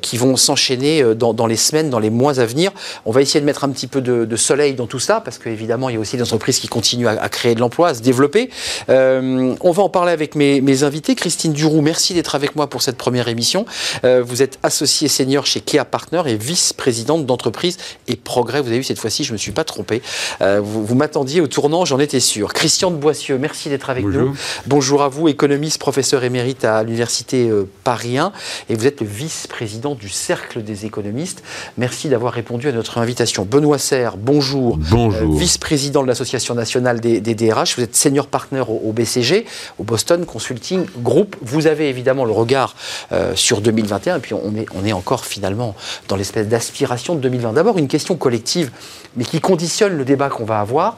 qui 0.00 0.16
vont 0.16 0.36
s'enchaîner 0.36 1.14
dans, 1.14 1.32
dans 1.32 1.46
les 1.46 1.56
semaines, 1.56 1.90
dans 1.90 2.00
les 2.00 2.10
mois 2.10 2.40
à 2.40 2.44
venir. 2.44 2.72
On 3.04 3.12
va 3.12 3.22
essayer 3.22 3.38
de 3.38 3.44
mettre 3.44 3.51
un 3.60 3.70
petit 3.70 3.86
peu 3.86 4.00
de, 4.00 4.36
soleil 4.36 4.74
dans 4.74 4.86
tout 4.86 4.98
ça, 4.98 5.20
parce 5.20 5.38
qu'évidemment, 5.38 5.88
il 5.88 5.94
y 5.94 5.96
a 5.96 6.00
aussi 6.00 6.16
des 6.16 6.22
entreprises 6.22 6.58
qui 6.58 6.68
continuent 6.68 7.06
à, 7.06 7.28
créer 7.28 7.54
de 7.54 7.60
l'emploi, 7.60 7.88
à 7.88 7.94
se 7.94 8.02
développer. 8.02 8.50
Euh, 8.88 9.54
on 9.60 9.70
va 9.70 9.82
en 9.82 9.88
parler 9.88 10.12
avec 10.12 10.34
mes, 10.34 10.82
invités. 10.82 11.14
Christine 11.14 11.52
Duroux, 11.52 11.82
merci 11.82 12.14
d'être 12.14 12.34
avec 12.34 12.56
moi 12.56 12.68
pour 12.68 12.82
cette 12.82 12.96
première 12.96 13.28
émission. 13.28 13.66
Euh, 14.04 14.22
vous 14.24 14.42
êtes 14.42 14.58
associée 14.62 15.08
senior 15.08 15.46
chez 15.46 15.60
Kea 15.60 15.84
Partner 15.88 16.22
et 16.26 16.36
vice-présidente 16.36 17.26
d'entreprise 17.26 17.76
et 18.08 18.16
progrès. 18.16 18.60
Vous 18.60 18.68
avez 18.68 18.78
vu, 18.78 18.84
cette 18.84 18.98
fois-ci, 18.98 19.22
je 19.22 19.30
ne 19.30 19.34
me 19.34 19.38
suis 19.38 19.52
pas 19.52 19.64
trompé. 19.64 20.02
Euh, 20.40 20.60
vous, 20.62 20.94
m'attendiez 20.94 21.40
au 21.40 21.46
tournant, 21.46 21.84
j'en 21.84 21.98
étais 21.98 22.20
sûr. 22.20 22.52
Christian 22.52 22.90
de 22.90 22.96
Boissieu, 22.96 23.38
merci 23.38 23.68
d'être 23.68 23.90
avec 23.90 24.04
nous. 24.04 24.34
Bonjour 24.66 25.02
à 25.02 25.08
vous, 25.08 25.28
économiste, 25.28 25.78
professeur 25.78 26.24
émérite 26.24 26.64
à 26.64 26.82
l'Université 26.82 27.50
Paris 27.84 28.18
1 28.18 28.32
et 28.68 28.74
vous 28.74 28.86
êtes 28.86 29.00
le 29.00 29.06
vice-président 29.06 29.94
du 29.94 30.08
Cercle 30.08 30.62
des 30.62 30.86
économistes. 30.86 31.42
Merci 31.76 32.08
d'avoir 32.08 32.32
répondu 32.32 32.68
à 32.68 32.72
notre 32.72 32.98
invitation. 32.98 33.41
Benoît 33.44 33.78
Serre, 33.78 34.16
bonjour. 34.16 34.78
Bonjour. 34.90 35.34
Euh, 35.34 35.38
vice-président 35.38 36.02
de 36.02 36.08
l'Association 36.08 36.54
nationale 36.54 37.00
des, 37.00 37.20
DRH. 37.20 37.76
Vous 37.76 37.82
êtes 37.82 37.96
senior 37.96 38.26
partner 38.26 38.62
au, 38.68 38.92
BCG, 38.92 39.46
au 39.78 39.84
Boston 39.84 40.24
Consulting 40.24 40.84
Group. 40.98 41.36
Vous 41.42 41.66
avez 41.66 41.88
évidemment 41.88 42.24
le 42.24 42.32
regard 42.32 42.74
euh, 43.12 43.34
sur 43.34 43.60
2021, 43.60 44.16
et 44.16 44.20
puis 44.20 44.34
on 44.34 44.54
est, 44.56 44.66
on 44.74 44.84
est 44.84 44.92
encore 44.92 45.24
finalement 45.24 45.74
dans 46.08 46.16
l'espèce 46.16 46.48
d'aspiration 46.48 47.14
de 47.14 47.20
2020. 47.20 47.52
D'abord, 47.52 47.78
une 47.78 47.88
question 47.88 48.16
collective, 48.16 48.70
mais 49.16 49.24
qui 49.24 49.40
conditionne 49.40 49.96
le 49.96 50.04
débat 50.04 50.28
qu'on 50.28 50.44
va 50.44 50.60
avoir. 50.60 50.96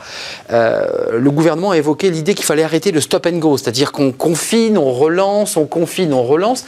Euh, 0.51 1.19
le 1.19 1.31
gouvernement 1.31 1.73
a 1.73 1.77
évoqué 1.77 2.11
l'idée 2.11 2.35
qu'il 2.35 2.45
fallait 2.45 2.63
arrêter 2.63 2.93
le 2.93 3.01
stop 3.01 3.27
and 3.27 3.39
go, 3.39 3.57
c'est-à-dire 3.57 3.93
qu'on 3.93 4.13
confine, 4.13 4.79
on 4.79 4.93
relance, 4.93 5.57
on 5.57 5.67
confine, 5.67 6.13
on 6.13 6.25
relance. 6.25 6.65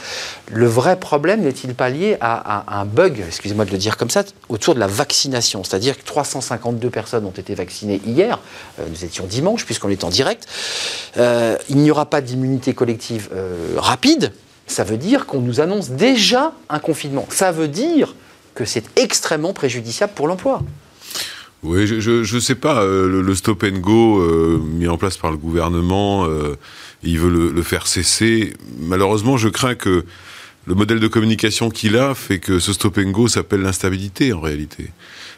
Le 0.51 0.65
vrai 0.65 0.97
problème 0.97 1.41
n'est-il 1.41 1.73
pas 1.73 1.89
lié 1.89 2.17
à, 2.21 2.75
à 2.75 2.79
un 2.79 2.85
bug, 2.85 3.23
excusez-moi 3.27 3.65
de 3.65 3.71
le 3.71 3.77
dire 3.77 3.97
comme 3.97 4.09
ça, 4.09 4.23
autour 4.49 4.75
de 4.75 4.79
la 4.79 4.87
vaccination? 4.87 5.63
C'est-à-dire 5.67 5.97
que 5.97 6.03
352 6.03 6.89
personnes 6.89 7.25
ont 7.25 7.31
été 7.31 7.53
vaccinées 7.53 8.01
hier, 8.05 8.39
euh, 8.79 8.85
nous 8.89 9.03
étions 9.03 9.25
dimanche 9.25 9.65
puisqu'on 9.65 9.89
est 9.89 10.05
en 10.05 10.09
direct. 10.09 10.47
Euh, 11.17 11.57
il 11.69 11.77
n'y 11.77 11.91
aura 11.91 12.05
pas 12.05 12.21
d'immunité 12.21 12.73
collective 12.73 13.29
euh, 13.33 13.73
rapide, 13.75 14.31
ça 14.65 14.85
veut 14.85 14.97
dire 14.97 15.25
qu'on 15.25 15.41
nous 15.41 15.59
annonce 15.59 15.89
déjà 15.89 16.53
un 16.69 16.79
confinement. 16.79 17.27
Ça 17.29 17.51
veut 17.51 17.67
dire 17.67 18.15
que 18.55 18.63
c'est 18.63 18.85
extrêmement 18.97 19.53
préjudiciable 19.53 20.13
pour 20.15 20.27
l'emploi. 20.27 20.61
Oui, 21.63 21.85
je 21.85 22.35
ne 22.35 22.39
sais 22.39 22.55
pas, 22.55 22.85
le, 22.85 23.35
stop 23.35 23.63
and 23.63 23.79
go 23.79 24.21
mis 24.59 24.87
en 24.87 24.97
place 24.97 25.17
par 25.17 25.31
le 25.31 25.37
gouvernement, 25.37 26.27
il 27.03 27.17
veut 27.17 27.29
le, 27.29 27.51
le, 27.51 27.63
faire 27.63 27.87
cesser. 27.87 28.53
Malheureusement, 28.79 29.37
je 29.37 29.49
crains 29.49 29.75
que 29.75 30.05
le 30.67 30.75
modèle 30.75 30.99
de 30.99 31.07
communication 31.07 31.69
qu'il 31.69 31.95
a 31.95 32.13
fait 32.13 32.39
que 32.39 32.59
ce 32.59 32.73
stop 32.73 32.97
and 32.97 33.11
go 33.11 33.27
s'appelle 33.29 33.61
l'instabilité 33.61 34.33
en 34.33 34.41
réalité. 34.41 34.91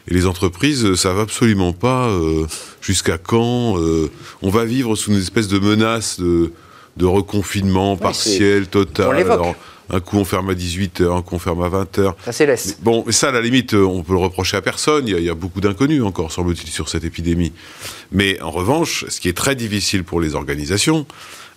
Et 0.08 0.14
les 0.14 0.26
entreprises 0.26 0.84
ne 0.84 0.96
savent 0.96 1.20
absolument 1.20 1.72
pas 1.72 2.08
euh, 2.08 2.46
jusqu'à 2.80 3.16
quand 3.16 3.78
euh, 3.78 4.10
on 4.42 4.50
va 4.50 4.64
vivre 4.64 4.96
sous 4.96 5.12
une 5.12 5.18
espèce 5.18 5.46
de 5.46 5.60
menace 5.60 6.18
de, 6.18 6.52
de 6.96 7.06
reconfinement 7.06 7.96
partiel, 7.96 8.66
total. 8.66 9.24
un 9.92 10.00
coup 10.00 10.16
on 10.18 10.24
ferme 10.24 10.50
à 10.50 10.54
18h, 10.54 11.16
un 11.16 11.22
coup 11.22 11.36
on 11.36 11.38
ferme 11.38 11.62
à 11.62 11.68
20h. 11.68 12.14
Ça 12.24 12.32
c'est 12.32 12.82
Bon, 12.82 13.04
ça 13.10 13.28
à 13.28 13.32
la 13.32 13.40
limite, 13.40 13.74
on 13.74 14.02
peut 14.02 14.14
le 14.14 14.18
reprocher 14.18 14.56
à 14.56 14.62
personne. 14.62 15.06
Il 15.06 15.12
y 15.12 15.14
a, 15.14 15.18
il 15.20 15.24
y 15.24 15.30
a 15.30 15.34
beaucoup 15.34 15.60
d'inconnus 15.60 16.02
encore, 16.02 16.32
semble-t-il, 16.32 16.70
sur 16.70 16.88
cette 16.88 17.04
épidémie. 17.04 17.52
Mais 18.10 18.40
en 18.40 18.50
revanche, 18.50 19.04
ce 19.08 19.20
qui 19.20 19.28
est 19.28 19.36
très 19.36 19.54
difficile 19.54 20.02
pour 20.02 20.20
les 20.20 20.34
organisations, 20.34 21.06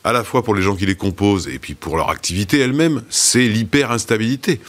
à 0.03 0.11
la 0.11 0.23
fois 0.23 0.43
pour 0.43 0.55
les 0.55 0.61
gens 0.61 0.75
qui 0.75 0.85
les 0.85 0.95
composent 0.95 1.47
et 1.47 1.59
puis 1.59 1.75
pour 1.75 1.95
leur 1.97 2.09
activité 2.09 2.59
elle-même, 2.59 3.03
c'est 3.09 3.47
l'hyper-instabilité. 3.47 4.59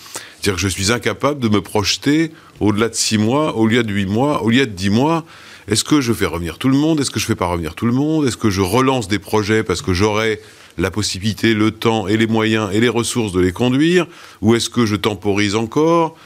C'est-à-dire 0.40 0.54
que 0.54 0.60
je 0.60 0.68
suis 0.68 0.92
incapable 0.92 1.40
de 1.40 1.48
me 1.48 1.60
projeter 1.60 2.30
au-delà 2.60 2.88
de 2.88 2.94
six 2.94 3.18
mois, 3.18 3.56
au 3.56 3.66
lieu 3.66 3.82
de 3.82 3.92
huit 3.92 4.06
mois, 4.06 4.42
au 4.42 4.50
lieu 4.50 4.66
de 4.66 4.72
dix 4.72 4.90
mois. 4.90 5.24
Est-ce 5.66 5.82
que 5.82 6.00
je 6.00 6.12
fais 6.12 6.26
revenir 6.26 6.58
tout 6.58 6.68
le 6.68 6.76
monde? 6.76 7.00
Est-ce 7.00 7.10
que 7.10 7.18
je 7.18 7.24
fais 7.24 7.34
pas 7.34 7.46
revenir 7.46 7.74
tout 7.74 7.86
le 7.86 7.92
monde? 7.92 8.26
Est-ce 8.26 8.36
que 8.36 8.50
je 8.50 8.60
relance 8.60 9.08
des 9.08 9.18
projets 9.18 9.62
parce 9.64 9.80
que 9.82 9.94
j'aurai 9.94 10.40
la 10.76 10.90
possibilité, 10.90 11.54
le 11.54 11.70
temps 11.70 12.06
et 12.06 12.16
les 12.16 12.26
moyens 12.26 12.68
et 12.72 12.80
les 12.80 12.88
ressources 12.88 13.32
de 13.32 13.40
les 13.40 13.52
conduire? 13.52 14.06
Ou 14.42 14.54
est-ce 14.54 14.68
que 14.68 14.84
je 14.84 14.94
temporise 14.96 15.54
encore? 15.56 16.16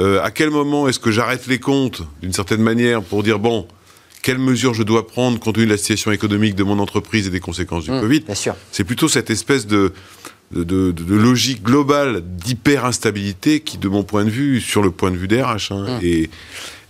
Euh, 0.00 0.20
À 0.22 0.30
quel 0.30 0.50
moment 0.50 0.88
est-ce 0.88 0.98
que 0.98 1.12
j'arrête 1.12 1.46
les 1.46 1.60
comptes 1.60 2.02
d'une 2.20 2.32
certaine 2.32 2.62
manière 2.62 3.02
pour 3.02 3.22
dire 3.22 3.38
bon, 3.38 3.68
quelles 4.22 4.38
mesures 4.38 4.74
je 4.74 4.82
dois 4.82 5.06
prendre 5.06 5.38
compte 5.38 5.54
tenu 5.54 5.66
de 5.66 5.70
la 5.70 5.76
situation 5.76 6.12
économique 6.12 6.54
de 6.54 6.64
mon 6.64 6.78
entreprise 6.78 7.26
et 7.26 7.30
des 7.30 7.40
conséquences 7.40 7.84
du 7.84 7.90
mmh, 7.90 8.00
Covid. 8.00 8.24
C'est 8.72 8.84
plutôt 8.84 9.08
cette 9.08 9.30
espèce 9.30 9.66
de, 9.66 9.92
de, 10.52 10.94
logique 11.08 11.62
globale 11.62 12.22
d'hyper-instabilité 12.22 13.60
qui, 13.60 13.78
de 13.78 13.88
mon 13.88 14.02
point 14.02 14.24
de 14.24 14.30
vue, 14.30 14.60
sur 14.60 14.82
le 14.82 14.90
point 14.90 15.10
de 15.10 15.16
vue 15.16 15.28
des 15.28 15.42
RH, 15.42 15.72
hein, 15.72 15.98
mmh. 16.00 16.26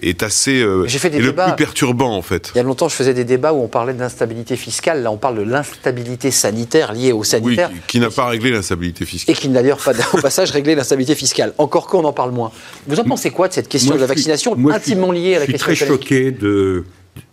est, 0.03 0.23
assez 0.23 0.61
euh, 0.63 0.87
fait 0.87 1.11
le 1.11 1.33
plus 1.33 1.57
perturbant 1.57 2.17
en 2.17 2.23
fait. 2.23 2.53
Il 2.55 2.59
y 2.59 2.61
a 2.61 2.63
longtemps, 2.63 2.89
je 2.89 2.95
faisais 2.95 3.15
des 3.15 3.25
débats 3.25 3.53
où 3.53 3.63
on 3.63 3.69
parlait 3.69 3.95
d'instabilité 3.95 4.57
fiscale. 4.57 5.03
Là, 5.03 5.11
on 5.11 5.17
parle 5.17 5.39
de 5.39 5.43
l'instabilité 5.43 6.31
sanitaire 6.31 6.93
liée 6.93 7.13
au 7.13 7.25
sanitaire. 7.25 7.71
Oui, 7.73 7.81
qui, 7.89 7.99
n'a 7.99 8.11
pas 8.11 8.27
réglé 8.27 8.51
l'instabilité 8.51 9.05
fiscale. 9.05 9.35
Et 9.35 9.39
qui 9.39 9.49
n'a 9.49 9.61
d'ailleurs 9.61 9.79
pas, 9.79 9.93
au 10.13 10.19
passage, 10.19 10.53
réglé 10.53 10.77
l'instabilité 10.77 11.17
fiscale. 11.17 11.53
Encore 11.59 11.89
qu'on 11.89 12.05
en 12.05 12.13
parle 12.13 12.31
moins. 12.31 12.53
Vous 12.87 13.01
en 13.01 13.05
pensez 13.05 13.31
quoi 13.31 13.49
de 13.49 13.55
cette 13.55 13.69
question 13.69 13.95
de 13.95 14.01
la 14.01 14.07
vaccination 14.07 14.57
intimement 14.71 15.11
liée 15.11 15.35
à 15.35 15.41
la 15.41 15.47
question 15.47 15.69
Je 15.69 15.75
suis 15.75 15.85
très 15.85 15.95
choqué 15.97 16.31
de 16.31 16.85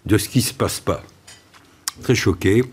de 0.06 0.18
ce 0.18 0.30
qui 0.30 0.42
se 0.42 0.54
passe 0.54 0.80
pas. 0.80 1.04
Très 2.04 2.16
choqué. 2.16 2.64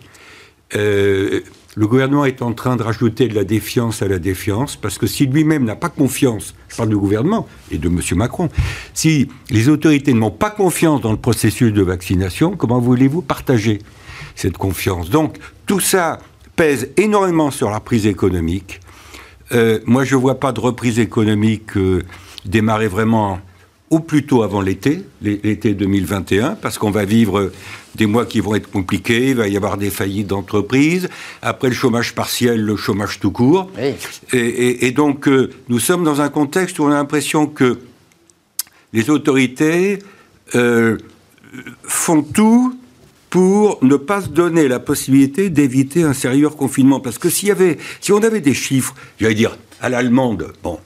Euh, 0.75 1.41
le 1.75 1.87
gouvernement 1.87 2.27
est 2.27 2.43
en 2.43 2.53
train 2.53 2.77
de 2.77 2.83
rajouter 2.83 3.29
de 3.29 3.35
la 3.35 3.45
défiance 3.45 4.03
à 4.03 4.09
la 4.09 4.19
défiance, 4.19 4.77
parce 4.77 4.99
que 4.99 5.07
si 5.07 5.27
lui-même 5.27 5.65
n'a 5.65 5.77
pas 5.77 5.89
confiance, 5.89 6.55
je 6.69 6.77
parle 6.77 6.91
du 6.91 6.99
gouvernement 6.99 7.49
et 7.71 7.79
de 7.79 7.89
M. 7.89 8.01
Macron, 8.17 8.51
si 8.93 9.29
les 9.49 9.71
autorités 9.71 10.13
n'ont 10.13 10.31
pas 10.31 10.51
confiance 10.51 11.01
dans 11.01 11.13
le 11.13 11.19
processus 11.19 11.73
de 11.73 11.83
vaccination, 11.83 12.57
comment 12.57 12.79
voulez-vous 12.79 13.23
partager 13.23 13.79
cette 14.35 14.59
confiance? 14.59 15.09
Donc, 15.09 15.39
tout 15.67 15.81
ça 15.81 16.19
pèse 16.57 16.91
énormément 16.99 17.51
sur 17.51 17.71
la 17.71 17.77
reprise 17.77 18.07
économique. 18.07 18.81
Euh, 19.53 19.81
moi, 19.87 20.05
je 20.05 20.15
ne 20.15 20.21
vois 20.21 20.39
pas 20.39 20.53
de 20.53 20.61
reprise 20.61 20.99
économique 20.99 21.77
euh, 21.77 22.03
démarrer 22.45 22.89
vraiment 22.89 23.41
ou 23.93 24.01
plutôt 24.01 24.43
avant 24.43 24.63
l'été, 24.63 25.05
l'été 25.21 25.75
2021, 25.75 26.55
parce 26.55 26.79
qu'on 26.79 26.91
va 26.91 27.05
vivre 27.05 27.53
des 27.95 28.07
mois 28.07 28.25
qui 28.25 28.41
vont 28.41 28.55
être 28.55 28.71
compliqués, 28.71 29.29
il 29.29 29.37
va 29.37 29.49
y 29.49 29.57
avoir 29.57 29.77
des 29.77 29.91
faillites 29.91 30.29
d'entreprises, 30.29 31.11
après 31.43 31.69
le 31.69 31.75
chômage 31.75 32.15
partiel, 32.15 32.63
le 32.63 32.75
chômage 32.77 33.21
tout 33.21 33.31
court. 33.31 33.71
Et, 34.33 34.91
donc, 34.93 35.29
euh, 35.29 35.51
nous 35.69 35.79
sommes 35.79 36.05
dans 36.05 36.23
un 36.23 36.31
contexte 36.31 36.79
où 36.79 36.85
on 36.85 36.89
a 36.89 36.95
l'impression 36.95 37.47
que 37.47 37.81
les 38.95 39.11
autorités 39.11 39.99
euh, 40.55 40.97
font 41.83 42.23
tout 42.23 42.75
pour 43.29 43.79
ne 43.83 43.97
pas 43.97 44.23
se 44.23 44.29
donner 44.29 44.69
la 44.69 44.81
possibilité 44.81 45.51
d'éviter 45.51 46.03
un 46.03 46.15
sérieux 46.15 46.49
confinement. 46.49 47.01
Parce 47.01 47.19
que 47.19 47.29
s'il 47.29 47.49
y 47.49 47.53
avait, 47.53 47.77
si 48.01 48.11
on 48.13 48.23
avait 48.23 48.41
des 48.41 48.55
chiffres, 48.55 48.95
j'allais 49.21 49.35
dire 49.35 49.59
à 49.83 49.91
l'allemande, 49.91 50.55
bon, 50.63 50.79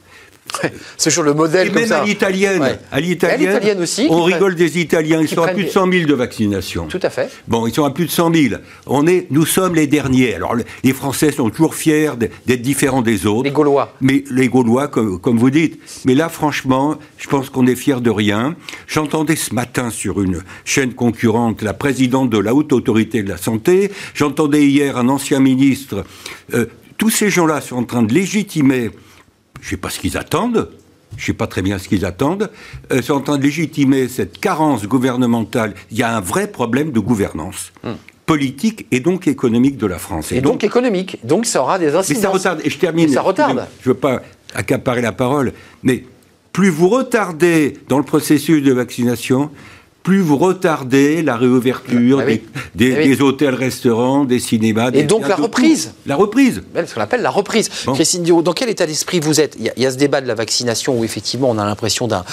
c'est 0.97 1.11
sur 1.11 1.23
le 1.23 1.35
modèle 1.35 1.69
comme 1.69 1.81
même 1.81 1.89
ça. 1.89 2.03
à 2.03 2.05
l'italienne. 2.05 2.79
À 2.91 3.01
l'italienne 3.01 3.81
aussi. 3.83 4.07
On 4.11 4.23
rigole 4.23 4.55
des 4.55 4.79
Italiens. 4.79 5.21
Ils 5.21 5.29
sont 5.29 5.43
à 5.43 5.49
plus 5.49 5.65
de 5.65 5.71
100 5.71 5.93
000 5.93 6.07
de 6.07 6.15
vaccination. 6.15 6.87
Tout 6.87 7.01
à 7.03 7.11
fait. 7.11 7.31
Bon, 7.49 7.67
ils 7.67 7.75
sont 7.75 7.85
à 7.85 7.91
plus 7.91 8.07
de 8.07 8.11
100 8.11 8.35
000. 8.35 8.55
On 8.87 9.07
est, 9.07 9.27
nous 9.31 9.47
sommes 9.47 9.75
les 9.75 9.87
derniers. 9.87 10.35
Alors, 10.35 10.57
les 10.83 10.93
Français 10.93 11.33
sont 11.33 11.51
toujours 11.51 11.75
fiers 11.75 12.13
d'être 12.19 12.63
différents 12.63 13.03
des 13.03 13.27
autres. 13.27 13.45
Les 13.45 13.51
Gaulois. 13.51 13.95
Mais 14.01 14.25
les 14.31 14.49
Gaulois, 14.49 14.89
comme, 14.89 15.21
comme 15.21 15.39
vous 15.39 15.51
dites. 15.51 15.79
Mais 16.05 16.15
là, 16.15 16.29
franchement, 16.29 16.97
je 17.19 17.29
pense 17.29 17.51
qu'on 17.51 17.67
est 17.67 17.77
fiers 17.77 18.01
de 18.01 18.11
rien. 18.11 18.57
J'entendais 18.87 19.37
ce 19.37 19.55
matin 19.55 19.91
sur 19.91 20.23
une 20.23 20.43
chaîne 20.65 20.95
concurrente 20.95 21.63
la 21.63 21.75
présidente 21.75 22.31
de 22.31 22.39
la 22.39 22.55
haute 22.55 22.73
autorité 22.73 23.23
de 23.23 23.29
la 23.29 23.37
santé. 23.37 23.91
J'entendais 24.15 24.65
hier 24.65 24.97
un 24.97 25.09
ancien 25.09 25.41
ministre. 25.41 26.05
Euh, 26.55 26.67
tous 26.97 27.11
ces 27.11 27.29
gens-là 27.29 27.61
sont 27.61 27.77
en 27.77 27.85
train 27.85 28.03
de 28.03 28.15
légitimer 28.15 28.91
je 29.67 29.73
ne 29.73 29.77
sais 29.79 29.81
pas 29.81 29.91
ce 29.91 29.99
qu'ils 29.99 30.17
attendent, 30.17 30.69
je 31.17 31.23
ne 31.23 31.27
sais 31.27 31.33
pas 31.33 31.49
très 31.49 31.61
bien 31.61 31.79
ce 31.81 31.89
qu'ils 31.89 32.05
attendent, 32.05 32.49
euh, 32.93 33.03
sont 33.03 33.15
en 33.15 33.21
train 33.21 33.37
de 33.37 33.43
légitimer 33.43 34.07
cette 34.07 34.39
carence 34.39 34.87
gouvernementale. 34.87 35.75
Il 35.91 35.99
y 35.99 36.05
a 36.05 36.17
un 36.17 36.21
vrai 36.21 36.47
problème 36.47 36.93
de 36.93 37.01
gouvernance. 37.01 37.73
Hmm. 37.83 37.95
politique 38.27 38.87
et 38.91 38.99
donc 38.99 39.29
économique 39.29 39.77
de 39.77 39.87
la 39.87 39.99
France. 39.99 40.33
Et, 40.33 40.41
donc, 40.41 40.65
économique. 40.65 41.19
Donc 41.25 41.47
ça 41.47 41.63
aura 41.63 41.79
des 41.79 41.95
incidences. 41.95 42.11
Mais 42.11 42.23
ça 42.23 42.31
retarde. 42.31 42.61
Et 42.65 42.71
je 42.71 42.79
termine. 42.79 43.09
ça 43.09 43.23
retarde. 43.23 43.67
Je 43.81 43.89
ne 43.89 43.95
veux 43.95 44.01
pas 44.01 44.23
accaparer 44.55 45.01
la 45.01 45.13
parole, 45.13 45.53
mais 45.85 46.05
plus 46.53 46.71
vous 46.71 46.89
retardez 46.89 47.75
dans 47.89 47.99
le 47.99 48.05
processus 48.05 48.63
de 48.63 48.73
vaccination, 48.73 49.51
plus 50.07 50.21
vous 50.21 50.39
retardez 50.39 51.21
la 51.21 51.37
réouverture 51.37 52.23
ah 52.23 52.31
des, 52.77 52.93
eh 52.93 53.21
hôtels-restaurants, 53.21 54.25
des 54.25 54.39
cinémas. 54.39 54.93
Et 54.93 55.03
donc 55.03 55.27
la 55.27 55.35
reprise. 55.35 55.95
La 56.07 56.15
reprise. 56.15 56.63
Ce 56.87 56.95
qu'on 56.95 57.01
appelle 57.01 57.23
la 57.23 57.31
reprise. 57.31 57.69
Christine 57.93 58.23
Dioux, 58.23 58.41
dans 58.41 58.53
quel 58.53 58.69
état 58.69 58.87
d'esprit 58.87 59.19
vous 59.19 59.41
êtes? 59.41 59.57
Il 59.59 59.73
y, 59.77 59.85
a, 59.85 59.91
ce 59.91 59.97
débat 59.97 60.21
de 60.21 60.29
la 60.29 60.37
vaccination 60.37 60.97
où 60.97 61.03
effectivement 61.03 61.51
on 61.51 61.59
a 61.59 61.65
l'impression 61.65 62.07
d'un 62.07 62.25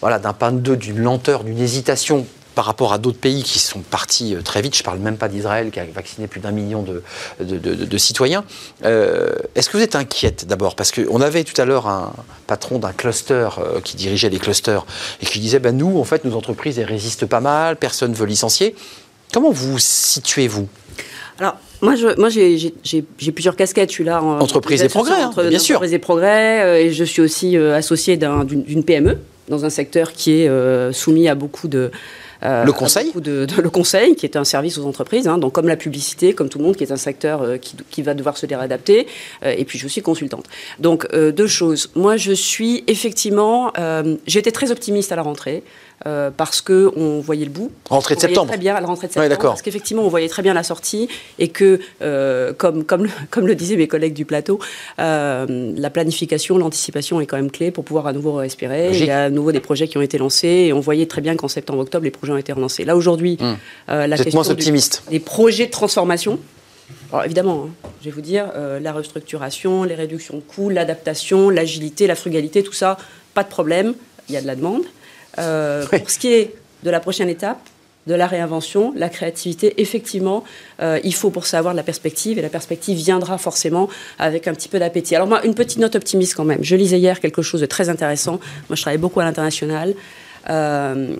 voilà, 0.00 0.20
d'un 0.20 0.32
pas 0.32 0.52
de 0.52 0.58
deux, 0.58 0.76
d'une 0.76 1.00
lenteur, 1.00 1.42
d'une 1.42 1.58
hésitation 1.58 2.26
par 2.60 2.66
rapport 2.66 2.92
à 2.92 2.98
d'autres 2.98 3.18
pays 3.18 3.42
qui 3.42 3.58
sont 3.58 3.80
partis 3.80 4.34
euh, 4.34 4.42
très 4.42 4.60
vite, 4.60 4.76
je 4.76 4.82
ne 4.82 4.84
parle 4.84 4.98
même 4.98 5.16
pas 5.16 5.28
d'Israël 5.28 5.70
qui 5.70 5.80
a 5.80 5.86
vacciné 5.86 6.26
plus 6.26 6.40
d'un 6.40 6.50
million 6.50 6.82
de, 6.82 7.02
de, 7.40 7.96
citoyens, 7.96 8.44
euh, 8.84 9.32
est-ce 9.54 9.70
que 9.70 9.78
vous 9.78 9.82
êtes 9.82 9.96
inquiète 9.96 10.46
d'abord? 10.46 10.76
Parce 10.76 10.92
qu'on 10.92 11.22
avait 11.22 11.44
tout 11.44 11.58
à 11.58 11.64
l'heure 11.64 11.86
un 11.86 12.12
patron 12.46 12.78
d'un 12.78 12.92
cluster 12.92 13.48
euh, 13.56 13.80
qui 13.80 13.96
dirigeait 13.96 14.28
les 14.28 14.38
clusters 14.38 14.84
et 15.22 15.24
qui 15.24 15.40
disait 15.40 15.58
ben 15.58 15.74
nous, 15.74 15.98
en 15.98 16.04
fait, 16.04 16.26
nos 16.26 16.36
entreprises, 16.36 16.78
elles 16.78 16.84
résistent 16.84 17.24
pas 17.24 17.40
mal, 17.40 17.76
personne 17.76 18.10
ne 18.10 18.16
veut 18.16 18.26
licencier. 18.26 18.74
Comment 19.32 19.52
vous 19.52 19.78
situez-vous 19.78 20.68
alors, 21.38 21.56
moi, 21.80 21.94
moi 22.18 22.28
j'ai 22.28 23.32
plusieurs 23.32 23.56
casquettes. 23.56 23.88
Je 23.88 23.94
suis 23.94 24.04
là 24.04 24.22
en 24.22 24.38
entreprise 24.38 24.82
et 24.82 24.90
progrès, 24.90 25.22
hein, 25.22 25.32
bien 25.48 25.58
sûr. 25.58 25.76
Entreprise 25.76 25.94
et 25.94 25.98
progrès, 25.98 26.84
et 26.84 26.92
je 26.92 27.04
suis 27.04 27.22
aussi 27.22 27.56
associé 27.56 28.18
d'une 28.18 28.84
PME 28.84 29.16
dans 29.48 29.64
un 29.64 29.70
secteur 29.70 30.12
qui 30.12 30.42
est 30.42 30.92
soumis 30.92 31.28
à 31.28 31.34
beaucoup 31.34 31.66
de, 31.66 31.90
le 32.42 32.72
conseil 32.72 33.12
de, 33.14 33.46
Le 33.60 33.70
conseil, 33.70 34.16
qui 34.16 34.26
est 34.26 34.36
un 34.36 34.44
service 34.44 34.78
aux 34.78 34.86
entreprises, 34.86 35.28
hein, 35.28 35.38
donc 35.38 35.52
comme 35.52 35.68
la 35.68 35.76
publicité, 35.76 36.32
comme 36.32 36.48
tout 36.48 36.58
le 36.58 36.64
monde, 36.64 36.76
qui 36.76 36.84
est 36.84 36.92
un 36.92 36.96
secteur 36.96 37.42
euh, 37.42 37.56
qui, 37.58 38.02
va 38.02 38.14
devoir 38.14 38.36
se 38.36 38.46
réadapter. 38.46 39.06
Euh, 39.44 39.54
et 39.56 39.64
puis 39.64 39.78
je 39.78 39.86
suis 39.86 40.02
consultante. 40.02 40.46
Donc 40.78 41.06
deux 41.14 41.46
choses. 41.46 41.90
Moi, 41.94 42.16
je 42.16 42.32
suis 42.32 42.84
effectivement. 42.86 43.72
J'étais 44.26 44.52
très 44.52 44.70
optimiste 44.70 45.12
à 45.12 45.16
la 45.16 45.22
rentrée. 45.22 45.62
Euh, 46.06 46.30
parce 46.34 46.62
que 46.62 46.90
on 46.96 47.20
voyait 47.20 47.44
le 47.44 47.50
bout. 47.50 47.70
Rentrée 47.90 48.14
de 48.14 48.20
septembre. 48.20 48.48
Très 48.48 48.56
bien, 48.56 48.74
à 48.74 48.80
la 48.80 48.86
rentrée 48.86 49.06
de 49.06 49.12
septembre. 49.12 49.36
parce 49.38 49.60
qu'effectivement, 49.60 50.02
on 50.02 50.08
voyait 50.08 50.30
très 50.30 50.40
bien 50.40 50.54
la 50.54 50.62
sortie 50.62 51.08
et 51.38 51.48
que, 51.48 51.78
euh, 52.00 52.54
comme, 52.54 52.84
comme, 52.84 53.06
comme 53.30 53.46
le 53.46 53.54
disaient 53.54 53.76
mes 53.76 53.86
collègues 53.86 54.14
du 54.14 54.24
plateau, 54.24 54.60
euh, 54.98 55.74
la 55.76 55.90
planification, 55.90 56.56
l'anticipation 56.56 57.20
est 57.20 57.26
quand 57.26 57.36
même 57.36 57.50
clé 57.50 57.70
pour 57.70 57.84
pouvoir 57.84 58.06
à 58.06 58.14
nouveau 58.14 58.32
respirer. 58.32 58.96
Il 58.96 59.04
y 59.04 59.10
a 59.10 59.24
à 59.24 59.30
nouveau 59.30 59.52
des 59.52 59.60
projets 59.60 59.88
qui 59.88 59.98
ont 59.98 60.02
été 60.02 60.16
lancés 60.16 60.48
et 60.48 60.72
on 60.72 60.80
voyait 60.80 61.04
très 61.04 61.20
bien 61.20 61.36
qu'en 61.36 61.48
septembre-octobre, 61.48 62.04
les 62.04 62.10
projets 62.10 62.32
ont 62.32 62.38
été 62.38 62.54
relancés. 62.54 62.86
Là, 62.86 62.96
aujourd'hui, 62.96 63.36
hum. 63.38 63.58
la 63.88 64.16
question 64.16 64.40
optimiste. 64.40 65.02
des 65.10 65.20
projets 65.20 65.66
de 65.66 65.70
transformation, 65.70 66.38
alors 67.12 67.26
évidemment, 67.26 67.66
hein, 67.66 67.88
je 68.00 68.06
vais 68.06 68.10
vous 68.10 68.22
dire, 68.22 68.46
la 68.80 68.92
restructuration, 68.94 69.84
les 69.84 69.96
réductions 69.96 70.36
de 70.36 70.42
coûts, 70.42 70.70
l'adaptation, 70.70 71.50
l'agilité, 71.50 72.06
la 72.06 72.14
frugalité, 72.14 72.62
tout 72.62 72.72
ça, 72.72 72.96
pas 73.34 73.42
de 73.44 73.50
problème, 73.50 73.92
il 74.30 74.34
y 74.34 74.38
a 74.38 74.40
de 74.40 74.46
la 74.46 74.56
demande. 74.56 74.84
Euh, 75.40 75.86
pour 75.86 76.10
ce 76.10 76.18
qui 76.18 76.32
est 76.32 76.54
de 76.82 76.90
la 76.90 77.00
prochaine 77.00 77.28
étape, 77.28 77.58
de 78.06 78.14
la 78.14 78.26
réinvention, 78.26 78.92
la 78.96 79.08
créativité, 79.08 79.80
effectivement, 79.80 80.42
euh, 80.80 80.98
il 81.04 81.14
faut 81.14 81.30
pour 81.30 81.46
savoir 81.46 81.74
la 81.74 81.82
perspective, 81.82 82.38
et 82.38 82.42
la 82.42 82.48
perspective 82.48 82.96
viendra 82.96 83.36
forcément 83.38 83.88
avec 84.18 84.48
un 84.48 84.54
petit 84.54 84.68
peu 84.68 84.78
d'appétit. 84.78 85.14
Alors 85.14 85.28
moi, 85.28 85.44
une 85.44 85.54
petite 85.54 85.78
note 85.78 85.94
optimiste 85.96 86.34
quand 86.34 86.44
même. 86.44 86.62
Je 86.62 86.76
lisais 86.76 86.98
hier 86.98 87.20
quelque 87.20 87.42
chose 87.42 87.60
de 87.60 87.66
très 87.66 87.88
intéressant. 87.88 88.40
Moi, 88.68 88.76
je 88.76 88.82
travaille 88.82 88.98
beaucoup 88.98 89.20
à 89.20 89.24
l'international. 89.24 89.94
Euh, 90.48 91.14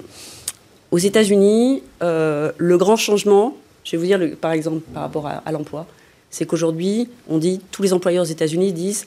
aux 0.90 0.98
États-Unis, 0.98 1.82
le 2.00 2.76
grand 2.76 2.96
changement, 2.96 3.56
je 3.84 3.92
vais 3.92 3.98
vous 3.98 4.06
dire 4.06 4.36
par 4.40 4.52
exemple 4.52 4.80
par 4.92 5.02
rapport 5.02 5.26
à, 5.26 5.42
à 5.46 5.52
l'emploi, 5.52 5.86
c'est 6.30 6.46
qu'aujourd'hui, 6.46 7.08
on 7.28 7.38
dit, 7.38 7.60
tous 7.70 7.82
les 7.82 7.92
employeurs 7.92 8.22
aux 8.22 8.28
États-Unis 8.28 8.72
disent, 8.72 9.06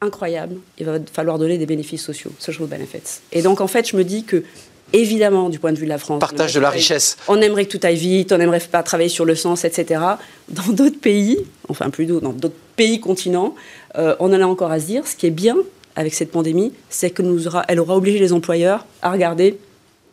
incroyable, 0.00 0.56
il 0.78 0.86
va 0.86 0.98
falloir 1.12 1.38
donner 1.38 1.58
des 1.58 1.66
bénéfices 1.66 2.04
sociaux, 2.04 2.30
social 2.38 2.66
benefits. 2.68 3.20
Et 3.32 3.42
donc, 3.42 3.60
en 3.60 3.66
fait, 3.66 3.88
je 3.88 3.96
me 3.96 4.04
dis 4.04 4.24
que, 4.24 4.44
évidemment, 4.92 5.48
du 5.48 5.58
point 5.58 5.72
de 5.72 5.78
vue 5.78 5.84
de 5.84 5.90
la 5.90 5.98
France... 5.98 6.20
Partage 6.20 6.54
de 6.54 6.60
la 6.60 6.70
richesse. 6.70 7.16
On 7.26 7.40
aimerait 7.40 7.66
que 7.66 7.76
tout 7.76 7.84
aille 7.84 7.96
vite, 7.96 8.32
on 8.32 8.40
aimerait 8.40 8.60
pas 8.60 8.82
travailler 8.82 9.08
sur 9.08 9.24
le 9.24 9.34
sens, 9.34 9.64
etc. 9.64 10.00
Dans 10.48 10.72
d'autres 10.72 11.00
pays, 11.00 11.38
enfin 11.68 11.90
plutôt 11.90 12.20
dans 12.20 12.32
d'autres 12.32 12.54
pays 12.76 13.00
continents, 13.00 13.54
euh, 13.96 14.14
on 14.20 14.32
en 14.32 14.40
a 14.40 14.46
encore 14.46 14.70
à 14.70 14.80
se 14.80 14.86
dire. 14.86 15.06
Ce 15.06 15.16
qui 15.16 15.26
est 15.26 15.30
bien 15.30 15.56
avec 15.96 16.14
cette 16.14 16.30
pandémie, 16.30 16.72
c'est 16.88 17.10
qu'elle 17.10 17.26
aura, 17.26 17.64
elle 17.66 17.80
aura 17.80 17.96
obligé 17.96 18.20
les 18.20 18.32
employeurs 18.32 18.86
à 19.02 19.10
regarder 19.10 19.58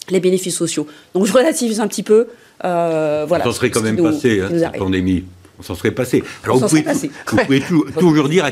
les 0.10 0.20
bénéfices 0.20 0.58
sociaux. 0.58 0.88
Donc 1.14 1.26
je 1.26 1.34
relativise 1.34 1.80
un 1.80 1.88
petit 1.88 2.04
peu. 2.04 2.28
Euh, 2.64 3.26
voilà. 3.28 3.44
Ça 3.44 3.52
serait 3.52 3.70
quand 3.70 3.82
même 3.82 4.02
passé, 4.02 4.42
hein, 4.42 4.50
cette 4.52 4.78
pandémie. 4.78 5.26
On 5.60 5.64
s'en 5.64 5.76
serait 5.76 5.92
passé. 5.92 6.24
Alors 6.44 6.58
vous 6.58 6.68
pouvez, 6.68 7.64
toujours 8.00 8.30
dire 8.30 8.46
à, 8.46 8.52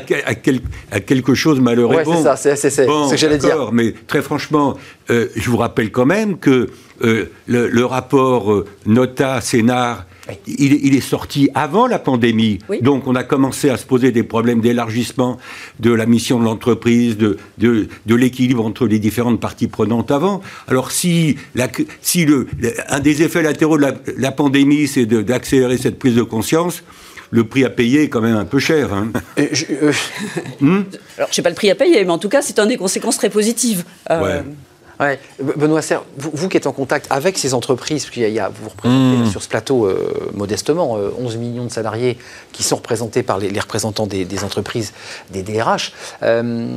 quelque 1.00 1.34
chose 1.34 1.60
malheureux. 1.60 2.02
Oui, 2.06 2.14
c'est 2.16 2.22
ça, 2.22 2.36
c'est 2.36 2.70
ce 2.70 3.10
que 3.10 3.16
j'allais 3.16 3.38
dire. 3.38 3.72
Mais 3.72 3.94
très 4.06 4.22
franchement, 4.22 4.76
euh, 5.10 5.28
je 5.36 5.50
vous 5.50 5.58
rappelle 5.58 5.90
quand 5.90 6.06
même 6.06 6.38
que 6.38 6.70
euh, 7.02 7.30
le, 7.46 7.84
rapport 7.84 8.52
euh, 8.52 8.64
Il, 10.46 10.94
est 10.94 11.00
sorti 11.00 11.50
avant 11.54 11.86
la 11.86 11.98
pandémie. 11.98 12.58
Donc 12.80 13.06
on 13.06 13.14
a 13.14 13.24
commencé 13.24 13.68
à 13.68 13.76
se 13.76 13.84
poser 13.84 14.10
des 14.10 14.22
problèmes 14.22 14.60
d'élargissement 14.60 15.38
de 15.80 15.92
la 15.92 16.06
mission 16.06 16.38
de 16.38 16.44
l'entreprise, 16.44 17.18
de, 17.18 17.36
de, 17.58 18.14
l'équilibre 18.14 18.64
entre 18.64 18.86
les 18.86 18.98
différentes 18.98 19.40
parties 19.40 19.68
prenantes 19.68 20.10
avant. 20.10 20.40
Alors 20.66 20.92
si, 20.92 21.36
si 22.00 22.24
le, 22.24 22.46
un 22.88 23.00
des 23.00 23.22
effets 23.22 23.42
latéraux 23.42 23.76
de 23.76 23.86
la, 24.16 24.32
pandémie, 24.32 24.88
c'est 24.88 25.06
d'accélérer 25.06 25.76
cette 25.76 25.98
prise 25.98 26.14
de 26.14 26.22
conscience, 26.22 26.82
le 27.30 27.44
prix 27.44 27.64
à 27.64 27.70
payer 27.70 28.04
est 28.04 28.08
quand 28.08 28.20
même 28.20 28.36
un 28.36 28.44
peu 28.44 28.58
cher. 28.58 28.94
Hein. 28.94 29.10
je, 29.36 29.64
euh, 29.82 29.92
hmm? 30.60 30.82
Alors, 31.18 31.28
je 31.30 31.34
sais 31.34 31.42
pas 31.42 31.48
le 31.50 31.54
prix 31.54 31.70
à 31.70 31.74
payer, 31.74 32.04
mais 32.04 32.10
en 32.10 32.18
tout 32.18 32.28
cas, 32.28 32.42
c'est 32.42 32.58
un 32.58 32.66
des 32.66 32.76
conséquences 32.76 33.16
très 33.16 33.30
positives. 33.30 33.84
Euh, 34.10 34.22
Ouais. 34.22 34.42
Benoît 35.40 35.82
Serre, 35.82 36.02
vous, 36.16 36.48
qui 36.48 36.56
êtes 36.56 36.66
en 36.66 36.72
contact 36.72 37.06
avec 37.10 37.38
ces 37.38 37.54
entreprises, 37.54 38.04
parce 38.04 38.14
qu'il 38.14 38.28
y, 38.28 38.38
a, 38.38 38.48
vous 38.48 38.68
représentez 38.68 39.22
mmh. 39.22 39.30
sur 39.30 39.42
ce 39.42 39.48
plateau 39.48 39.86
euh, 39.86 40.30
modestement 40.34 40.94
11 41.18 41.34
euh, 41.34 41.38
millions 41.38 41.64
de 41.64 41.70
salariés 41.70 42.18
qui 42.52 42.62
sont 42.62 42.76
représentés 42.76 43.22
par 43.22 43.38
les, 43.38 43.60
représentants 43.60 44.06
des, 44.06 44.44
entreprises, 44.44 44.92
des 45.30 45.42
DRH. 45.42 45.92
Euh, 46.22 46.68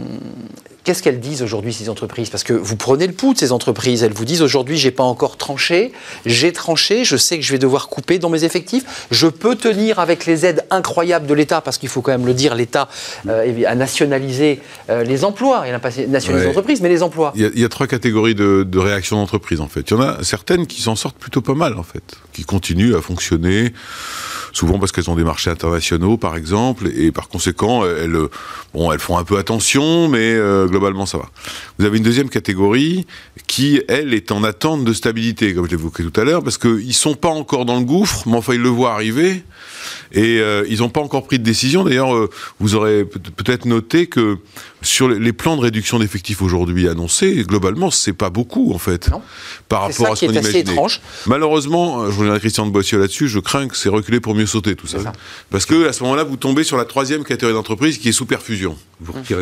Qu'est-ce 0.88 1.04
qu'elles 1.04 1.20
disent 1.20 1.42
aujourd'hui, 1.42 1.74
ces 1.74 1.90
entreprises? 1.90 2.30
Parce 2.30 2.46
que 2.46 2.54
vous 2.54 2.78
prenez 2.78 3.08
le 3.08 3.12
pouls 3.12 3.34
de 3.34 3.38
ces 3.38 3.52
entreprises. 3.52 4.04
Elles 4.04 4.14
vous 4.14 4.24
disent 4.24 4.42
aujourd'hui, 4.42 4.78
j'ai 4.78 4.92
pas 4.92 5.04
encore 5.04 5.36
tranché, 5.36 5.92
j'ai 6.26 6.54
tranché, 6.54 7.04
je 7.04 7.18
sais 7.18 7.38
que 7.38 7.44
je 7.44 7.52
vais 7.52 7.60
devoir 7.60 7.90
couper 7.90 8.20
dans 8.20 8.30
mes 8.30 8.46
effectifs. 8.46 9.06
Je 9.12 9.28
peux 9.28 9.58
tenir 9.58 10.00
avec 10.00 10.26
les 10.26 10.46
aides 10.46 10.66
incroyables 10.72 11.28
de 11.28 11.34
l'État, 11.34 11.60
parce 11.60 11.78
qu'il 11.78 11.90
faut 11.90 12.02
quand 12.02 12.14
même 12.14 12.26
le 12.26 12.34
dire, 12.34 12.56
l'État 12.56 12.88
euh, 13.28 13.66
a 13.68 13.76
nationalisé 13.76 14.62
euh, 14.90 15.04
les 15.04 15.26
emplois. 15.26 15.64
Il 15.66 15.74
n'a 15.74 15.80
pas 15.80 15.90
nationalisé 15.90 16.46
les 16.46 16.50
entreprises, 16.52 16.80
mais 16.80 16.88
les 16.88 17.04
emplois. 17.04 17.34
Il 17.36 17.60
y 17.60 17.66
a, 17.66 17.68
trois 17.68 17.88
catégories 17.88 18.34
de, 18.34 18.66
de 18.66 18.80
réactions 18.80 19.18
d'entreprises, 19.18 19.60
en 19.60 19.68
fait. 19.68 19.82
Il 19.92 19.94
y 19.94 19.98
en 19.98 20.02
a 20.02 20.24
certaines 20.24 20.68
qui 20.68 20.82
s'en 20.82 20.96
sortent 20.96 21.18
plutôt 21.18 21.42
pas 21.42 21.54
mal, 21.54 21.78
en 21.78 21.84
fait, 21.84 22.16
qui 22.32 22.46
continuent 22.46 22.96
à 22.96 23.02
fonctionner 23.02 23.74
souvent 24.58 24.80
parce 24.80 24.92
qu'elles 24.92 25.10
ont 25.10 25.16
des 25.16 25.24
marchés 25.24 25.50
internationaux, 25.50 26.18
par 26.18 26.36
exemple, 26.36 26.90
et 26.96 27.12
par 27.12 27.30
conséquent, 27.30 27.86
elles, 27.86 28.18
bon, 28.74 28.92
elles 28.92 29.00
font 29.00 29.18
un 29.18 29.24
peu 29.24 29.38
attention, 29.38 30.10
mais 30.10 30.34
euh, 30.34 30.66
globalement, 30.66 31.06
ça 31.06 31.20
va. 31.20 31.30
Vous 31.78 31.86
avez 31.86 31.98
une 31.98 32.04
deuxième 32.04 32.30
catégorie 32.30 33.06
qui, 33.46 33.82
elle, 33.88 34.14
est 34.14 34.32
en 34.32 34.44
attente 34.44 34.84
de 34.84 34.94
stabilité, 34.94 35.54
comme 35.54 35.66
je 35.66 35.72
l'évoquais 35.72 36.04
tout 36.04 36.20
à 36.20 36.24
l'heure, 36.24 36.44
parce 36.44 36.58
qu'ils 36.58 36.94
sont 36.94 37.14
pas 37.14 37.30
encore 37.30 37.66
dans 37.66 37.78
le 37.78 37.86
gouffre, 37.86 38.24
mais 38.26 38.36
enfin, 38.36 38.56
ils 38.56 38.62
le 38.62 38.70
voient 38.70 38.94
arriver, 38.94 39.44
et 40.12 40.40
euh, 40.40 40.66
ils 40.70 40.80
n'ont 40.80 40.90
pas 40.90 41.02
encore 41.02 41.26
pris 41.26 41.40
de 41.40 41.44
décision. 41.44 41.84
D'ailleurs, 41.84 42.16
euh, 42.16 42.30
vous 42.60 42.76
aurez 42.76 43.06
peut-être 43.06 43.66
noté 43.66 44.08
que 44.08 44.38
sur 44.82 45.10
les 45.10 45.34
plans 45.34 45.58
de 45.58 45.62
réduction 45.62 46.00
d'effectifs 46.00 46.42
aujourd'hui 46.42 46.88
annoncés, 46.88 47.44
globalement, 47.48 47.92
c'est 47.92 48.14
pas 48.14 48.30
beaucoup 48.30 48.74
en 48.74 48.78
fait, 48.78 49.10
par 49.68 49.82
rapport 49.82 50.12
à 50.12 50.16
ce 50.16 50.26
qu'on 50.26 50.32
imaginait. 50.32 50.60
Étrange. 50.60 51.02
Malheureusement, 51.26 52.02
euh, 52.02 52.12
je 52.12 52.20
reviens 52.20 52.34
à 52.34 52.40
Christian 52.40 52.66
de 52.66 52.72
Boissieu 52.72 53.00
là-dessus, 53.00 53.28
je 53.28 53.40
crains 53.40 53.68
que 53.68 53.76
c'est 53.76 53.90
reculé 53.90 54.20
pour 54.20 54.36
mieux 54.36 54.46
sauter 54.46 54.76
tout 54.76 54.88
ça. 54.88 55.00
Parce 55.50 55.66
que 55.66 55.88
à 55.88 55.94
ce 55.94 56.04
moment-là, 56.04 56.24
vous 56.24 56.38
tombez 56.38 56.64
sur 56.64 56.78
la 56.78 56.86
troisième 56.86 57.24
catégorie 57.24 57.54
d'entreprise 57.54 57.98
qui 57.98 58.10
est 58.10 58.14
sous 58.14 58.26
perfusion. 58.26 58.76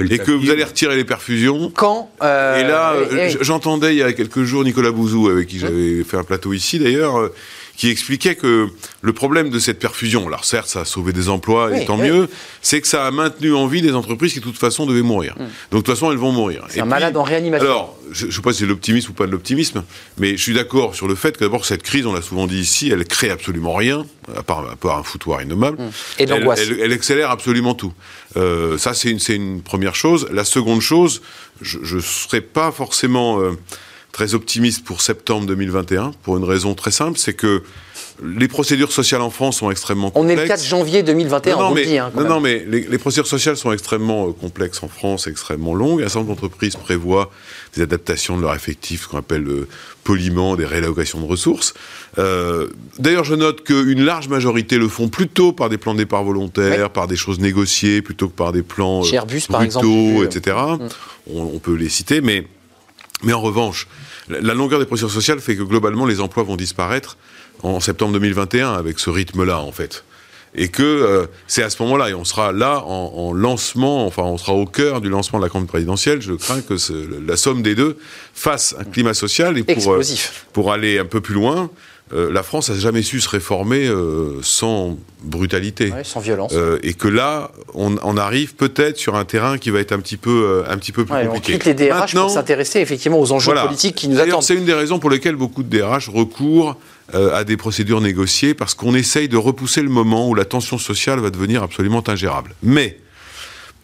et 0.10 0.18
que 0.18 0.32
vous 0.32 0.50
allez 0.50 0.64
retirer 0.64 0.96
les 0.96 1.06
perfusions. 1.06 1.72
Quand 1.76 2.10
Et 2.22 2.24
là, 2.24 2.96
j'entendais 3.42 3.94
il 3.94 4.00
y 4.00 4.04
a 4.04 4.14
quelques 4.14 4.44
jours 4.44 4.64
Nicolas 4.64 4.92
Bouzou, 4.92 5.30
avec 5.30 5.48
qui 5.48 5.60
j'avais 5.60 6.04
fait 6.04 6.18
un 6.18 6.24
plateau 6.24 6.54
ici 6.54 6.80
d'ailleurs 6.80 7.30
qui 7.76 7.90
expliquait 7.90 8.36
que 8.36 8.70
le 9.02 9.14
problème 9.14 9.50
de 9.50 9.60
cette 9.60 9.80
perfusion, 9.80 10.28
alors 10.28 10.46
certes, 10.46 10.68
ça 10.68 10.82
a 10.82 10.86
sauvé 10.86 11.12
des 11.14 11.30
emplois, 11.30 11.78
et 11.78 11.86
tant 11.86 11.98
mieux, 11.98 12.30
c'est 12.62 12.82
que 12.82 12.88
ça 12.88 13.06
a 13.06 13.12
maintenu 13.12 13.54
en 13.54 13.68
vie 13.68 13.82
des 13.82 13.94
entreprises 13.94 14.34
qui, 14.34 14.40
de 14.40 14.46
toute 14.46 14.58
façon, 14.58 14.86
devaient 14.86 15.02
mourir. 15.02 15.36
Mm. 15.38 15.40
Donc, 15.40 15.50
de 15.72 15.78
toute 15.78 15.88
façon, 15.88 16.12
elles 16.12 16.18
vont 16.18 16.32
mourir. 16.32 16.66
C'est 16.70 16.80
un 16.80 16.86
malade 16.86 17.18
en 17.18 17.24
réanimation. 17.24 17.68
Alors, 17.68 17.98
je 18.12 18.28
ne 18.28 18.32
sais 18.32 18.42
pas 18.42 18.54
si 18.54 18.60
c'est 18.60 18.66
l'optimisme 18.66 19.12
ou 19.12 19.14
pas 19.14 19.26
de 19.26 19.32
l'optimisme, 19.32 19.84
mais 20.18 20.38
je 20.38 20.42
suis 20.42 20.54
d'accord 20.54 20.96
sur 20.96 21.08
le 21.08 21.16
fait 21.16 21.38
que, 21.38 21.44
d'abord, 21.44 21.66
cette 21.66 21.84
crise, 21.84 22.06
on 22.06 22.14
l'a 22.14 22.22
souvent 22.22 22.48
dit 22.48 22.60
ici, 22.60 22.90
elle 22.90 23.04
crée 23.06 23.30
absolument 23.30 23.74
rien, 23.74 24.06
à 24.36 24.44
part, 24.44 24.66
un 24.84 25.04
foutoir 25.04 25.42
innommable. 25.42 25.78
Mm. 25.78 25.90
Et 26.20 26.26
l'angoisse. 26.26 26.62
Elle, 26.82 26.94
accélère 26.94 27.30
absolument 27.30 27.74
tout. 27.74 27.94
Euh, 28.38 28.78
ça, 28.78 28.94
c'est 28.94 29.10
une, 29.10 29.20
une, 29.30 29.62
première 29.62 29.96
chose. 29.96 30.28
La 30.32 30.46
seconde 30.46 30.82
chose, 30.82 31.22
je 31.62 31.96
ne 31.96 32.02
serais 32.02 32.42
pas 32.42 32.72
forcément... 32.72 33.42
Euh, 33.42 33.58
très 34.16 34.34
optimiste 34.34 34.86
pour 34.86 35.02
septembre 35.02 35.46
2021, 35.46 36.12
pour 36.24 36.38
une 36.38 36.46
raison 36.46 36.74
très 36.74 36.92
simple, 36.92 37.20
c'est 37.20 37.34
que 37.34 37.64
les 38.24 38.48
procédures 38.48 38.94
sociales 38.94 39.20
en 39.20 39.30
France 39.30 39.58
sont 39.58 39.70
extrêmement 39.70 40.10
complexes. 40.10 40.38
On 40.38 40.40
est 40.40 40.42
le 40.42 40.48
4 40.48 40.64
janvier 40.64 41.04
2021, 41.04 41.58
non, 41.58 41.66
on 41.66 41.74
mais, 41.74 41.86
dit. 41.86 41.98
Hein, 41.98 42.14
non, 42.16 42.24
non, 42.24 42.40
mais 42.40 42.66
les, 42.66 42.98
procédures 42.98 43.28
sociales 43.28 43.58
sont 43.58 43.74
extrêmement 43.74 44.30
euh, 44.30 44.32
complexes 44.32 44.82
en 44.84 44.88
France, 44.88 45.28
extrêmement 45.28 45.76
longues. 45.76 46.02
Un 46.02 46.06
certain 46.06 46.20
nombre 46.20 46.36
d'entreprises 46.36 46.78
prévoient 46.78 47.30
des 47.76 47.82
adaptations 47.82 48.38
de 48.38 48.44
leur 48.44 48.56
effectif, 48.56 49.04
ce 49.04 49.10
qu'on 49.10 49.18
appelle 49.18 49.46
euh, 49.50 49.68
poliment 50.06 50.56
des 50.56 50.66
réallocations 50.66 51.20
de 51.20 51.26
ressources. 51.26 51.74
Euh, 52.18 52.70
D'ailleurs, 52.98 53.26
je 53.26 53.36
note 53.36 53.66
qu'une 53.66 54.06
large 54.06 54.30
majorité 54.30 54.78
le 54.78 54.88
font 54.88 55.10
plutôt 55.10 55.52
par 55.52 55.68
des 55.68 55.78
plans 55.78 55.92
de 55.92 55.98
départ 55.98 56.24
volontaires, 56.24 56.90
par 56.90 57.08
des 57.08 57.18
choses 57.18 57.42
négociées, 57.42 58.02
plutôt 58.02 58.30
que 58.30 58.36
par 58.36 58.54
des 58.54 58.64
plans 58.64 59.04
Chez 59.04 59.18
Airbus, 59.18 59.42
par 59.50 59.62
exemple, 59.62 59.88
etc. 60.24 60.56
Mm. 60.56 60.88
On, 61.34 61.52
on, 61.56 61.60
peut 61.60 61.76
les 61.76 61.90
citer, 61.90 62.22
mais, 62.22 62.48
mais 63.24 63.34
en 63.34 63.42
revanche, 63.42 63.90
la 64.30 64.54
longueur 64.54 64.80
des 64.80 64.86
procédures 64.86 65.12
sociales 65.12 65.40
fait 65.40 65.56
que 65.56 65.64
globalement, 65.64 66.06
les 66.06 66.20
emplois 66.20 66.44
vont 66.44 66.56
disparaître 66.56 67.18
en 67.64 67.80
septembre 67.80 68.14
2021 68.14 68.74
avec 68.74 69.00
ce 69.00 69.10
rythme-là, 69.10 69.60
en 69.60 69.72
fait. 69.72 70.04
Et 70.58 70.70
que 70.70 70.84
euh, 70.84 71.26
c'est 71.48 71.64
à 71.64 71.70
ce 71.70 71.82
moment-là, 71.84 72.10
et 72.10 72.14
on 72.14 72.24
sera 72.24 72.54
là 72.54 72.82
en, 72.86 73.34
lancement, 73.34 74.06
enfin 74.06 74.24
on 74.24 74.38
sera 74.38 74.54
au 74.54 74.66
cœur 74.66 75.02
du 75.02 75.10
lancement 75.10 75.40
de 75.40 75.44
la 75.44 75.50
campagne 75.50 75.68
présidentielle. 75.68 76.22
Je 76.22 76.34
crains 76.34 76.62
que 76.62 76.76
la 77.28 77.36
somme 77.36 77.62
des 77.62 77.76
deux 77.76 77.98
fasse 78.34 78.74
un 78.80 78.86
climat 78.86 79.14
social 79.14 79.58
et 79.58 79.64
pour, 79.64 79.94
euh, 79.94 80.02
pour 80.54 80.72
aller 80.72 80.98
un 80.98 81.06
peu 81.06 81.20
plus 81.20 81.34
loin, 81.34 81.70
euh, 82.14 82.32
la 82.32 82.44
France 82.44 82.70
n'a 82.70 82.76
jamais 82.78 83.02
su 83.02 83.20
se 83.20 83.30
réformer 83.30 83.90
sans 84.42 84.98
brutalité, 85.24 85.92
sans 86.04 86.20
violence, 86.20 86.54
et 86.84 86.94
que 86.94 87.08
là, 87.08 87.52
on, 87.74 88.18
arrive 88.18 88.56
peut-être 88.56 88.98
sur 88.98 89.16
un 89.16 89.26
terrain 89.26 89.58
qui 89.58 89.70
va 89.70 89.80
être 89.80 89.92
un 89.92 90.00
petit 90.00 90.18
peu, 90.18 90.64
un 90.68 90.78
petit 90.78 90.92
peu 90.92 91.06
plus 91.06 91.14
compliqué. 91.28 91.54
On 91.54 91.58
quitte 91.58 91.66
les 91.66 91.74
DRH 91.74 92.14
pour 92.14 92.30
s'intéresser 92.30 92.80
effectivement 92.80 93.20
aux 93.20 93.32
enjeux 93.32 93.54
politiques 93.54 93.96
qui 93.96 94.08
nous 94.08 94.20
attendent. 94.20 94.44
C'est 94.44 94.56
une 94.56 94.66
des 94.66 94.74
raisons 94.74 95.00
pour 95.00 95.10
lesquelles 95.10 95.36
beaucoup 95.36 95.64
de 95.64 95.78
DRH 95.78 96.10
recourent 96.10 96.78
euh, 97.14 97.36
à 97.36 97.44
des 97.44 97.56
procédures 97.56 98.02
négociées 98.02 98.56
parce 98.56 98.74
qu'on 98.74 98.96
essaye 98.96 99.30
de 99.30 99.38
repousser 99.38 99.84
le 99.84 99.90
moment 99.90 100.28
où 100.28 100.34
la 100.34 100.44
tension 100.44 100.80
sociale 100.80 101.20
va 101.20 101.30
devenir 101.30 101.62
absolument 101.62 102.04
ingérable. 102.08 102.56
Mais 102.64 102.98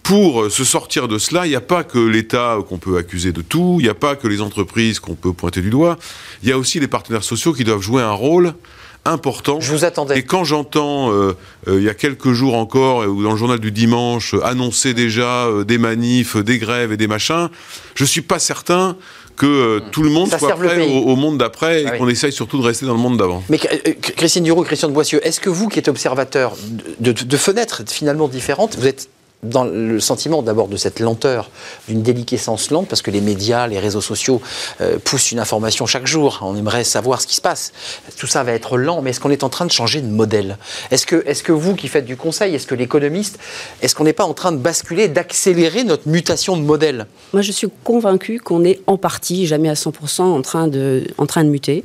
pour 0.03 0.43
euh, 0.43 0.49
se 0.49 0.63
sortir 0.63 1.07
de 1.07 1.17
cela, 1.17 1.45
il 1.45 1.49
n'y 1.49 1.55
a 1.55 1.61
pas 1.61 1.83
que 1.83 1.99
l'État 1.99 2.57
qu'on 2.67 2.77
peut 2.77 2.97
accuser 2.97 3.31
de 3.31 3.41
tout, 3.41 3.77
il 3.79 3.83
n'y 3.83 3.89
a 3.89 3.93
pas 3.93 4.15
que 4.15 4.27
les 4.27 4.41
entreprises 4.41 4.99
qu'on 4.99 5.15
peut 5.15 5.33
pointer 5.33 5.61
du 5.61 5.69
doigt, 5.69 5.97
il 6.43 6.49
y 6.49 6.51
a 6.51 6.57
aussi 6.57 6.79
les 6.79 6.87
partenaires 6.87 7.23
sociaux 7.23 7.53
qui 7.53 7.63
doivent 7.63 7.81
jouer 7.81 8.01
un 8.01 8.11
rôle 8.11 8.53
important. 9.03 9.59
Je 9.59 9.71
vous 9.71 9.85
attendais. 9.85 10.19
Et 10.19 10.23
quand 10.23 10.43
j'entends, 10.43 11.11
euh, 11.11 11.33
il 11.67 11.81
y 11.81 11.89
a 11.89 11.93
quelques 11.95 12.33
jours 12.33 12.55
encore, 12.55 13.07
ou 13.07 13.23
dans 13.23 13.31
le 13.31 13.37
journal 13.37 13.59
du 13.59 13.71
dimanche, 13.71 14.35
annoncer 14.43 14.93
déjà 14.93 15.47
des 15.65 15.77
manifs, 15.79 16.37
des 16.37 16.59
grèves 16.59 16.91
et 16.91 16.97
des 16.97 17.07
machins, 17.07 17.49
je 17.95 18.03
ne 18.03 18.07
suis 18.07 18.21
pas 18.21 18.37
certain 18.37 18.95
que 19.41 19.47
euh, 19.47 19.79
tout 19.91 20.03
le 20.03 20.09
monde 20.09 20.29
soit 20.29 20.55
prêt 20.55 20.87
au, 20.87 21.15
monde 21.15 21.39
d'après 21.39 21.81
et 21.81 21.87
ah 21.87 21.97
qu'on 21.97 22.07
essaye 22.07 22.31
surtout 22.31 22.59
de 22.59 22.63
rester 22.63 22.85
dans 22.85 22.93
le 22.93 22.99
monde 22.99 23.17
d'avant. 23.17 23.43
Mais 23.49 23.59
euh, 23.87 23.93
Christine 23.99 24.43
Duro, 24.43 24.63
Christian 24.63 24.87
de 24.87 24.93
Boissieu, 24.93 25.25
est-ce 25.25 25.39
que 25.39 25.49
vous 25.49 25.67
qui 25.67 25.79
êtes 25.79 25.87
observateur 25.87 26.55
de 26.99 27.37
fenêtres 27.37 27.81
finalement 27.87 28.27
différentes, 28.27 28.77
vous 28.77 28.85
êtes 28.85 29.09
dans 29.43 29.63
le 29.63 29.99
sentiment 29.99 30.41
d'abord 30.41 30.67
de 30.67 30.77
cette 30.77 30.99
lenteur, 30.99 31.49
d'une 31.87 32.01
déliquescence 32.01 32.71
lente, 32.71 32.87
parce 32.87 33.01
que 33.01 33.11
les 33.11 33.21
médias, 33.21 33.67
les 33.67 33.79
réseaux 33.79 34.01
sociaux 34.01 34.41
euh, 34.81 34.97
poussent 35.03 35.31
une 35.31 35.39
information 35.39 35.85
chaque 35.85 36.07
jour. 36.07 36.39
On 36.41 36.55
aimerait 36.55 36.83
savoir 36.83 37.21
ce 37.21 37.27
qui 37.27 37.35
se 37.35 37.41
passe. 37.41 37.73
Tout 38.17 38.27
ça 38.27 38.43
va 38.43 38.51
être 38.51 38.77
lent, 38.77 39.01
mais 39.01 39.11
est-ce 39.11 39.19
qu'on 39.19 39.31
est 39.31 39.43
en 39.43 39.49
train 39.49 39.65
de 39.65 39.71
changer 39.71 40.01
de 40.01 40.07
modèle? 40.07 40.57
Est-ce 40.91 41.05
que, 41.05 41.23
est 41.25 41.41
que 41.41 41.51
vous 41.51 41.75
qui 41.75 41.87
faites 41.87 42.05
du 42.05 42.17
conseil, 42.17 42.55
est-ce 42.55 42.67
que 42.67 42.75
l'économiste, 42.75 43.39
est-ce 43.81 43.95
qu'on 43.95 44.03
n'est 44.03 44.13
pas 44.13 44.25
en 44.25 44.33
train 44.33 44.51
de 44.51 44.57
basculer, 44.57 45.07
d'accélérer 45.07 45.83
notre 45.83 46.07
mutation 46.07 46.55
de 46.55 46.61
modèle? 46.61 47.07
Moi, 47.33 47.41
je 47.41 47.51
suis 47.51 47.67
convaincu 47.83 48.39
qu'on 48.39 48.63
est 48.63 48.81
en 48.87 48.97
partie, 48.97 49.47
jamais 49.47 49.69
à 49.69 49.73
100%, 49.73 50.21
en 50.21 50.41
train 50.41 50.67
de, 50.67 51.03
en 51.17 51.25
train 51.25 51.43
de 51.43 51.49
muter. 51.49 51.83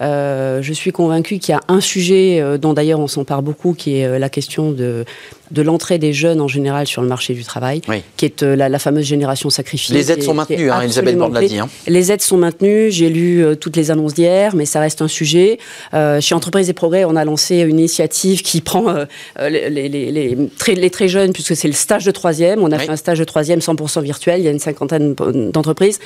Euh, 0.00 0.62
je 0.62 0.72
suis 0.72 0.92
convaincu 0.92 1.38
qu'il 1.38 1.52
y 1.52 1.56
a 1.56 1.60
un 1.66 1.80
sujet 1.80 2.40
euh, 2.40 2.56
dont 2.56 2.72
d'ailleurs 2.72 3.00
on 3.00 3.08
s'empare 3.08 3.42
beaucoup, 3.42 3.74
qui 3.74 3.98
est 3.98 4.18
la 4.18 4.28
question 4.28 4.70
de 4.70 5.04
de 5.50 5.62
l'entrée 5.62 5.98
des 5.98 6.12
jeunes 6.12 6.40
en 6.40 6.48
général 6.48 6.86
sur 6.86 7.02
le 7.02 7.08
marché 7.08 7.34
du 7.34 7.44
travail, 7.44 7.80
qui 8.16 8.24
est 8.24 8.42
euh, 8.42 8.56
la, 8.56 8.78
fameuse 8.78 9.06
génération 9.06 9.50
sacrifiée. 9.50 9.94
Les 9.94 10.12
aides 10.12 10.22
sont 10.22 10.34
maintenues, 10.34 10.70
hein, 10.70 10.82
Elisabeth 10.82 11.16
Borne 11.16 11.34
l'a 11.34 11.42
dit. 11.42 11.58
Hein. 11.58 11.68
Les 11.86 12.12
aides 12.12 12.22
sont 12.22 12.36
maintenues, 12.36 12.90
j'ai 12.90 13.08
lu 13.08 13.44
euh, 13.44 13.54
toutes 13.54 13.76
les 13.76 13.90
annonces 13.90 14.14
d'hier, 14.14 14.54
mais 14.54 14.66
ça 14.66 14.80
reste 14.80 15.02
un 15.02 15.08
sujet. 15.08 15.58
Euh, 15.94 16.20
chez 16.20 16.34
Entreprises 16.34 16.68
et 16.68 16.72
Progrès, 16.72 17.04
on 17.04 17.16
a 17.16 17.24
lancé 17.24 17.58
une 17.60 17.78
initiative 17.78 18.42
qui 18.42 18.60
prend 18.60 18.94
les, 19.40 19.70
les, 19.70 19.88
les, 19.88 20.36
très, 20.58 20.74
les, 20.74 20.90
très, 20.90 21.08
jeunes, 21.08 21.32
puisque 21.32 21.56
c'est 21.56 21.68
le 21.68 21.74
stage 21.74 22.04
de 22.04 22.10
troisième. 22.10 22.62
On 22.62 22.72
a 22.72 22.78
fait 22.78 22.90
un 22.90 22.96
stage 22.96 23.18
de 23.18 23.24
troisième 23.24 23.60
100% 23.60 24.02
virtuel, 24.02 24.40
il 24.40 24.44
y 24.44 24.48
a 24.48 24.50
une 24.50 24.58
cinquantaine 24.58 25.14
d'entreprises. 25.14 25.98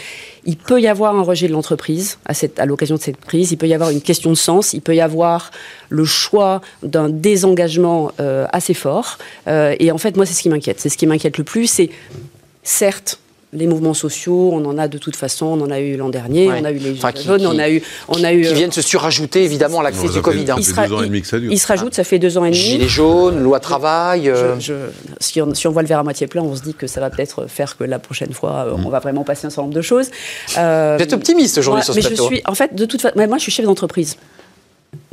Il 0.45 0.57
peut 0.57 0.81
y 0.81 0.89
avoir 0.89 1.17
un 1.17 1.23
rejet 1.23 1.49
de 1.49 1.53
l'entreprise 1.53 2.19
à, 2.27 2.33
à 2.59 2.67
l'occasion 2.67 2.97
de 2.97 3.01
cette 3.01 3.17
prise, 3.17 3.53
il 3.53 3.57
peut 3.57 3.69
y 3.69 3.75
avoir 3.75 3.91
une 3.91 4.01
question 4.01 4.31
de 4.31 4.37
sens, 4.37 4.73
il 4.73 4.81
peut 4.81 4.95
y 4.95 5.01
avoir 5.01 5.51
le 5.93 6.05
choix 6.05 6.61
d'un 6.83 7.09
désengagement 7.09 8.13
assez 8.53 8.75
fort. 8.75 9.19
Euh, 9.49 9.75
et 9.79 9.91
en 9.91 9.99
fait, 9.99 10.17
moi, 10.17 10.27
c'est 10.27 10.35
ce 10.35 10.43
qui 10.43 10.49
m'inquiète. 10.49 10.81
C'est 10.81 10.89
ce 10.89 10.97
qui 10.97 11.07
m'inquiète 11.07 11.39
le 11.39 11.45
plus. 11.45 11.67
C'est 11.67 11.91
certes 12.63 13.19
les 13.55 13.67
mouvements 13.67 13.93
sociaux, 13.93 14.49
on 14.51 14.65
en 14.65 14.79
a 14.79 14.89
de 14.89 14.97
toute 14.97 15.15
façon, 15.15 15.45
on 15.45 15.61
en 15.61 15.71
a 15.71 15.79
eu 15.79 15.99
l'an 15.99 16.09
dernier, 16.09 16.49
on 16.49 16.65
a 16.65 16.71
eu 16.73 16.79
les 16.79 16.95
jeunes, 17.23 17.47
on 17.47 17.59
a 17.59 17.69
eu, 17.69 17.83
on 18.09 18.25
a 18.25 18.33
eu, 18.33 18.41
qui 18.41 18.49
euh, 18.49 18.55
viennent 18.55 18.73
se 18.73 18.81
surajouter 18.81 19.45
évidemment 19.45 19.81
à 19.81 19.83
la 19.83 19.93
crise 19.93 20.13
du 20.13 20.23
Covid. 20.23 20.51
Hein. 20.51 20.55
Il, 20.57 20.65
sera, 20.65 20.87
il, 20.87 21.59
se 21.59 21.67
rajoute, 21.67 21.93
ça 21.93 22.03
fait 22.03 22.19
deux 22.19 22.39
ans 22.39 22.47
et 22.47 22.51
demi. 22.51 22.59
Gilets 22.59 22.89
jaunes, 22.89 23.43
loi 23.43 23.61
travail. 23.61 24.31
Euh. 24.31 24.57
si, 25.21 25.43
on, 25.43 25.53
si, 25.53 25.67
on, 25.67 25.71
voit 25.71 25.83
le 25.83 25.89
verre 25.89 25.99
à 25.99 26.03
moitié 26.03 26.29
plein, 26.29 26.41
on 26.41 26.57
se 26.57 26.63
dit 26.63 26.73
que 26.73 26.87
ça 26.87 27.03
va 27.03 27.11
peut-être 27.11 27.47
faire 27.47 27.77
que 27.77 27.85
la 27.85 27.99
prochaine 27.99 28.33
fois, 28.33 28.65
mm. 28.65 28.87
on 28.87 28.89
va 28.89 29.01
vraiment 29.01 29.23
passer 29.23 29.47
un 29.47 29.51
certain 29.51 29.65
nombre 29.65 29.75
de 29.75 29.83
choses. 29.83 30.11
Vous 30.55 30.59
êtes 30.59 31.13
optimiste 31.13 31.59
aujourd'hui 31.59 31.85
sur 31.85 31.93
ce 31.93 31.99
mais 31.99 32.17
Je 32.17 32.23
suis, 32.23 32.43
en 32.47 32.55
fait, 32.55 32.75
de 32.75 32.87
toute 32.87 33.03
façon, 33.03 33.15
moi, 33.29 33.37
je 33.37 33.43
suis 33.43 33.53
chef 33.53 33.67
d'entreprise. 33.67 34.17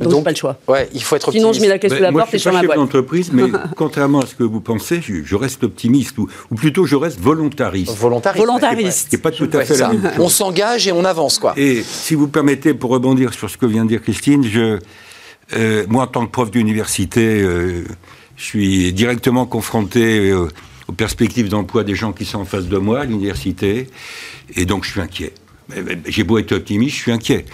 Donc, 0.00 0.12
Donc 0.12 0.24
pas 0.24 0.30
le 0.30 0.36
choix. 0.36 0.58
Ouais, 0.66 0.88
il 0.94 1.02
faut 1.02 1.16
être 1.16 1.28
optimiste. 1.28 1.42
Sinon, 1.42 1.52
je 1.52 1.60
mets 1.60 1.68
la 1.68 1.78
clé 1.78 1.90
sous 1.90 2.02
la 2.02 2.12
porte 2.12 2.32
et 2.32 2.38
je 2.38 2.42
suis 2.42 2.50
ma 2.50 2.62
boîte. 2.62 2.78
d'entreprise, 2.78 3.30
mais 3.32 3.44
contrairement 3.76 4.20
à 4.20 4.26
ce 4.26 4.34
que 4.34 4.42
vous 4.42 4.60
pensez, 4.60 5.00
je, 5.02 5.34
reste 5.34 5.62
optimiste, 5.64 6.16
ou, 6.18 6.28
plutôt 6.54 6.86
je 6.86 6.96
reste 6.96 7.20
volontariste. 7.20 7.94
Volontariste. 7.96 8.44
Volontariste. 8.44 9.08
C'est 9.10 9.18
pas 9.18 9.30
tout 9.30 9.48
à 9.52 9.64
fait 9.64 9.76
la 9.76 9.88
même 9.88 10.02
chose. 10.02 10.12
On 10.18 10.28
s'engage 10.28 10.88
et 10.88 10.92
on 10.92 11.04
avance, 11.04 11.38
quoi. 11.38 11.52
Et 11.56 11.82
si 11.82 12.14
vous 12.14 12.28
permettez, 12.28 12.72
pour 12.72 12.90
rebondir 12.90 13.34
sur 13.34 13.50
ce 13.50 13.58
que 13.58 13.66
vient 13.66 13.84
de 13.84 13.90
dire 13.90 14.02
Christine, 14.02 14.42
je, 14.44 14.78
euh, 15.52 15.84
moi, 15.88 16.04
en 16.04 16.06
tant 16.06 16.26
que 16.26 16.30
prof 16.30 16.50
d'université, 16.50 17.42
euh, 17.42 17.84
je 18.36 18.44
suis 18.44 18.92
directement 18.94 19.44
confronté 19.44 20.30
euh, 20.30 20.48
aux 20.88 20.92
perspectives 20.92 21.48
d'emploi 21.48 21.84
des 21.84 21.94
gens 21.94 22.12
qui 22.12 22.24
sont 22.24 22.38
en 22.38 22.44
face 22.46 22.66
de 22.66 22.78
moi 22.78 23.00
à 23.00 23.04
l'université, 23.04 23.88
et 24.56 24.64
donc 24.64 24.84
je 24.84 24.92
suis 24.92 25.00
inquiet. 25.00 25.32
J'ai 26.06 26.24
beau 26.24 26.38
être 26.38 26.52
optimiste, 26.52 26.96
je 26.96 27.02
suis 27.02 27.12
inquiet. 27.12 27.44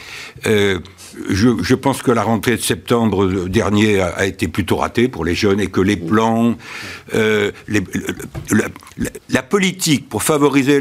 Euh, 1.19 1.57
je, 1.63 1.75
pense 1.75 2.03
que 2.03 2.11
la 2.11 2.23
rentrée 2.23 2.57
de 2.57 2.63
septembre 2.63 3.49
dernier 3.49 4.01
a, 4.01 4.27
été 4.27 4.49
plutôt 4.49 4.77
ratée 4.77 5.09
pour 5.09 5.25
les 5.25 5.35
jeunes 5.35 5.61
et 5.61 5.69
que 5.69 5.81
les 5.81 5.97
plans, 5.97 6.55
euh, 7.15 7.51
la, 9.29 9.43
politique 9.43 10.09
pour 10.09 10.23
favoriser 10.23 10.81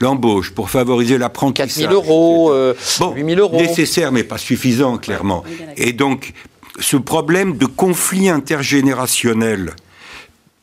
l'embauche, 0.00 0.52
pour 0.52 0.70
favoriser 0.70 1.18
l'apprentissage. 1.18 1.84
4 1.84 1.90
000 1.90 1.92
euros, 1.92 2.52
euh, 2.52 2.74
8 3.14 3.24
000 3.24 3.40
euros. 3.40 3.56
Nécessaire, 3.56 4.12
mais 4.12 4.24
pas 4.24 4.38
suffisant, 4.38 4.98
clairement. 4.98 5.44
Et 5.76 5.92
donc, 5.92 6.32
ce 6.78 6.96
problème 6.96 7.56
de 7.56 7.66
conflit 7.66 8.28
intergénérationnel 8.28 9.74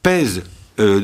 pèse 0.03 0.43
euh, 0.79 1.01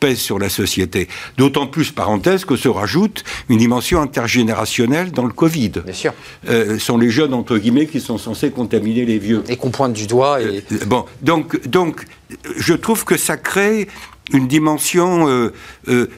pèse 0.00 0.18
sur 0.18 0.38
la 0.38 0.48
société. 0.48 1.08
D'autant 1.38 1.66
plus, 1.66 1.92
parenthèse, 1.92 2.44
que 2.44 2.56
se 2.56 2.68
rajoute 2.68 3.24
une 3.48 3.58
dimension 3.58 4.00
intergénérationnelle 4.00 5.12
dans 5.12 5.24
le 5.24 5.32
Covid. 5.32 5.70
Bien 5.84 5.94
sûr. 5.94 6.12
Euh, 6.48 6.74
ce 6.74 6.84
sont 6.84 6.98
les 6.98 7.10
jeunes, 7.10 7.32
entre 7.32 7.56
guillemets, 7.56 7.86
qui 7.86 8.00
sont 8.00 8.18
censés 8.18 8.50
contaminer 8.50 9.06
les 9.06 9.18
vieux. 9.18 9.42
Et 9.48 9.56
qu'on 9.56 9.70
pointe 9.70 9.94
du 9.94 10.06
doigt. 10.06 10.42
Et... 10.42 10.62
Euh, 10.72 10.84
bon, 10.86 11.06
donc, 11.22 11.66
donc, 11.66 12.04
je 12.56 12.74
trouve 12.74 13.04
que 13.04 13.16
ça 13.16 13.36
crée 13.36 13.88
une 14.30 14.46
dimension 14.46 15.50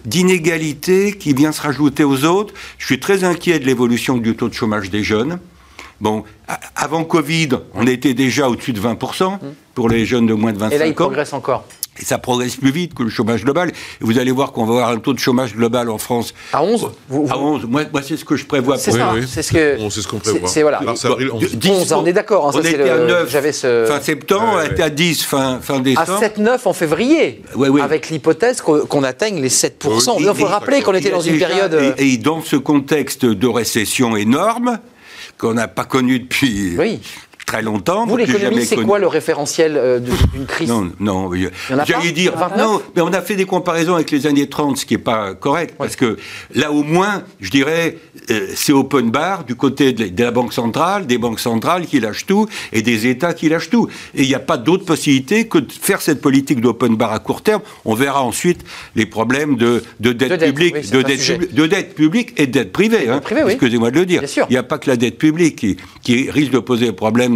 d'inégalité 0.05 1.12
qui 1.12 1.32
vient 1.32 1.53
se 1.53 1.62
rajouter 1.62 2.03
aux 2.03 2.24
autres. 2.24 2.53
Je 2.78 2.86
suis 2.86 2.99
très 2.99 3.22
inquiet 3.22 3.61
de 3.61 3.66
l'évolution 3.66 4.16
du 4.16 4.34
taux 4.34 4.49
de 4.49 4.55
chômage 4.55 4.91
des 4.91 5.05
jeunes. 5.05 5.38
Bon, 6.01 6.24
avant 6.74 7.05
Covid, 7.05 7.51
on 7.74 7.86
était 7.86 8.14
déjà 8.14 8.49
au-dessus 8.49 8.72
de 8.72 8.80
20% 8.80 9.38
pour 9.74 9.88
les 9.88 10.07
jeunes 10.07 10.26
de 10.26 10.34
moins 10.34 10.53
de 10.53 10.59
25 10.59 10.72
ans. 10.72 10.76
Et 10.76 10.78
là, 10.78 10.86
il 10.86 10.95
progresse 10.95 11.32
encore. 11.32 11.64
Et 12.01 12.05
ça 12.05 12.19
progresse 12.19 12.57
plus 12.57 12.71
vite 12.71 12.95
que 12.95 13.03
le 13.03 13.11
chômage 13.11 13.45
global. 13.45 13.71
Et 13.71 14.05
vous 14.05 14.19
allez 14.19 14.31
voir 14.31 14.53
qu'on 14.53 14.65
va 14.65 14.73
avoir 14.73 14.89
un 14.91 14.99
taux 14.99 15.13
de 15.13 15.19
chômage 15.19 15.55
global 15.55 15.91
en 15.91 15.99
France. 15.99 16.35
À 16.53 16.63
11 16.63 16.91
À 17.29 17.39
11. 17.39 17.67
Moi, 17.67 17.85
c'est 18.03 18.17
ce 18.17 18.25
que 18.25 18.37
je 18.37 18.47
prévois. 18.47 18.79
C'est 18.79 18.93
ça. 18.93 19.13
C'est 19.27 19.43
ce 19.43 19.53
que. 19.53 19.77
c'est 19.91 20.03
ce 20.03 20.09
qu'on 20.09 20.19
prévoit. 20.19 20.49
C'est 20.49 20.63
voilà. 20.63 20.81
11. 20.83 21.93
on 21.93 22.07
est 22.07 22.13
d'accord. 22.13 22.49
Hein, 22.49 22.53
on 22.55 22.61
était 22.61 22.89
à 22.89 22.99
9 22.99 23.87
fin 23.87 24.01
septembre, 24.01 24.61
on 24.61 24.71
était 24.71 24.83
à 24.83 24.91
10 24.91 25.25
fin, 25.25 25.61
fin 25.61 25.81
décembre. 25.81 26.13
À 26.23 26.29
7-9 26.29 26.59
en 26.65 26.73
février. 26.73 27.43
Avec 27.83 28.11
l'hypothèse 28.11 28.61
qu'on 28.63 29.05
atteigne 29.05 29.41
les 29.41 29.51
7%. 29.51 30.17
Il 30.19 30.35
faut 30.35 30.47
rappeler 30.47 30.83
qu'on 30.83 30.95
était 30.95 31.11
dans 31.11 31.21
une 31.21 31.39
période. 31.39 31.95
Et, 31.99 32.15
et 32.15 32.19
dans 32.19 32.43
ce 32.43 32.57
contexte 32.57 33.25
de 33.25 33.47
récession 33.47 34.17
énorme, 34.17 34.79
qu'on 35.39 35.55
n'a 35.55 35.69
pas 35.69 35.85
connu 35.85 36.21
depuis. 36.21 36.77
Oui 36.79 37.01
très 37.51 37.63
longtemps. 37.63 38.07
Vous, 38.07 38.17
l'économie, 38.17 38.65
c'est 38.65 38.77
quoi 38.77 38.99
le 39.01 39.09
référentiel 39.09 39.77
euh, 39.77 39.99
d'une 39.99 40.47
crise 40.47 40.69
Non, 40.69 40.91
non. 41.01 41.31
J'allais 41.85 42.13
dire, 42.13 42.33
non, 42.57 42.81
mais 42.95 43.03
on 43.03 43.13
a 43.13 43.21
fait 43.21 43.35
des 43.35 43.45
comparaisons 43.45 43.97
avec 43.97 44.11
les 44.13 44.27
années 44.27 44.49
30, 44.49 44.77
ce 44.77 44.87
qui 44.87 44.95
n'est 44.95 45.03
pas 45.03 45.35
correct, 45.35 45.75
parce 45.77 45.97
que 45.97 46.17
là, 46.55 46.71
au 46.71 46.85
moins, 46.85 47.25
je 47.41 47.51
dirais, 47.51 47.99
euh, 48.31 48.47
c'est 48.55 48.73
open 48.73 49.11
bar 49.11 49.45
du 49.45 49.57
côté 49.57 49.93
de 49.93 50.23
la 50.23 50.31
Banque 50.31 50.53
centrale, 50.53 51.07
des 51.07 51.19
banques 51.19 51.41
centrales 51.41 51.87
qui 51.87 51.99
lâchent 51.99 52.27
tout, 52.27 52.47
et 52.73 52.83
des 52.83 53.09
États 53.09 53.35
qui 53.35 53.49
lâchent 53.49 53.71
tout. 53.71 53.89
Et 54.15 54.23
il 54.23 54.29
n'y 54.29 54.35
a 54.35 54.41
pas 54.41 54.57
d'autre 54.57 54.85
possibilité 54.85 55.49
que 55.49 55.59
de 55.59 55.73
faire 55.73 56.01
cette 56.03 56.21
politique 56.21 56.61
d'open 56.61 56.95
bar 56.95 57.13
à 57.13 57.19
court 57.19 57.43
terme. 57.43 57.63
On 57.85 57.95
verra 57.95 58.23
ensuite 58.23 58.65
les 58.95 59.07
problèmes 59.07 59.57
de, 59.57 59.83
dette, 59.99 60.45
publique, 60.45 60.91
de, 60.91 61.03
dette, 61.03 61.55
de, 61.55 61.67
dette, 61.67 61.95
publique 61.97 62.33
et 62.37 62.47
de 62.47 62.53
dette 62.53 62.73
privée. 62.73 63.09
Hein. 63.09 63.21
Excusez-moi 63.49 63.91
de 63.91 63.99
le 63.99 64.07
dire. 64.07 64.23
Il 64.49 64.53
n'y 64.53 64.57
a 64.57 64.63
pas 64.63 64.79
que 64.79 64.89
la 64.89 64.97
dette 64.97 65.19
publique 65.19 65.57
qui, 65.57 65.77
qui 66.03 66.31
risque 66.31 66.53
de 66.53 66.61
poser 66.61 66.89
un 66.89 66.93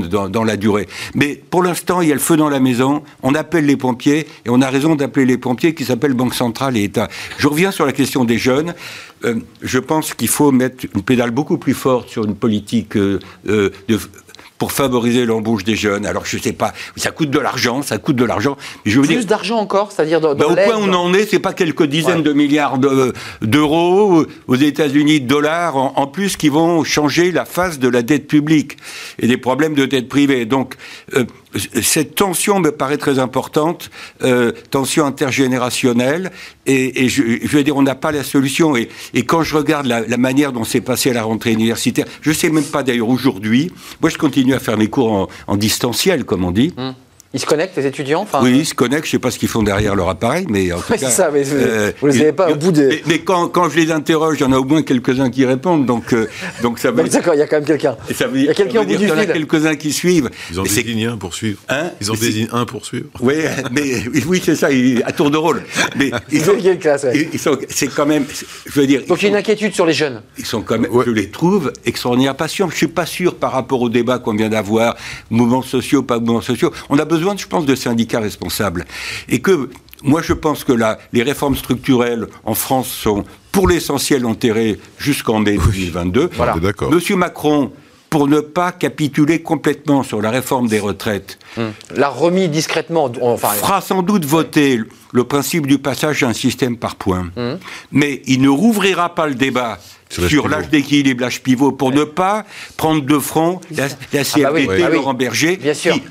dans 0.09 0.45
la 0.45 0.57
durée. 0.57 0.89
Mais 1.15 1.41
pour 1.51 1.63
l'instant, 1.63 2.01
il 2.01 2.09
y 2.09 2.11
a 2.13 2.15
le 2.15 2.21
feu 2.21 2.37
dans 2.37 2.49
la 2.49 2.61
maison. 2.61 3.03
On 3.23 3.35
appelle 3.35 3.67
les 3.67 3.77
pompiers 3.77 4.27
et 4.45 4.49
on 4.49 4.61
a 4.61 4.69
raison 4.69 4.95
d'appeler 4.95 5.27
les 5.27 5.39
pompiers 5.39 5.75
qui 5.75 5.85
s'appellent 5.85 6.15
Banque 6.15 6.35
centrale 6.35 6.77
et 6.77 6.85
État. 6.85 7.09
Je 7.39 7.49
reviens 7.49 7.71
sur 7.71 7.87
la 7.87 7.93
question 7.93 8.25
des 8.25 8.39
jeunes. 8.39 8.75
Euh, 9.25 9.37
je 9.63 9.79
pense 9.79 10.15
qu'il 10.15 10.29
faut 10.29 10.53
mettre 10.53 10.87
une 10.95 11.03
pédale 11.03 11.31
beaucoup 11.31 11.59
plus 11.59 11.75
forte 11.75 12.09
sur 12.09 12.25
une 12.25 12.35
politique 12.35 12.97
euh, 12.97 13.19
euh, 13.49 13.71
de 13.89 13.99
pour 14.65 14.73
favoriser 14.73 15.27
l'embauche 15.27 15.63
des 15.63 15.77
jeunes. 15.77 16.07
Alors 16.07 16.25
je 16.25 16.39
sais 16.39 16.55
pas, 16.55 16.73
ça 16.97 17.11
coûte 17.11 17.29
de 17.29 17.39
l'argent, 17.39 17.83
ça 17.83 17.99
coûte 17.99 18.17
de 18.17 18.25
l'argent. 18.25 18.57
Je 18.87 18.99
veux 18.99 19.07
Plus 19.07 19.27
d'argent 19.27 19.59
encore, 19.59 19.93
c'est-à-dire 19.93 20.23
dans, 20.23 20.35
ben, 20.35 20.47
au 20.47 20.55
point 20.55 20.77
où 20.77 20.89
on 20.89 20.93
en 20.95 21.13
est, 21.13 21.27
c'est 21.27 21.39
pas 21.39 21.53
quelques 21.53 21.85
dizaines 21.85 22.23
de 22.23 22.33
milliards 22.33 22.79
d'euros 23.43 24.25
aux 24.49 24.55
États-Unis 24.55 25.21
de 25.21 25.27
dollars 25.27 25.77
en, 25.77 26.07
plus 26.07 26.39
qui 26.39 26.49
vont 26.49 26.83
changer 26.83 27.31
la 27.31 27.45
face 27.45 27.79
de 27.79 27.89
la 27.89 28.01
dette 28.01 28.27
publique 28.27 28.79
et 29.19 29.27
des 29.27 29.37
problèmes 29.37 29.75
de 29.75 29.85
dette 29.85 30.09
privée. 30.09 30.47
Donc 30.47 30.77
euh, 31.15 31.27
cette 31.83 32.15
tension 32.15 32.61
me 32.61 32.71
paraît 32.71 32.97
très 32.97 33.19
importante, 33.19 33.91
euh, 34.23 34.53
tension 34.71 35.07
intergénérationnelle, 35.07 36.31
et, 36.67 37.09
je, 37.09 37.23
veux 37.49 37.63
dire, 37.63 37.77
on 37.77 37.83
n'a 37.83 37.95
pas 37.95 38.13
la 38.13 38.25
solution. 38.25 38.77
Et, 38.77 38.89
quand 39.27 39.43
je 39.43 39.57
regarde 39.57 39.87
la, 39.87 40.17
manière 40.17 40.53
dont 40.53 40.65
s'est 40.65 40.81
passée 40.81 41.13
la 41.13 41.23
rentrée 41.23 41.53
universitaire, 41.53 42.07
je 42.23 42.31
ne 42.31 42.35
sais 42.35 42.51
même 42.51 42.65
pas 42.65 42.83
d'ailleurs 42.83 43.09
aujourd'hui, 43.09 43.71
moi 44.01 44.11
je 44.11 44.19
continue 44.19 44.55
à 44.55 44.59
faire 44.59 44.79
mes 44.79 44.89
cours 44.89 45.29
en, 45.47 45.57
distanciel, 45.57 46.25
comme 46.25 46.45
on 46.45 46.51
dit. 46.51 46.73
Hum. 46.77 46.95
Ils 47.35 47.41
se 47.41 47.47
connectent, 47.47 47.77
les 47.77 47.87
étudiants 47.87 48.23
enfin, 48.23 48.41
Oui, 48.43 48.59
ils 48.61 48.67
se 48.67 48.75
connectent. 48.75 49.05
Je 49.05 49.09
ne 49.09 49.13
sais 49.13 49.19
pas 49.19 49.31
ce 49.31 49.39
qu'ils 49.39 49.49
font 49.49 49.63
derrière 49.63 49.95
leur 49.95 50.09
appareil, 50.09 50.47
mais 50.49 50.73
en 50.73 50.79
tout 50.79 50.93
cas. 50.93 50.99
c'est 50.99 51.11
ça, 51.11 51.31
mais 51.33 51.43
vous 51.43 51.57
ne 51.57 51.63
euh, 51.63 51.93
les 52.05 52.21
avez 52.21 52.33
pas 52.33 52.51
au 52.51 52.55
bout 52.55 52.73
de. 52.73 52.91
Mais, 53.07 53.19
quand, 53.19 53.49
quand, 53.49 53.69
je 53.69 53.77
les 53.77 53.91
interroge, 53.91 54.37
il 54.39 54.43
y 54.43 54.47
en 54.47 54.53
a 54.53 54.59
au 54.59 54.65
moins 54.65 54.83
quelques-uns 54.83 55.31
qui 55.31 55.45
répondent. 55.45 55.85
Donc, 55.85 56.13
euh, 56.13 56.29
donc 56.63 56.79
ça 56.79 56.91
veut 56.91 57.05
D'accord, 57.05 57.35
il 57.35 57.39
y 57.39 57.43
a 57.43 57.47
quand 57.47 57.57
même 57.57 57.65
quelqu'un. 57.65 57.97
Il 58.35 58.45
y 58.45 58.49
a 58.49 58.55
quelqu'un 58.55 58.81
au 58.81 58.85
bout 58.85 58.91
du 58.91 58.99
fil. 58.99 59.07
Il 59.07 59.09
y 59.09 59.13
en 59.13 59.19
a 59.19 59.27
quelques-uns 59.27 59.75
qui 59.75 59.93
suivent. 59.93 60.31
Ils 60.51 60.61
en 60.61 60.63
désignent 60.63 61.09
un 61.09 61.17
pour 61.17 61.35
suivre. 61.35 61.59
Hein 61.69 61.91
ils 62.01 62.11
en 62.11 62.15
désignent 62.15 62.49
un 62.53 62.65
pour 62.67 62.87
suivre. 62.87 63.09
Oui, 63.21 63.35
mais, 63.73 64.05
oui 64.27 64.41
c'est 64.45 64.55
ça, 64.55 64.69
à 65.05 65.13
tour 65.13 65.31
de 65.31 65.37
rôle. 65.37 65.65
Mais 65.97 66.11
ils, 66.31 66.41
sont, 66.41 66.55
classe, 66.79 67.07
ils 67.33 67.39
sont, 67.39 67.59
c'est 67.69 67.89
quand 67.89 68.07
même. 68.07 68.25
Je 68.67 68.81
veux 68.81 68.87
dire. 68.87 69.03
Donc 69.09 69.23
il 69.23 69.25
y 69.25 69.27
a 69.27 69.31
une 69.31 69.37
inquiétude 69.37 69.75
sur 69.75 69.87
les 69.87 69.93
jeunes. 69.93 70.23
Ils 70.39 70.47
sont 70.47 70.63
quand 70.63 70.79
même. 70.79 70.91
Je 71.05 71.11
les 71.11 71.31
trouve 71.31 71.73
extraordinairement 71.85 72.35
patients. 72.35 72.69
Je 72.69 72.75
ne 72.75 72.79
suis 72.79 72.87
pas 72.87 73.07
sûr 73.07 73.35
par 73.35 73.53
rapport 73.53 73.81
au 73.83 73.89
débat 73.89 74.19
qu'on 74.19 74.35
vient 74.35 74.49
d'avoir, 74.49 74.97
mouvements 75.31 75.63
sociaux, 75.63 76.03
pas 76.03 76.19
mouvements 76.19 76.41
sociaux. 76.41 76.73
On 76.91 76.99
a 76.99 77.05
besoin, 77.05 77.24
je 77.37 77.47
pense, 77.47 77.67
de 77.67 77.75
syndicats 77.75 78.21
responsable. 78.21 78.85
Et 79.29 79.41
que 79.41 79.71
moi, 80.03 80.21
je 80.23 80.35
pense 80.35 80.65
que 80.65 80.73
là, 80.73 80.99
les 81.13 81.23
réformes 81.23 81.57
structurelles 81.57 82.27
en 82.45 82.55
France 82.55 82.89
sont 82.89 83.25
pour 83.53 83.69
l'essentiel 83.69 84.27
enterrées 84.27 84.79
jusqu'en 84.99 85.41
mai 85.41 85.57
2022. 85.57 86.31
Voilà. 86.35 86.57
Monsieur 86.91 87.17
Macron, 87.17 87.73
pour 88.11 88.29
ne 88.29 88.41
pas 88.41 88.71
capituler 88.71 89.43
complètement 89.43 90.03
sur 90.03 90.21
la 90.21 90.31
réforme 90.31 90.69
des 90.69 90.79
retraites, 90.79 91.39
hum. 91.57 91.73
l'a 91.97 92.09
remis 92.09 92.49
discrètement. 92.49 93.11
Enfin, 93.23 93.49
fera 93.49 93.81
sans 93.81 94.03
doute 94.03 94.25
voter 94.25 94.81
le 95.13 95.25
principe 95.25 95.67
du 95.67 95.79
passage 95.79 96.23
à 96.23 96.29
un 96.29 96.33
système 96.33 96.77
par 96.77 96.97
points. 96.97 97.31
Hum. 97.37 97.59
Mais 97.91 98.23
il 98.27 98.43
ne 98.43 98.49
rouvrira 98.49 99.15
pas 99.15 99.27
le 99.27 99.35
débat 99.35 99.79
sur 100.29 100.49
l'âge 100.49 100.69
d'équilibre, 100.69 101.23
l'âge 101.23 101.43
pivot, 101.43 101.73
pour 101.73 101.93
ne 101.93 102.05
pas 102.05 102.45
prendre 102.77 103.03
de 103.03 103.19
front 103.19 103.61
la, 103.77 103.89
la 104.13 104.23
ah 104.45 104.51
bah 104.53 104.89
Laurent 104.91 105.15
Berger, 105.15 105.59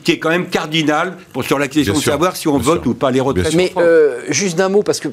qui, 0.03 0.11
est 0.11 0.19
quand 0.19 0.29
même 0.29 0.47
cardinal 0.47 1.17
pour, 1.31 1.43
sur 1.43 1.59
la 1.59 1.67
question 1.67 1.93
de 1.93 1.99
savoir 1.99 2.35
si 2.35 2.47
on 2.47 2.57
vote 2.57 2.85
ou 2.85 2.93
pas 2.93 3.11
les 3.11 3.19
retraites. 3.19 3.53
Mais 3.55 3.71
euh, 3.77 4.21
juste 4.29 4.57
d'un 4.57 4.69
mot, 4.69 4.83
parce 4.83 4.99
que 4.99 5.09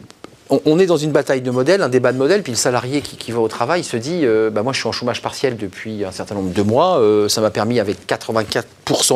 on, 0.51 0.79
est 0.79 0.87
dans 0.87 0.97
une 0.97 1.13
bataille 1.13 1.43
de 1.43 1.51
modèles, 1.51 1.83
un 1.83 1.89
débat 1.89 2.13
de 2.13 2.19
modèles, 2.19 2.43
puis 2.43 2.53
le 2.53 2.59
salarié 2.59 3.01
qui, 3.01 3.33
va 3.33 3.41
au 3.41 3.49
travail 3.49 3.85
se 3.85 3.97
dit 3.97 4.21
euh, 4.25 4.51
bah 4.51 4.63
moi 4.63 4.73
je 4.73 4.81
suis 4.81 4.89
en 4.89 4.93
chômage 4.93 5.23
partiel 5.23 5.57
depuis 5.57 6.05
un 6.05 6.11
certain 6.11 6.35
nombre 6.35 6.53
de 6.53 6.63
mois, 6.63 6.99
euh, 6.99 7.29
ça 7.29 7.41
m'a 7.41 7.51
permis 7.51 7.79
avec 7.79 7.99
84% 8.09 8.65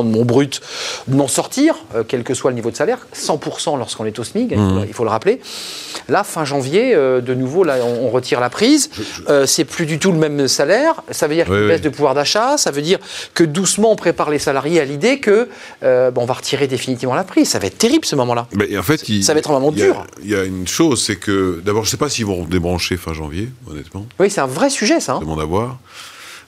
de 0.06 0.10
mon 0.10 0.24
brut 0.24 0.60
de 1.08 1.16
m'en 1.16 1.26
sortir, 1.26 1.76
euh, 1.94 2.04
quel 2.06 2.22
que 2.22 2.34
soit 2.34 2.50
le 2.50 2.54
niveau 2.54 2.70
de 2.70 2.76
salaire, 2.76 3.06
100% 3.14 3.78
lorsqu'on 3.78 4.04
est 4.04 4.18
au 4.18 4.24
SMIC, 4.24 4.56
mmh. 4.56 4.84
il, 4.86 4.94
faut, 4.94 5.02
le 5.04 5.10
rappeler. 5.10 5.40
Là, 6.08 6.22
fin 6.22 6.44
janvier, 6.44 6.94
de 6.94 7.34
nouveau, 7.34 7.64
là, 7.64 7.78
on, 7.84 8.10
retire 8.10 8.38
la 8.38 8.50
prise, 8.50 8.90
c'est 9.46 9.64
plus 9.64 9.86
du 9.86 9.98
tout 9.98 10.12
le 10.12 10.18
même 10.18 10.46
salaire, 10.46 11.02
ça 11.10 11.26
veut 11.26 11.34
dire 11.34 11.46
qu'il 11.46 11.66
baisse 11.66 11.80
de 11.80 11.88
pouvoir 11.88 12.14
d'achat, 12.14 12.56
ça 12.58 12.70
veut 12.70 12.82
dire 12.82 12.98
que 13.32 13.42
doucement 13.42 13.92
on 13.92 13.96
prépare 13.96 14.30
les 14.30 14.38
salariés 14.38 14.80
à 14.80 14.84
l'idée 14.84 15.18
que 15.18 15.48
bon, 15.82 16.22
on 16.22 16.26
va 16.26 16.34
retirer 16.34 16.68
définitivement 16.68 17.14
la 17.14 17.24
prise. 17.24 17.48
Ça 17.48 17.58
va 17.58 17.66
être 17.66 17.78
terrible 17.78 18.04
ce 18.04 18.16
moment-là. 18.16 18.46
en 18.78 18.82
fait, 18.82 19.04
ça 19.22 19.32
va 19.32 19.38
être 19.38 19.50
un 19.50 19.54
moment 19.54 19.72
dur. 19.72 20.06
Il 20.22 20.30
y 20.30 20.36
a 20.36 20.44
une 20.44 20.68
chose, 20.68 21.02
c'est 21.02 21.16
D'abord, 21.30 21.84
je 21.84 21.88
ne 21.88 21.90
sais 21.90 21.96
pas 21.96 22.08
s'ils 22.08 22.26
vont 22.26 22.44
débrancher 22.44 22.96
fin 22.96 23.12
janvier, 23.12 23.48
honnêtement. 23.70 24.06
Oui, 24.18 24.30
c'est 24.30 24.40
un 24.40 24.46
vrai 24.46 24.70
sujet, 24.70 25.00
ça. 25.00 25.14
Hein. 25.14 25.20
demande 25.20 25.40
à 25.40 25.44
voir. 25.44 25.78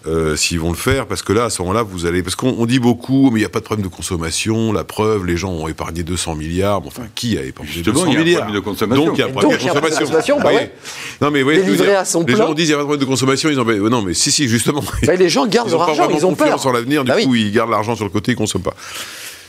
Euh, 0.07 0.37
s'ils 0.37 0.61
vont 0.61 0.69
le 0.69 0.77
faire, 0.77 1.07
parce 1.07 1.23
que 1.23 1.33
là, 1.33 1.45
à 1.45 1.51
ce 1.51 1.61
moment-là, 1.63 1.83
vous 1.83 2.07
allez... 2.07 2.23
Parce 2.23 2.37
qu'on 2.37 2.65
dit 2.65 2.79
beaucoup, 2.79 3.31
mais 3.33 3.41
il 3.41 3.43
n'y 3.43 3.47
a 3.47 3.49
pas 3.49 3.59
de 3.59 3.65
problème 3.65 3.85
de 3.85 3.93
consommation, 3.93 4.73
la 4.73 4.85
preuve, 4.85 5.27
les 5.27 5.37
gens 5.37 5.51
ont 5.51 5.67
épargné 5.67 6.05
200 6.05 6.37
milliards, 6.37 6.81
enfin, 6.87 7.05
qui 7.17 7.37
a 7.37 7.43
épargné 7.43 7.83
200 7.83 8.07
milliards? 8.07 8.53
de 8.53 8.61
consommation. 8.61 9.05
Donc, 9.07 9.19
il 9.19 9.21
y 9.21 9.25
a 9.25 9.27
un 9.27 9.31
problème 9.31 9.59
de 9.59 9.99
consommation. 9.99 10.39
Bah 10.39 10.51
Non, 11.21 11.33
mais 11.33 11.43
oui, 11.43 11.59
à 11.89 12.05
son 12.05 12.23
les 12.25 12.37
gens 12.37 12.55
disent 12.55 12.67
qu'il 12.67 12.75
n'y 12.75 12.75
a 12.75 12.77
pas 12.77 12.83
de 12.83 12.87
problème 12.87 13.01
de 13.01 13.05
consommation, 13.05 13.51
ils 13.51 13.59
ont... 13.59 13.65
Non, 13.91 14.03
mais 14.03 14.15
si, 14.15 14.31
si, 14.31 14.47
justement. 14.47 14.85
Bah, 15.05 15.17
les 15.17 15.29
gens 15.29 15.47
gardent 15.47 15.71
leur 15.71 15.83
argent, 15.83 16.09
ils 16.11 16.25
ont 16.25 16.37
peur. 16.37 16.61
sur 16.61 16.73
l'avenir, 16.73 17.03
du 17.03 17.11
bah 17.11 17.21
coup, 17.23 17.35
ils 17.35 17.51
gardent 17.51 17.71
l'argent 17.71 17.97
sur 17.97 18.05
le 18.05 18.11
côté, 18.11 18.33
ils 18.33 18.35
ne 18.35 18.39
consomment 18.39 18.63
pas. 18.63 18.75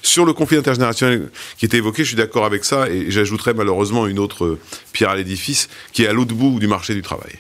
Sur 0.08 0.24
le 0.24 0.32
conflit 0.32 0.56
intergénérationnel 0.56 1.30
qui 1.58 1.66
était 1.66 1.76
évoqué, 1.76 2.04
je 2.04 2.08
suis 2.08 2.16
d'accord 2.16 2.46
avec 2.46 2.64
ça, 2.64 2.88
et 2.90 3.12
j'ajouterais 3.12 3.54
malheureusement 3.54 4.08
une 4.08 4.20
autre 4.20 4.58
pierre 4.94 5.10
à 5.10 5.18
l'édifice 5.18 5.68
qui 5.92 6.04
est 6.04 6.08
à 6.08 6.14
l'autre 6.14 6.34
bout 6.34 6.62
du 6.62 6.68
marché 6.68 6.94
du 6.94 7.02
travail. 7.02 7.34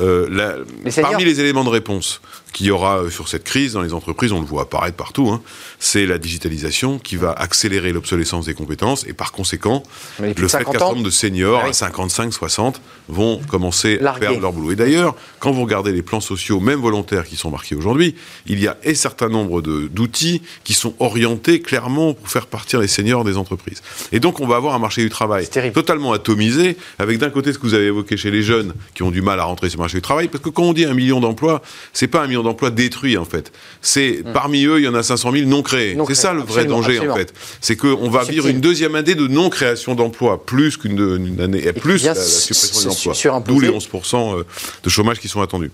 Euh, 0.00 0.64
parmi 1.00 1.24
les 1.24 1.38
éléments 1.38 1.62
de 1.62 1.68
réponse 1.68 2.20
qu'il 2.52 2.66
y 2.66 2.70
aura 2.70 2.98
euh, 2.98 3.10
sur 3.10 3.28
cette 3.28 3.44
crise 3.44 3.72
dans 3.74 3.82
les 3.82 3.94
entreprises, 3.94 4.32
on 4.32 4.40
le 4.40 4.46
voit 4.46 4.62
apparaître 4.62 4.96
partout, 4.96 5.28
hein, 5.28 5.42
c'est 5.78 6.06
la 6.06 6.18
digitalisation 6.18 6.98
qui 6.98 7.16
va 7.16 7.32
accélérer 7.32 7.92
l'obsolescence 7.92 8.46
des 8.46 8.54
compétences 8.54 9.06
et 9.06 9.12
par 9.12 9.32
conséquent, 9.32 9.82
le 10.20 10.34
fait 10.34 10.34
qu'un 10.34 10.48
certain 10.48 10.78
nombre 10.78 11.02
de 11.02 11.10
seniors 11.10 11.64
à 11.64 11.72
55, 11.72 12.32
60 12.32 12.80
vont 13.08 13.40
commencer 13.48 13.98
à 14.04 14.12
perdre 14.12 14.40
leur 14.40 14.52
boulot. 14.52 14.72
Et 14.72 14.76
d'ailleurs, 14.76 15.14
quand 15.38 15.52
vous 15.52 15.62
regardez 15.62 15.92
les 15.92 16.02
plans 16.02 16.20
sociaux, 16.20 16.60
même 16.60 16.80
volontaires, 16.80 17.24
qui 17.24 17.36
sont 17.36 17.50
marqués 17.50 17.74
aujourd'hui, 17.74 18.14
il 18.46 18.60
y 18.60 18.66
a 18.66 18.76
un 18.86 18.94
certain 18.94 19.28
nombre 19.28 19.62
d'outils 19.62 20.42
qui 20.64 20.74
sont 20.74 20.94
orientés 20.98 21.60
clairement 21.60 22.14
pour 22.14 22.28
faire 22.28 22.46
partir 22.46 22.80
les 22.80 22.88
seniors 22.88 23.24
des 23.24 23.36
entreprises. 23.36 23.82
Et 24.12 24.20
donc, 24.20 24.40
on 24.40 24.46
va 24.46 24.56
avoir 24.56 24.74
un 24.74 24.78
marché 24.78 25.02
du 25.02 25.10
travail 25.10 25.48
totalement 25.72 26.12
atomisé, 26.12 26.76
avec 26.98 27.18
d'un 27.18 27.30
côté 27.30 27.52
ce 27.52 27.58
que 27.58 27.62
vous 27.62 27.74
avez 27.74 27.86
évoqué 27.86 28.16
chez 28.16 28.30
les 28.30 28.42
jeunes 28.42 28.74
qui 28.94 29.02
ont 29.02 29.10
du 29.10 29.22
mal 29.22 29.40
à 29.40 29.44
rentrer 29.44 29.68
sur 29.68 29.78
le 29.78 29.82
marché 29.82 29.98
du 29.98 30.02
travail, 30.02 30.28
parce 30.28 30.42
que 30.42 30.50
quand 30.50 30.62
on 30.62 30.72
dit 30.72 30.84
un 30.84 30.94
million 30.94 31.20
d'emplois, 31.20 31.62
c'est 31.92 32.08
pas 32.08 32.22
un 32.22 32.26
million 32.26 32.39
d'emplois 32.42 32.70
détruits 32.70 33.16
en 33.16 33.24
fait. 33.24 33.52
C'est 33.82 34.22
hmm. 34.24 34.32
parmi 34.32 34.64
eux, 34.64 34.78
il 34.78 34.84
y 34.84 34.88
en 34.88 34.94
a 34.94 35.02
500 35.02 35.32
000 35.32 35.48
non 35.48 35.62
créés. 35.62 35.96
C'est 36.08 36.14
ça 36.14 36.32
le 36.32 36.42
vrai 36.42 36.64
danger 36.64 37.00
en 37.00 37.14
fait. 37.14 37.32
C'est 37.60 37.76
qu'on 37.76 38.10
va 38.10 38.24
vivre 38.24 38.48
une 38.48 38.60
deuxième 38.60 38.94
année 38.94 39.14
de 39.14 39.26
non 39.26 39.50
création 39.50 39.94
d'emplois, 39.94 40.44
plus 40.44 40.76
qu'une 40.76 41.40
année, 41.40 41.66
et 41.66 41.72
plus 41.72 42.04
la, 42.04 42.14
suppression 42.14 42.90
des 42.90 43.32
emplois. 43.32 43.44
D'où 43.46 43.60
les 43.60 43.70
11% 43.70 44.38
euh, 44.38 44.44
de 44.82 44.88
chômage 44.90 45.20
qui 45.20 45.28
sont 45.28 45.40
attendus. 45.40 45.70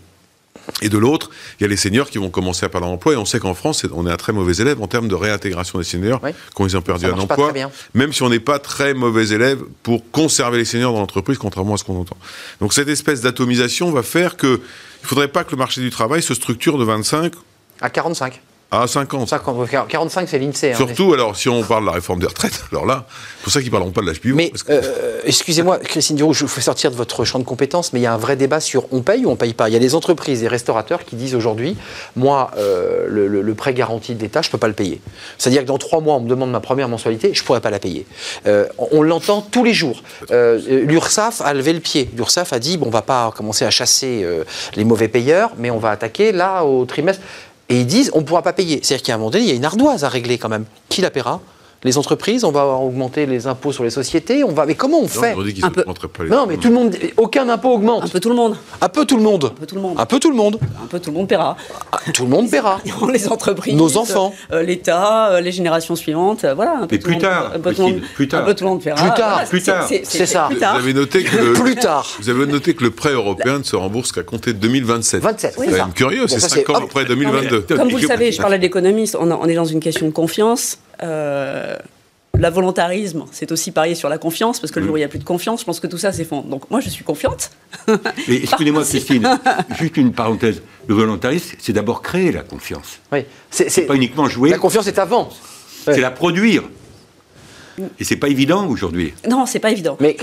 Et 0.82 0.88
de 0.88 0.98
l'autre, 0.98 1.30
il 1.58 1.62
y 1.62 1.66
a 1.66 1.68
les 1.68 1.76
seniors 1.76 2.10
qui 2.10 2.18
vont 2.18 2.30
commencer 2.30 2.66
à 2.66 2.68
perdre 2.68 2.86
leur 2.86 2.94
emploi. 2.94 3.14
Et 3.14 3.16
on 3.16 3.24
sait 3.24 3.38
qu'en 3.38 3.54
France, 3.54 3.86
on 3.92 4.06
est 4.06 4.10
un 4.10 4.16
très 4.16 4.32
mauvais 4.32 4.54
élève 4.54 4.80
en 4.82 4.86
termes 4.86 5.08
de 5.08 5.14
réintégration 5.14 5.78
des 5.78 5.84
seniors 5.84 6.20
quand 6.54 6.66
ils 6.66 6.76
ont 6.76 6.82
perdu 6.82 7.06
un 7.06 7.18
emploi. 7.18 7.52
Même 7.94 8.12
si 8.12 8.22
on 8.22 8.28
n'est 8.28 8.40
pas 8.40 8.58
très 8.58 8.94
mauvais 8.94 9.28
élève 9.28 9.60
pour 9.82 10.10
conserver 10.10 10.58
les 10.58 10.64
seniors 10.64 10.92
dans 10.92 11.00
l'entreprise, 11.00 11.38
contrairement 11.38 11.74
à 11.74 11.76
ce 11.76 11.84
qu'on 11.84 11.98
entend. 12.00 12.16
Donc 12.60 12.72
cette 12.72 12.88
espèce 12.88 13.20
d'atomisation 13.20 13.90
va 13.90 14.02
faire 14.02 14.36
que 14.36 14.60
il 15.02 15.04
ne 15.04 15.08
faudrait 15.08 15.28
pas 15.28 15.44
que 15.44 15.52
le 15.52 15.56
marché 15.56 15.80
du 15.80 15.90
travail 15.90 16.22
se 16.22 16.34
structure 16.34 16.78
de 16.78 16.84
25 16.84 17.32
à 17.80 17.90
45. 17.90 18.40
À 18.72 18.88
50. 18.88 19.32
45, 19.88 20.28
c'est 20.28 20.38
l'INSEE. 20.40 20.72
Hein, 20.72 20.76
Surtout, 20.76 21.12
alors, 21.14 21.36
si 21.36 21.48
on 21.48 21.62
parle 21.62 21.82
de 21.82 21.86
la 21.86 21.92
réforme 21.92 22.18
des 22.18 22.26
retraites, 22.26 22.64
alors 22.72 22.84
là, 22.84 23.06
c'est 23.08 23.44
pour 23.44 23.52
ça 23.52 23.60
qu'ils 23.60 23.68
ne 23.68 23.72
parleront 23.72 23.92
pas 23.92 24.00
de 24.00 24.06
l'âge 24.06 24.20
pivot. 24.20 24.34
Mais, 24.34 24.52
euh, 24.70 25.20
excusez-moi, 25.24 25.78
Christine 25.78 26.16
Duroux, 26.16 26.34
je 26.34 26.40
vous 26.40 26.48
fais 26.48 26.60
sortir 26.60 26.90
de 26.90 26.96
votre 26.96 27.24
champ 27.24 27.38
de 27.38 27.44
compétences, 27.44 27.92
mais 27.92 28.00
il 28.00 28.02
y 28.02 28.06
a 28.06 28.12
un 28.12 28.18
vrai 28.18 28.34
débat 28.34 28.58
sur 28.58 28.92
on 28.92 29.02
paye 29.02 29.24
ou 29.24 29.30
on 29.30 29.36
paye 29.36 29.54
pas. 29.54 29.68
Il 29.68 29.72
y 29.72 29.76
a 29.76 29.80
des 29.80 29.94
entreprises 29.94 30.42
et 30.42 30.48
restaurateurs 30.48 31.04
qui 31.04 31.14
disent 31.14 31.36
aujourd'hui, 31.36 31.76
moi, 32.16 32.50
euh, 32.56 33.06
le, 33.08 33.54
prêt 33.54 33.72
garanti 33.72 34.16
de 34.16 34.20
l'État, 34.20 34.42
je 34.42 34.48
ne 34.48 34.52
peux 34.52 34.58
pas 34.58 34.68
le 34.68 34.74
payer. 34.74 35.00
C'est-à-dire 35.38 35.62
que 35.62 35.66
dans 35.66 35.78
trois 35.78 36.00
mois, 36.00 36.16
on 36.16 36.20
me 36.20 36.28
demande 36.28 36.50
ma 36.50 36.60
première 36.60 36.88
mensualité, 36.88 37.32
je 37.34 37.42
ne 37.42 37.46
pourrais 37.46 37.60
pas 37.60 37.70
la 37.70 37.78
payer. 37.78 38.04
Euh, 38.46 38.66
on 38.90 39.00
l'entend 39.02 39.42
tous 39.42 39.62
les 39.62 39.74
jours. 39.74 40.02
L'URSSAF 40.30 41.40
a 41.40 41.54
levé 41.54 41.72
le 41.72 41.80
pied. 41.80 42.10
L'URSSAF 42.16 42.52
a 42.52 42.58
dit, 42.58 42.78
bon, 42.78 42.86
on 42.86 42.88
ne 42.88 42.92
va 42.92 43.02
pas 43.02 43.32
commencer 43.34 43.64
à 43.64 43.70
chasser 43.70 44.26
les 44.74 44.84
mauvais 44.84 45.08
payeurs, 45.08 45.52
mais 45.56 45.70
on 45.70 45.78
va 45.78 45.90
attaquer 45.90 46.32
là 46.32 46.64
au 46.64 46.84
trimestre 46.84 47.22
et 47.68 47.80
ils 47.80 47.86
disent 47.86 48.10
on 48.14 48.20
ne 48.20 48.24
pourra 48.24 48.42
pas 48.42 48.52
payer. 48.52 48.80
C'est-à-dire 48.82 49.04
qu'à 49.04 49.14
un 49.14 49.18
moment 49.18 49.30
donné, 49.30 49.44
il 49.44 49.48
y 49.48 49.52
a 49.52 49.56
une 49.56 49.64
ardoise 49.64 50.04
à 50.04 50.08
régler 50.08 50.38
quand 50.38 50.48
même. 50.48 50.64
Qui 50.88 51.00
la 51.00 51.10
paiera? 51.10 51.40
Les 51.84 51.98
entreprises, 51.98 52.44
on 52.44 52.50
va 52.50 52.64
augmenter 52.66 53.26
les 53.26 53.46
impôts 53.46 53.72
sur 53.72 53.84
les 53.84 53.90
sociétés, 53.90 54.42
on 54.44 54.52
va. 54.52 54.66
Mais 54.66 54.74
comment 54.74 55.00
on 55.00 55.08
fait 55.08 55.34
on 55.36 55.42
dit 55.42 55.54
qu'ils 55.54 55.64
un 55.64 55.70
peu... 55.70 55.84
pas 55.84 56.24
les 56.24 56.30
Non, 56.30 56.46
mais 56.46 56.56
tout 56.56 56.68
le 56.68 56.74
monde, 56.74 56.96
aucun 57.16 57.48
impôt 57.48 57.74
augmente. 57.74 58.04
Un 58.04 58.08
peu 58.08 58.20
tout 58.20 58.28
le 58.28 58.34
monde. 58.34 58.56
Un 58.80 58.88
peu 58.88 59.04
tout 59.04 59.16
le 59.16 59.22
monde. 59.22 59.44
Un 59.52 59.54
peu 59.56 59.66
tout 59.66 59.74
le 59.74 59.80
monde. 59.82 59.98
Un 59.98 60.06
peu 60.06 60.18
tout 60.18 60.30
le 60.30 60.36
monde. 60.36 60.58
Un 60.82 60.86
peu 60.86 61.00
tout 61.00 61.10
le 61.10 61.16
monde 61.16 61.28
paiera. 61.28 61.56
Ah, 61.92 61.98
tout 62.12 62.24
le 62.24 62.30
monde 62.30 62.50
paiera. 62.50 62.80
les 63.12 63.28
entreprises, 63.28 63.74
nos 63.74 63.96
enfants, 63.98 64.34
euh, 64.52 64.62
l'État, 64.62 65.32
euh, 65.32 65.40
les 65.40 65.52
générations 65.52 65.96
suivantes, 65.96 66.44
euh, 66.44 66.54
voilà. 66.54 66.78
Un 66.82 66.86
peu 66.86 66.98
plus 66.98 67.18
tard. 67.18 67.52
Un 67.54 67.60
peu 67.60 67.74
tout 67.74 67.82
le 67.82 67.92
monde. 67.92 68.00
Plus 68.14 68.28
tard. 68.28 68.42
Un 68.42 68.46
peu 68.46 68.54
tout 68.54 68.64
le 68.64 68.70
monde 68.70 68.82
paiera. 68.82 69.02
Plus 69.02 69.14
tard. 69.14 69.44
plus 69.44 69.62
tard. 69.62 69.88
C'est 69.88 70.26
ça. 70.26 70.48
Vous 70.50 70.62
avez 70.62 70.94
noté 70.94 71.24
que 71.24 71.36
le, 71.36 71.52
plus 71.60 71.76
tard. 71.76 72.06
Vous 72.18 72.30
avez 72.30 72.46
noté 72.46 72.74
que 72.74 72.84
le 72.84 72.90
prêt 72.90 73.12
européen 73.12 73.58
ne 73.58 73.64
se 73.64 73.76
rembourse 73.76 74.12
qu'à 74.12 74.22
compter 74.22 74.52
de 74.52 74.58
2027. 74.58 75.22
27. 75.22 75.54
C'est 75.56 75.66
quand 75.66 75.72
même 75.72 75.92
curieux. 75.92 76.26
c'est 76.26 76.40
5 76.40 76.70
ans 76.70 76.74
après 76.84 77.04
2022. 77.04 77.66
Comme 77.76 77.90
vous 77.90 77.98
le 77.98 78.06
savez, 78.06 78.32
je 78.32 78.40
parlais 78.40 78.58
d'économistes. 78.58 79.16
On 79.18 79.48
est 79.48 79.54
dans 79.54 79.64
une 79.64 79.80
question 79.80 80.06
de 80.06 80.12
confiance 80.12 80.78
la 81.00 82.50
volontarisme, 82.50 83.24
c'est 83.32 83.50
aussi 83.52 83.72
parier 83.72 83.94
sur 83.94 84.08
la 84.08 84.18
confiance, 84.18 84.60
parce 84.60 84.70
que 84.70 84.80
le 84.80 84.86
jour 84.86 84.94
où 84.94 84.96
il 84.98 85.00
n'y 85.00 85.04
a 85.04 85.08
plus 85.08 85.18
de 85.18 85.24
confiance, 85.24 85.60
je 85.60 85.64
pense 85.64 85.80
que 85.80 85.86
tout 85.86 85.98
ça 85.98 86.12
s'effondre. 86.12 86.48
Donc 86.48 86.70
moi, 86.70 86.80
je 86.80 86.88
suis 86.88 87.04
confiante. 87.04 87.50
excusez-moi, 88.28 88.84
Christine, 88.84 89.38
juste 89.78 89.96
une 89.96 90.12
parenthèse. 90.12 90.62
Le 90.86 90.94
volontarisme, 90.94 91.56
c'est 91.58 91.72
d'abord 91.72 92.02
créer 92.02 92.32
la 92.32 92.42
confiance. 92.42 93.00
Oui. 93.12 93.24
C'est 93.50 93.82
pas 93.82 93.94
uniquement 93.94 94.28
jouer. 94.28 94.50
La 94.50 94.58
confiance 94.58 94.86
est 94.86 94.98
avant. 94.98 95.30
C'est 95.84 96.00
la 96.00 96.10
produire. 96.10 96.62
Et 97.98 98.04
c'est 98.04 98.16
pas 98.16 98.28
évident 98.28 98.66
aujourd'hui. 98.66 99.14
Non, 99.28 99.46
c'est 99.46 99.58
pas 99.58 99.70
évident. 99.70 99.96
Mais, 100.00 100.16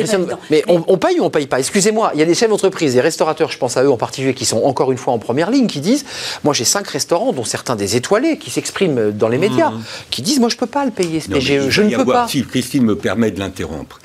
mais, 0.49 0.63
On, 0.67 0.97
paye 0.97 1.19
ou 1.19 1.23
on 1.23 1.29
paye 1.29 1.47
pas 1.47 1.59
Excusez-moi, 1.59 2.11
il 2.13 2.19
y 2.19 2.23
a 2.23 2.25
des 2.25 2.35
chefs 2.35 2.49
d'entreprise, 2.49 2.93
des 2.93 3.01
restaurateurs, 3.01 3.51
je 3.51 3.57
pense 3.57 3.77
à 3.77 3.83
eux 3.83 3.91
en 3.91 3.97
particulier, 3.97 4.33
qui 4.33 4.45
sont 4.45 4.63
encore 4.63 4.91
une 4.91 4.97
fois 4.97 5.13
en 5.13 5.19
première 5.19 5.51
ligne, 5.51 5.67
qui 5.67 5.79
disent 5.79 6.05
Moi 6.43 6.53
j'ai 6.53 6.65
cinq 6.65 6.87
restaurants, 6.87 7.33
dont 7.33 7.43
certains 7.43 7.75
des 7.75 7.95
étoilés, 7.95 8.37
qui 8.37 8.49
s'expriment 8.49 9.11
dans 9.11 9.27
les 9.27 9.37
médias, 9.37 9.69
mmh. 9.71 9.83
qui 10.09 10.21
disent 10.21 10.39
Moi 10.39 10.49
je 10.49 10.57
peux 10.57 10.67
pas 10.67 10.85
le 10.85 10.91
payer 10.91 11.19
ce 11.19 11.29
PGE, 11.29 11.69
je 11.69 11.81
ne 11.81 11.95
peux 11.95 12.05
pas. 12.05 12.27
Si 12.27 12.43
Christine 12.45 12.83
me 12.83 12.95
permet 12.95 13.31
de 13.31 13.39
l'interrompre. 13.39 13.99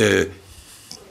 Euh, 0.00 0.26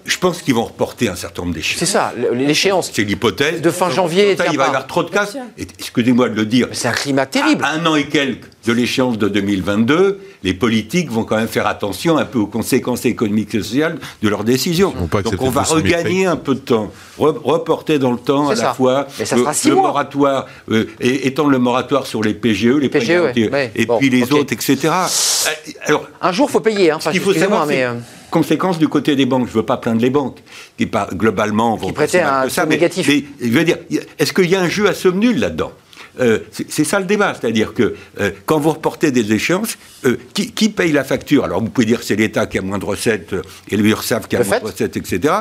je 0.07 0.17
pense 0.17 0.41
qu'ils 0.41 0.55
vont 0.55 0.63
reporter 0.63 1.09
un 1.09 1.15
certain 1.15 1.41
nombre 1.41 1.53
d'échéances. 1.53 1.80
C'est 1.80 1.86
ça, 1.86 2.13
l'échéance. 2.34 2.91
C'est 2.93 3.03
l'hypothèse. 3.03 3.61
De 3.61 3.71
fin 3.71 3.89
janvier. 3.89 4.32
il 4.32 4.38
va 4.38 4.45
y 4.45 4.67
avoir 4.67 4.88
trop 4.88 5.03
de 5.03 5.09
cas. 5.09 5.28
Excusez-moi 5.57 6.30
de 6.30 6.36
le 6.36 6.45
dire. 6.45 6.69
C'est 6.71 6.88
un 6.88 6.93
climat 6.93 7.25
terrible. 7.25 7.63
un 7.65 7.86
an 7.86 7.95
et 7.95 8.07
quelques 8.07 8.47
de 8.68 8.74
l'échéance 8.74 9.18
de 9.18 9.30
2022, 9.30 10.20
les 10.43 10.53
politiques 10.53 11.09
vont 11.09 11.24
quand 11.24 11.38
même 11.38 11.47
faire 11.47 11.68
attention 11.68 12.18
un 12.18 12.26
peu 12.26 12.39
aux 12.39 12.47
conséquences 12.47 13.05
économiques 13.05 13.55
et 13.55 13.63
sociales 13.63 13.97
de 14.22 14.28
leurs 14.28 14.43
décisions. 14.43 14.93
Donc 14.93 15.41
on 15.41 15.49
va 15.49 15.63
regagner 15.63 16.26
un 16.26 16.36
peu 16.36 16.53
de 16.53 16.59
temps, 16.59 16.91
reporter 17.18 17.97
dans 17.97 18.11
le 18.11 18.18
temps 18.18 18.49
à 18.49 18.55
la 18.55 18.74
fois 18.74 19.07
le, 19.18 19.74
moratoire, 19.74 20.47
euh, 20.70 20.89
et, 20.99 21.28
étendre 21.28 21.49
le 21.49 21.59
moratoire 21.59 22.05
sur 22.05 22.22
les 22.22 22.34
PGE, 22.34 22.76
les 22.76 22.89
PGE, 22.89 23.32
et 23.36 23.88
puis 23.99 24.09
les 24.09 24.34
autres, 24.34 24.51
etc. 24.53 24.78
Euh, 24.84 25.72
alors, 25.86 26.07
un 26.22 26.32
jour, 26.34 26.47
il 26.49 26.51
faut 26.51 26.59
payer. 26.59 26.91
Hein, 26.91 26.99
il 27.13 27.22
faut 27.22 27.34
savoir, 27.34 27.65
mais 27.65 27.86
euh, 27.86 27.93
conséquence 28.30 28.78
du 28.78 28.89
côté 28.89 29.15
des 29.15 29.26
banques. 29.26 29.47
Je 29.47 29.51
ne 29.51 29.57
veux 29.57 29.65
pas 29.65 29.78
plaindre 29.78 30.01
les 30.01 30.09
banques, 30.09 30.39
qui 30.78 30.89
globalement 31.13 31.78
vont 31.78 31.93
prêter 31.93 32.20
un 32.20 32.49
ça, 32.49 32.65
négatif. 32.65 33.07
Mais, 33.07 33.24
je 33.41 33.53
veux 33.53 33.63
dire, 33.63 33.78
est-ce 34.20 34.34
qu'il 34.34 34.49
y 34.49 34.55
a 34.55 34.61
un 34.61 34.70
jeu 34.70 34.89
à 34.89 34.93
somme 34.93 35.20
nulle 35.20 35.39
là-dedans? 35.39 35.72
Euh, 36.20 36.39
c'est 36.51 36.84
ça 36.84 36.99
le 36.99 37.05
débat, 37.05 37.34
c'est-à-dire 37.39 37.74
que 37.74 37.95
euh, 38.20 38.32
quand 38.45 38.59
vous 38.59 38.72
reportez 38.72 39.11
des 39.11 39.34
échéances, 39.34 39.78
euh, 40.05 40.18
qui, 40.34 40.70
paye 40.70 40.91
la 40.91 41.03
facture? 41.03 41.43
Alors 41.43 41.61
vous 41.61 41.70
pouvez 41.70 41.86
dire 41.86 41.99
que 41.99 42.05
c'est 42.05 42.15
l'État 42.15 42.45
qui 42.45 42.57
a 42.57 42.61
moins 42.61 42.78
de 42.78 42.86
recettes 42.86 43.36
et 43.70 43.78
l'URSSAF 43.78 44.28
qui 44.28 44.36
a 44.36 44.43
moins 44.43 44.59
de 44.59 44.65
recettes, 44.65 44.97
etc. 44.97 45.34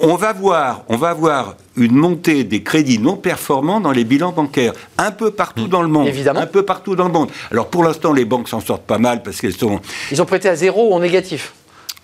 on 0.00 0.14
va 0.14 0.32
voir, 0.32 0.84
on 0.88 0.96
va 0.96 1.12
voir 1.14 1.56
une 1.76 1.94
montée 1.94 2.44
des 2.44 2.62
crédits 2.62 2.98
non 2.98 3.16
performants 3.16 3.80
dans 3.80 3.92
les 3.92 4.04
bilans 4.04 4.32
bancaires, 4.32 4.72
un 4.96 5.10
peu 5.10 5.30
partout 5.30 5.66
mmh. 5.66 5.68
dans 5.68 5.82
le 5.82 5.88
monde. 5.88 6.08
Évidemment. 6.08 6.40
Un 6.40 6.46
peu 6.46 6.64
partout 6.64 6.96
dans 6.96 7.06
le 7.06 7.12
monde. 7.12 7.30
Alors 7.50 7.68
pour 7.68 7.84
l'instant, 7.84 8.12
les 8.12 8.24
banques 8.24 8.48
s'en 8.48 8.60
sortent 8.60 8.86
pas 8.86 8.98
mal 8.98 9.22
parce 9.22 9.40
qu'elles 9.40 9.56
sont. 9.56 9.80
Ils 10.10 10.22
ont 10.22 10.26
prêté 10.26 10.48
à 10.48 10.56
zéro 10.56 10.90
ou 10.90 10.94
en 10.94 11.00
négatif. 11.00 11.52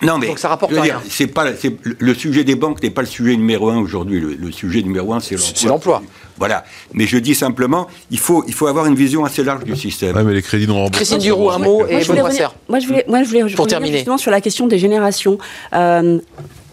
Non, 0.03 0.19
mais 0.19 0.27
Donc 0.27 0.39
ça 0.39 0.49
rapporte 0.49 0.73
rien. 0.73 1.01
C'est 1.09 1.27
pas, 1.27 1.47
le 1.83 2.15
sujet 2.15 2.45
des 2.45 2.57
banques 2.57 2.83
n'est 2.83 2.91
pas 2.91 3.03
le 3.03 3.09
sujet 3.09 3.37
numéro 3.37 3.71
un 3.71 3.79
aujourd'hui. 3.79 4.21
Le, 4.21 4.53
sujet 4.53 4.83
numéro 4.83 5.13
un, 5.15 5.21
c'est 5.21 5.37
l'emploi. 5.65 6.03
C'est. 6.35 6.39
Voilà. 6.39 6.65
Mais 6.93 7.07
je 7.07 7.19
dis 7.19 7.35
simplement, 7.35 7.87
il 8.11 8.19
faut, 8.19 8.45
il 8.47 8.55
faut 8.55 8.67
avoir 8.67 8.87
une 8.87 8.95
vision 8.95 9.25
assez 9.25 9.45
large 9.45 9.65
du 9.65 9.77
système. 9.77 10.17
Ouais, 10.17 10.25
mais 10.25 10.35
les 10.35 10.43
crédits 10.43 10.67
non 10.67 10.75
remboursés. 10.75 10.97
Christine 11.05 11.19
Duroux, 11.19 11.51
un 11.51 11.59
mot 11.59 11.87
et 11.87 12.05
Benoît 12.05 12.31
Moi, 12.69 12.79
je 12.81 12.87
voulais, 12.87 13.05
moi, 13.09 13.23
je 13.23 13.29
voulais 13.29 13.55
pour 13.55 13.67
terminer 13.67 13.99
justement 13.99 14.19
sur 14.19 14.31
la 14.31 14.41
question 14.41 14.67
des 14.67 14.79
générations. 14.79 15.39
Euh, 15.75 16.19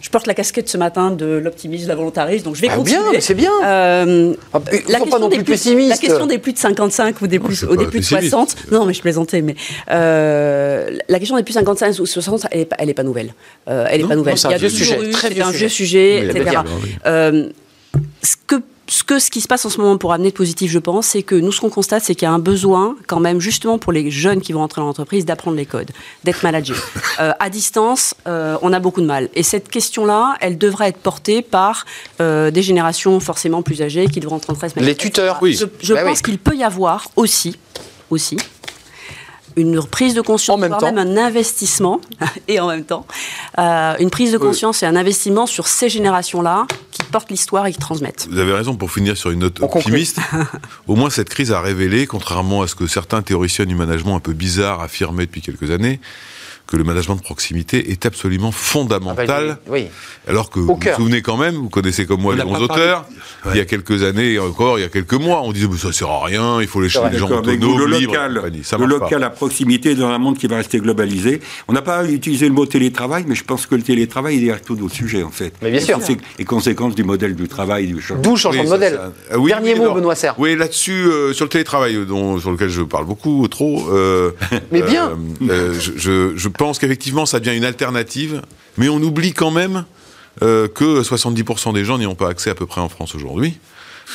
je 0.01 0.09
porte 0.09 0.25
la 0.25 0.33
casquette 0.33 0.67
ce 0.67 0.77
matin 0.77 1.11
de 1.11 1.25
l'optimisme, 1.25 1.83
de 1.83 1.89
la 1.89 1.95
volontarisme, 1.95 2.45
donc 2.45 2.55
je 2.55 2.61
vais 2.61 2.69
ah 2.71 2.75
continuer. 2.75 3.11
bien, 3.11 3.21
c'est 3.21 3.35
bien. 3.35 3.51
Euh, 3.63 4.33
ah, 4.51 4.59
la, 4.69 4.79
question 4.79 5.05
pas 5.05 5.19
non 5.19 5.29
plus 5.29 5.43
plus, 5.43 5.87
la 5.87 5.97
question 5.97 6.25
des 6.25 6.39
plus 6.39 6.53
de 6.53 6.57
55 6.57 7.21
ou 7.21 7.27
des 7.27 7.39
plus, 7.39 7.63
ou 7.63 7.75
des 7.75 7.85
plus 7.85 7.99
de 7.99 8.05
60. 8.05 8.71
Non, 8.71 8.85
mais 8.85 8.93
je 8.93 9.01
plaisantais, 9.01 9.41
mais 9.41 9.55
euh, 9.91 10.97
la 11.07 11.19
question 11.19 11.37
des 11.37 11.43
plus 11.43 11.53
de 11.53 11.59
55 11.59 11.99
ou 11.99 12.05
60, 12.05 12.47
elle 12.51 12.59
n'est 12.59 12.65
pas, 12.65 12.77
pas, 12.95 13.03
nouvelle. 13.03 13.33
Euh, 13.69 13.85
elle 13.89 14.01
n'est 14.01 14.07
pas 14.07 14.15
nouvelle. 14.15 14.35
Il 14.43 14.51
y 14.51 14.53
a 14.53 14.59
deux 14.59 14.69
sujets. 14.69 14.99
C'est 15.13 15.41
un 15.41 15.51
vieux 15.51 15.69
sujet, 15.69 16.27
etc. 16.27 16.61
Euh, 17.05 17.49
ce 18.23 18.35
que 18.47 18.55
ce, 18.91 19.05
que, 19.05 19.19
ce 19.19 19.31
qui 19.31 19.39
se 19.39 19.47
passe 19.47 19.65
en 19.65 19.69
ce 19.69 19.79
moment 19.79 19.97
pour 19.97 20.11
amener 20.11 20.31
de 20.31 20.35
positif, 20.35 20.69
je 20.69 20.77
pense, 20.77 21.07
c'est 21.07 21.23
que 21.23 21.35
nous, 21.35 21.53
ce 21.53 21.61
qu'on 21.61 21.69
constate, 21.69 22.03
c'est 22.03 22.13
qu'il 22.13 22.25
y 22.25 22.29
a 22.29 22.33
un 22.33 22.39
besoin, 22.39 22.97
quand 23.07 23.21
même, 23.21 23.39
justement 23.39 23.77
pour 23.77 23.93
les 23.93 24.11
jeunes 24.11 24.41
qui 24.41 24.51
vont 24.51 24.61
entrer 24.61 24.81
dans 24.81 24.87
l'entreprise, 24.87 25.23
d'apprendre 25.23 25.55
les 25.55 25.65
codes, 25.65 25.91
d'être 26.23 26.43
managés. 26.43 26.73
Euh, 27.19 27.33
à 27.39 27.49
distance, 27.49 28.15
euh, 28.25 28.57
on 28.61 28.71
a 28.73 28.79
beaucoup 28.79 29.01
de 29.01 29.05
mal. 29.05 29.29
Et 29.35 29.43
cette 29.43 29.69
question-là, 29.69 30.37
elle 30.39 30.57
devrait 30.57 30.87
être 30.87 30.97
portée 30.97 31.41
par 31.41 31.85
euh, 32.19 32.49
des 32.49 32.63
générations 32.63 33.19
forcément 33.19 33.61
plus 33.61 33.81
âgées 33.81 34.07
qui 34.07 34.21
devront 34.21 34.37
entrer 34.37 34.53
en 34.53 34.81
Les 34.81 34.95
tuteurs, 34.95 35.37
oui. 35.41 35.59
Je, 35.81 35.93
bah 35.93 36.03
pense 36.03 36.21
qu'il 36.21 36.39
peut 36.39 36.55
y 36.55 36.63
avoir 36.63 37.09
aussi, 37.17 37.57
aussi 38.09 38.37
une 39.55 39.83
prise 39.83 40.13
de 40.13 40.21
conscience, 40.21 40.55
en 40.55 40.59
même, 40.59 40.71
temps. 40.77 40.91
même 40.91 40.97
un 40.97 41.17
investissement, 41.17 42.01
et 42.47 42.59
en 42.59 42.67
même 42.67 42.83
temps, 42.83 43.05
euh, 43.59 43.95
une 43.99 44.09
prise 44.09 44.31
de 44.31 44.37
conscience 44.37 44.83
et 44.83 44.85
un 44.85 44.95
investissement 44.95 45.45
sur 45.45 45.67
ces 45.67 45.89
générations-là 45.89 46.67
qui 46.91 47.03
portent 47.03 47.29
l'histoire 47.29 47.67
et 47.67 47.71
qui 47.71 47.79
transmettent. 47.79 48.27
Vous 48.29 48.39
avez 48.39 48.53
raison, 48.53 48.75
pour 48.75 48.91
finir 48.91 49.17
sur 49.17 49.31
une 49.31 49.39
note 49.39 49.61
optimiste, 49.61 50.19
au 50.87 50.95
moins 50.95 51.09
cette 51.09 51.29
crise 51.29 51.51
a 51.51 51.61
révélé, 51.61 52.07
contrairement 52.07 52.61
à 52.61 52.67
ce 52.67 52.75
que 52.75 52.87
certains 52.87 53.21
théoriciens 53.21 53.65
du 53.65 53.75
management 53.75 54.15
un 54.15 54.19
peu 54.19 54.33
bizarres 54.33 54.81
affirmaient 54.81 55.25
depuis 55.25 55.41
quelques 55.41 55.71
années, 55.71 55.99
que 56.67 56.77
le 56.77 56.83
management 56.83 57.15
de 57.15 57.21
proximité 57.21 57.91
est 57.91 58.05
absolument 58.05 58.51
fondamental. 58.51 59.27
Ah 59.51 59.53
bah, 59.53 59.71
oui. 59.71 59.87
Alors 60.27 60.49
que 60.49 60.59
vous 60.59 60.75
vous 60.75 60.95
souvenez 60.95 61.21
quand 61.21 61.37
même, 61.37 61.55
vous 61.55 61.69
connaissez 61.69 62.05
comme 62.05 62.21
moi 62.21 62.35
les 62.35 62.43
bons 62.43 62.59
auteurs, 62.59 63.05
il 63.51 63.57
y 63.57 63.59
a 63.59 63.65
quelques 63.65 64.03
années, 64.03 64.39
encore 64.39 64.79
il 64.79 64.81
y 64.81 64.85
a 64.85 64.89
quelques 64.89 65.13
mois, 65.13 65.41
on 65.43 65.51
disait 65.51 65.67
mais 65.69 65.77
ça 65.77 65.91
sert 65.91 66.09
à 66.09 66.25
rien, 66.25 66.61
il 66.61 66.67
faut 66.67 66.81
laisser 66.81 66.99
les 67.11 67.17
gens 67.17 67.29
autonomes, 67.29 67.77
le 67.77 67.85
local, 67.85 68.51
le 68.79 68.85
local 68.85 69.23
à 69.23 69.29
proximité 69.29 69.95
dans 69.95 70.07
un 70.07 70.17
monde 70.17 70.37
qui 70.37 70.47
va 70.47 70.57
rester 70.57 70.79
globalisé. 70.79 71.41
On 71.67 71.73
n'a 71.73 71.81
pas 71.81 72.05
utilisé 72.05 72.47
le 72.47 72.53
mot 72.53 72.65
télétravail, 72.65 73.25
mais 73.27 73.35
je 73.35 73.43
pense 73.43 73.65
que 73.65 73.75
le 73.75 73.81
télétravail 73.81 74.37
il 74.37 74.49
est 74.49 74.59
tout 74.63 74.75
d'autres 74.75 74.95
sujets 74.95 75.23
en 75.23 75.31
fait. 75.31 75.53
Mais 75.61 75.71
bien 75.71 75.79
sûr. 75.79 75.99
C'est 76.01 76.17
les 76.39 76.45
conséquences 76.45 76.95
du 76.95 77.03
modèle 77.03 77.35
du 77.35 77.47
travail, 77.47 77.87
du 77.87 78.01
changement. 78.01 78.23
D'où 78.23 78.37
changement 78.37 78.63
de 78.63 78.69
modèle. 78.69 78.99
Dernier 79.45 79.75
mot, 79.75 79.93
Benoît 79.93 80.15
Serre. 80.15 80.35
Oui, 80.37 80.55
là-dessus, 80.55 81.05
euh, 81.05 81.33
sur 81.33 81.45
le 81.45 81.49
télétravail, 81.49 82.05
dont, 82.07 82.39
sur 82.39 82.51
lequel 82.51 82.69
je 82.69 82.81
parle 82.81 83.05
beaucoup, 83.05 83.47
trop. 83.47 83.89
Euh, 83.91 84.31
mais 84.71 84.81
bien. 84.81 85.11
Euh, 85.49 85.73
je, 85.79 86.33
je 86.35 86.47
pense 86.51 86.79
qu'effectivement, 86.79 87.25
ça 87.25 87.39
devient 87.39 87.57
une 87.57 87.65
alternative, 87.65 88.41
mais 88.77 88.89
on 88.89 89.01
oublie 89.01 89.33
quand 89.33 89.51
même 89.51 89.85
euh, 90.41 90.67
que 90.67 91.01
70% 91.01 91.73
des 91.73 91.85
gens 91.85 91.97
n'y 91.97 92.05
ont 92.05 92.15
pas 92.15 92.29
accès 92.29 92.49
à 92.49 92.55
peu 92.55 92.65
près 92.65 92.81
en 92.81 92.89
France 92.89 93.15
aujourd'hui. 93.15 93.57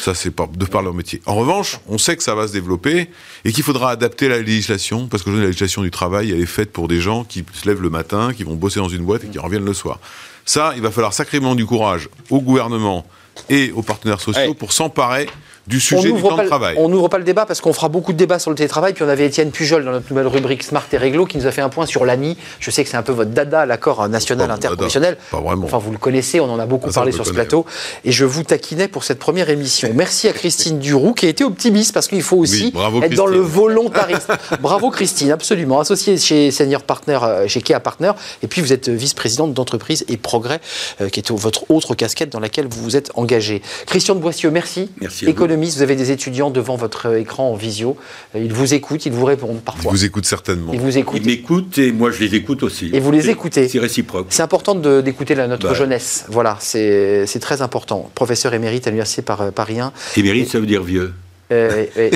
Ça, 0.02 0.14
c'est 0.14 0.30
de 0.30 0.64
par 0.66 0.82
leur 0.82 0.94
métier. 0.94 1.22
En 1.26 1.34
revanche, 1.34 1.80
on 1.88 1.96
sait 1.96 2.16
que 2.16 2.22
ça 2.22 2.34
va 2.34 2.48
se 2.48 2.52
développer 2.52 3.08
et 3.44 3.52
qu'il 3.52 3.64
faudra 3.64 3.90
adapter 3.90 4.28
la 4.28 4.38
législation, 4.38 5.06
parce 5.08 5.22
que 5.22 5.30
la 5.30 5.46
législation 5.46 5.82
du 5.82 5.90
travail, 5.90 6.30
elle 6.32 6.40
est 6.40 6.46
faite 6.46 6.72
pour 6.72 6.86
des 6.86 7.00
gens 7.00 7.24
qui 7.24 7.44
se 7.54 7.66
lèvent 7.66 7.80
le 7.80 7.90
matin, 7.90 8.32
qui 8.34 8.44
vont 8.44 8.54
bosser 8.56 8.80
dans 8.80 8.88
une 8.88 9.04
boîte 9.04 9.24
et 9.24 9.28
qui 9.28 9.38
reviennent 9.38 9.64
le 9.64 9.74
soir. 9.74 9.98
Ça, 10.44 10.72
il 10.76 10.82
va 10.82 10.90
falloir 10.90 11.12
sacrément 11.12 11.54
du 11.54 11.64
courage 11.64 12.08
au 12.30 12.40
gouvernement 12.40 13.06
et 13.48 13.72
aux 13.72 13.82
partenaires 13.82 14.20
sociaux 14.20 14.54
pour 14.54 14.72
s'emparer 14.72 15.28
du 15.66 15.80
sujet 15.80 16.12
du 16.12 16.22
temps 16.22 16.36
de 16.36 16.44
travail. 16.44 16.76
On 16.78 16.88
n'ouvre 16.88 17.08
pas 17.08 17.18
le 17.18 17.24
débat 17.24 17.46
parce 17.46 17.60
qu'on 17.60 17.72
fera 17.72 17.88
beaucoup 17.88 18.12
de 18.12 18.18
débats 18.18 18.38
sur 18.38 18.50
le 18.50 18.56
télétravail. 18.56 18.92
Puis 18.92 19.04
on 19.04 19.08
avait 19.08 19.26
Étienne 19.26 19.50
Pujol 19.50 19.84
dans 19.84 19.92
notre 19.92 20.08
nouvelle 20.10 20.26
rubrique 20.26 20.62
Smart 20.62 20.84
et 20.92 20.96
Réglo 20.96 21.26
qui 21.26 21.38
nous 21.38 21.46
a 21.46 21.50
fait 21.50 21.60
un 21.60 21.68
point 21.68 21.86
sur 21.86 22.04
l'ANI. 22.04 22.36
Je 22.60 22.70
sais 22.70 22.84
que 22.84 22.90
c'est 22.90 22.96
un 22.96 23.02
peu 23.02 23.12
votre 23.12 23.30
dada, 23.30 23.66
l'accord 23.66 24.08
national 24.08 24.50
interprofessionnel. 24.50 25.16
Pas 25.30 25.40
vraiment. 25.40 25.64
Enfin, 25.64 25.78
vous 25.78 25.92
le 25.92 25.98
connaissez, 25.98 26.40
on 26.40 26.50
en 26.50 26.58
a 26.58 26.66
beaucoup 26.66 26.90
ah, 26.90 26.94
parlé 26.94 27.12
sur 27.12 27.26
ce 27.26 27.32
plateau. 27.32 27.66
Et 28.04 28.12
je 28.12 28.24
vous 28.24 28.44
taquinais 28.44 28.88
pour 28.88 29.04
cette 29.04 29.18
première 29.18 29.50
émission. 29.50 29.90
Merci 29.94 30.28
à 30.28 30.32
Christine 30.32 30.78
Duroux 30.78 31.14
qui 31.14 31.26
a 31.26 31.28
été 31.28 31.44
optimiste 31.44 31.92
parce 31.92 32.08
qu'il 32.08 32.22
faut 32.22 32.36
aussi 32.36 32.72
être 33.02 33.14
dans 33.14 33.26
le 33.26 33.38
volontarisme. 33.38 34.34
bravo 34.60 34.90
Christine, 34.90 35.32
absolument. 35.32 35.80
Associée 35.80 36.16
chez 36.18 36.50
Senior 36.50 36.82
Partner, 36.82 37.18
euh, 37.22 37.48
chez 37.48 37.60
Kea 37.60 37.80
Partner. 37.82 38.12
Et 38.42 38.46
puis 38.46 38.60
vous 38.62 38.72
êtes 38.72 38.88
vice-présidente 38.88 39.52
d'entreprise 39.54 40.04
et 40.08 40.16
progrès, 40.16 40.60
euh, 41.00 41.08
qui 41.08 41.20
est 41.20 41.30
votre 41.30 41.70
autre 41.70 41.94
casquette 41.94 42.30
dans 42.30 42.40
laquelle 42.40 42.66
vous 42.68 42.82
vous 42.82 42.96
êtes 42.96 43.10
engagé. 43.14 43.62
Christian 43.86 44.14
de 44.14 44.20
Boissieu, 44.20 44.50
merci. 44.50 44.90
Merci. 45.00 45.26
Vous. 45.56 45.82
avez 45.82 45.96
des 45.96 46.10
étudiants 46.10 46.50
devant 46.50 46.76
votre 46.76 47.16
écran 47.16 47.50
en 47.50 47.54
visio. 47.54 47.96
Euh, 48.34 48.42
ils 48.42 48.52
vous 48.52 48.74
écoutent, 48.74 49.06
ils 49.06 49.12
vous 49.12 49.24
répondent 49.24 49.60
parfois. 49.60 49.90
Ils 49.92 49.96
vous 49.96 50.04
écoutent 50.04 50.26
certainement. 50.26 50.72
Ils 50.72 50.80
vous 50.80 50.98
écoutent. 50.98 51.20
Ils 51.22 51.26
m'écoutent 51.26 51.78
et 51.78 51.92
moi 51.92 52.10
je 52.10 52.20
les 52.20 52.34
écoute 52.34 52.62
aussi. 52.62 52.90
Et 52.92 53.00
vous 53.00 53.10
les 53.10 53.30
écoutez. 53.30 53.68
C'est 53.68 53.78
réciproque. 53.78 54.26
C'est 54.30 54.42
important 54.42 54.74
d'écouter 54.74 55.34
notre 55.34 55.68
bah. 55.68 55.74
jeunesse. 55.74 56.26
Voilà, 56.28 56.56
c'est 56.60 57.40
très 57.40 57.62
important. 57.62 58.10
Professeur 58.14 58.54
émérite 58.54 58.86
à 58.86 58.90
l'université 58.90 59.22
par, 59.22 59.52
Paris 59.52 59.80
1. 59.80 59.92
Émérite, 60.16 60.50
ça 60.50 60.60
veut 60.60 60.66
dire 60.66 60.82
vieux. 60.82 61.12
Euh, 61.52 61.86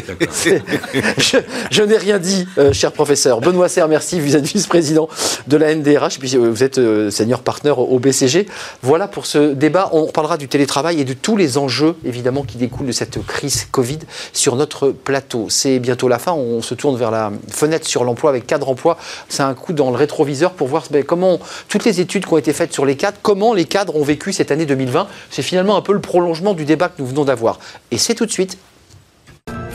je, 1.70 1.82
n'ai 1.82 1.96
rien 1.96 2.18
dit, 2.18 2.46
euh, 2.58 2.72
cher 2.72 2.90
professeur. 2.92 3.40
Benoît 3.40 3.68
Serre, 3.68 3.88
merci. 3.88 4.20
Vous 4.20 4.34
êtes 4.36 4.44
vice-président 4.44 5.08
de 5.46 5.56
la 5.56 5.74
NDRH, 5.74 6.18
puis 6.18 6.34
euh, 6.36 6.50
vous 6.50 6.64
êtes 6.64 6.80
senior 7.10 7.42
partner 7.42 7.74
au 7.76 7.98
BCG. 7.98 8.46
Voilà 8.82 9.06
pour 9.06 9.26
ce 9.26 9.52
débat. 9.52 9.90
On 9.92 10.06
parlera 10.06 10.36
du 10.36 10.48
télétravail 10.48 11.00
et 11.00 11.04
de 11.04 11.12
tous 11.12 11.36
les 11.36 11.58
enjeux, 11.58 11.94
évidemment, 12.04 12.42
qui 12.42 12.56
découlent 12.56 12.88
de 12.88 12.92
cette 12.92 13.24
crise 13.24 13.66
Covid 13.70 14.00
sur 14.32 14.56
notre 14.56 14.88
plateau. 14.88 15.46
C'est 15.48 15.78
bientôt 15.78 16.08
la 16.08 16.18
fin. 16.18 16.32
On 16.32 16.62
se 16.62 16.74
tourne 16.74 16.96
vers 16.96 17.10
la 17.10 17.32
fenêtre 17.48 17.86
sur 17.86 18.04
l'emploi 18.04 18.30
avec 18.30 18.46
cadre 18.46 18.68
emploi. 18.68 18.98
C'est 19.28 19.42
un 19.42 19.54
coup 19.54 19.72
dans 19.72 19.90
le 19.90 19.96
rétroviseur 19.96 20.52
pour 20.52 20.66
voir 20.66 20.84
ben, 20.90 21.04
comment 21.04 21.38
toutes 21.68 21.84
les 21.84 22.00
études 22.00 22.26
qui 22.26 22.32
ont 22.32 22.38
été 22.38 22.52
faites 22.52 22.72
sur 22.72 22.84
les 22.84 22.96
cadres, 22.96 23.18
comment 23.22 23.54
les 23.54 23.64
cadres 23.64 23.94
ont 23.96 24.04
vécu 24.04 24.32
cette 24.32 24.50
année 24.50 24.66
2020. 24.66 25.06
C'est 25.30 25.42
finalement 25.42 25.76
un 25.76 25.82
peu 25.82 25.92
le 25.92 26.00
prolongement 26.00 26.54
du 26.54 26.64
débat 26.64 26.88
que 26.88 26.94
nous 26.98 27.06
venons 27.06 27.24
d'avoir. 27.24 27.60
Et 27.90 27.98
c'est 27.98 28.14
tout 28.14 28.26
de 28.26 28.32
suite 28.32 28.58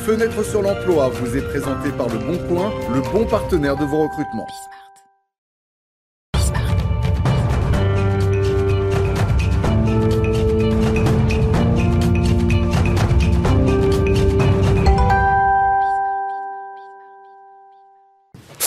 Fenêtre 0.06 0.46
sur 0.46 0.62
l'emploi 0.62 1.10
vous 1.10 1.36
est 1.36 1.42
présenté 1.42 1.90
par 1.90 2.08
Le 2.10 2.20
Bon 2.20 2.38
Coin, 2.48 2.72
le 2.94 3.02
bon 3.12 3.26
partenaire 3.26 3.76
de 3.76 3.86
vos 3.86 4.04
recrutements. 4.04 4.46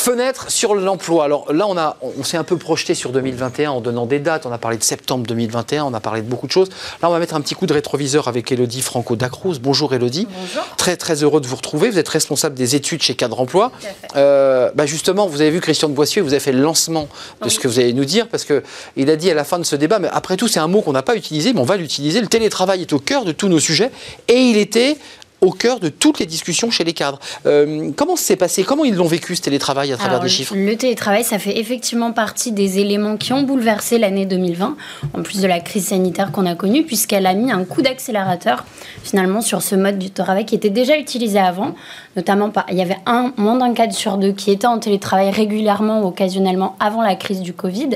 Fenêtre 0.09 0.51
sur 0.51 0.75
l'emploi. 0.75 1.27
Alors 1.27 1.53
là, 1.53 1.67
on, 1.69 1.77
a, 1.77 1.99
on 2.01 2.25
s'est 2.25 2.39
un 2.39 2.43
peu 2.43 2.57
projeté 2.57 2.95
sur 2.95 3.13
2021 3.13 3.73
en 3.73 3.81
donnant 3.83 4.07
des 4.07 4.21
dates. 4.21 4.47
On 4.47 4.53
a 4.53 4.57
parlé 4.57 4.79
de 4.79 4.83
septembre 4.83 5.27
2021, 5.27 5.85
on 5.85 5.93
a 5.93 6.01
parlé 6.01 6.23
de 6.23 6.27
beaucoup 6.27 6.47
de 6.47 6.53
choses. 6.53 6.71
Là, 7.03 7.11
on 7.11 7.13
va 7.13 7.19
mettre 7.19 7.35
un 7.35 7.43
petit 7.43 7.55
coup 7.55 7.67
de 7.67 7.75
rétroviseur 7.75 8.27
avec 8.27 8.51
Elodie 8.51 8.81
Franco 8.81 9.17
Dacruz. 9.17 9.59
Bonjour 9.61 9.93
Elodie. 9.93 10.27
Bonjour. 10.31 10.65
Très 10.79 10.97
très 10.97 11.23
heureux 11.23 11.43
de 11.43 11.47
vous 11.47 11.57
retrouver. 11.57 11.91
Vous 11.91 11.99
êtes 11.99 12.09
responsable 12.09 12.55
des 12.55 12.75
études 12.75 13.03
chez 13.03 13.17
Cadre 13.17 13.39
Emploi. 13.39 13.71
Euh, 14.17 14.71
bah 14.75 14.87
justement, 14.87 15.27
vous 15.27 15.43
avez 15.43 15.51
vu 15.51 15.61
Christian 15.61 15.91
de 15.91 15.95
Boissieu, 15.95 16.23
vous 16.23 16.33
avez 16.33 16.41
fait 16.41 16.53
le 16.53 16.63
lancement 16.63 17.07
de 17.45 17.51
ce 17.51 17.59
que 17.59 17.69
vous 17.69 17.79
allez 17.79 17.93
nous 17.93 18.07
dire 18.07 18.29
parce 18.29 18.47
qu'il 18.47 19.11
a 19.11 19.17
dit 19.17 19.31
à 19.31 19.35
la 19.35 19.45
fin 19.45 19.59
de 19.59 19.65
ce 19.65 19.77
débat, 19.77 19.99
mais 19.99 20.09
après 20.11 20.39
tout, 20.39 20.49
c'est 20.49 20.61
un 20.61 20.69
mot 20.69 20.81
qu'on 20.81 20.93
n'a 20.93 21.03
pas 21.03 21.17
utilisé, 21.17 21.53
mais 21.53 21.61
on 21.61 21.65
va 21.65 21.77
l'utiliser. 21.77 22.23
Le 22.23 22.29
télétravail 22.29 22.81
est 22.81 22.95
au 22.95 22.99
cœur 22.99 23.27
de 23.27 23.33
tous 23.33 23.49
nos 23.49 23.61
sujets 23.61 23.91
et 24.29 24.37
il 24.37 24.57
était 24.57 24.97
au 25.41 25.53
cœur 25.53 25.81
de 25.81 25.89
toutes 25.89 26.19
les 26.19 26.27
discussions 26.27 26.71
chez 26.71 26.85
les 26.85 26.93
cadres. 26.93 27.19
Euh, 27.47 27.91
comment 27.97 28.17
s'est 28.17 28.37
passé 28.37 28.65
Comment 28.65 28.85
ils 28.85 28.95
l'ont 28.95 29.07
vécu 29.07 29.37
ce 29.37 29.43
télétravail 29.43 29.93
à 29.93 29.97
travers 29.97 30.21
des 30.21 30.29
chiffres 30.29 30.55
Le 30.57 30.77
télétravail, 30.77 31.25
ça 31.25 31.39
fait 31.39 31.59
effectivement 31.59 32.13
partie 32.13 32.53
des 32.53 32.79
éléments 32.79 33.17
qui 33.17 33.33
ont 33.33 33.43
bouleversé 33.43 33.99
l'année 33.99 34.27
2020, 34.27 34.77
en 35.15 35.23
plus 35.23 35.41
de 35.41 35.47
la 35.47 35.61
crise 35.61 35.89
sanitaire 35.89 36.33
qu'on 36.33 36.47
a 36.47 36.55
connue, 36.55 36.85
puisqu'elle 36.85 37.27
a 37.27 37.35
mis 37.35 37.53
un 37.53 37.65
coup 37.65 37.83
d'accélérateur 37.83 38.65
finalement 39.03 39.41
sur 39.41 39.63
ce 39.63 39.75
mode 39.75 39.99
du 39.99 40.11
travail 40.11 40.45
qui 40.45 40.55
était 40.55 40.71
déjà 40.71 40.99
utilisé 40.99 41.39
avant, 41.39 41.75
notamment 42.19 42.51
il 42.69 42.77
y 42.77 42.83
avait 42.83 42.99
un 43.07 43.33
moins 43.37 43.55
d'un 43.55 43.73
cadre 43.73 43.93
sur 43.93 44.19
deux 44.19 44.33
qui 44.33 44.51
était 44.51 44.67
en 44.67 44.81
télétravail 44.81 45.31
régulièrement 45.31 46.03
ou 46.03 46.09
occasionnellement 46.09 46.75
avant 46.81 47.01
la 47.01 47.15
crise 47.15 47.41
du 47.41 47.53
Covid, 47.53 47.91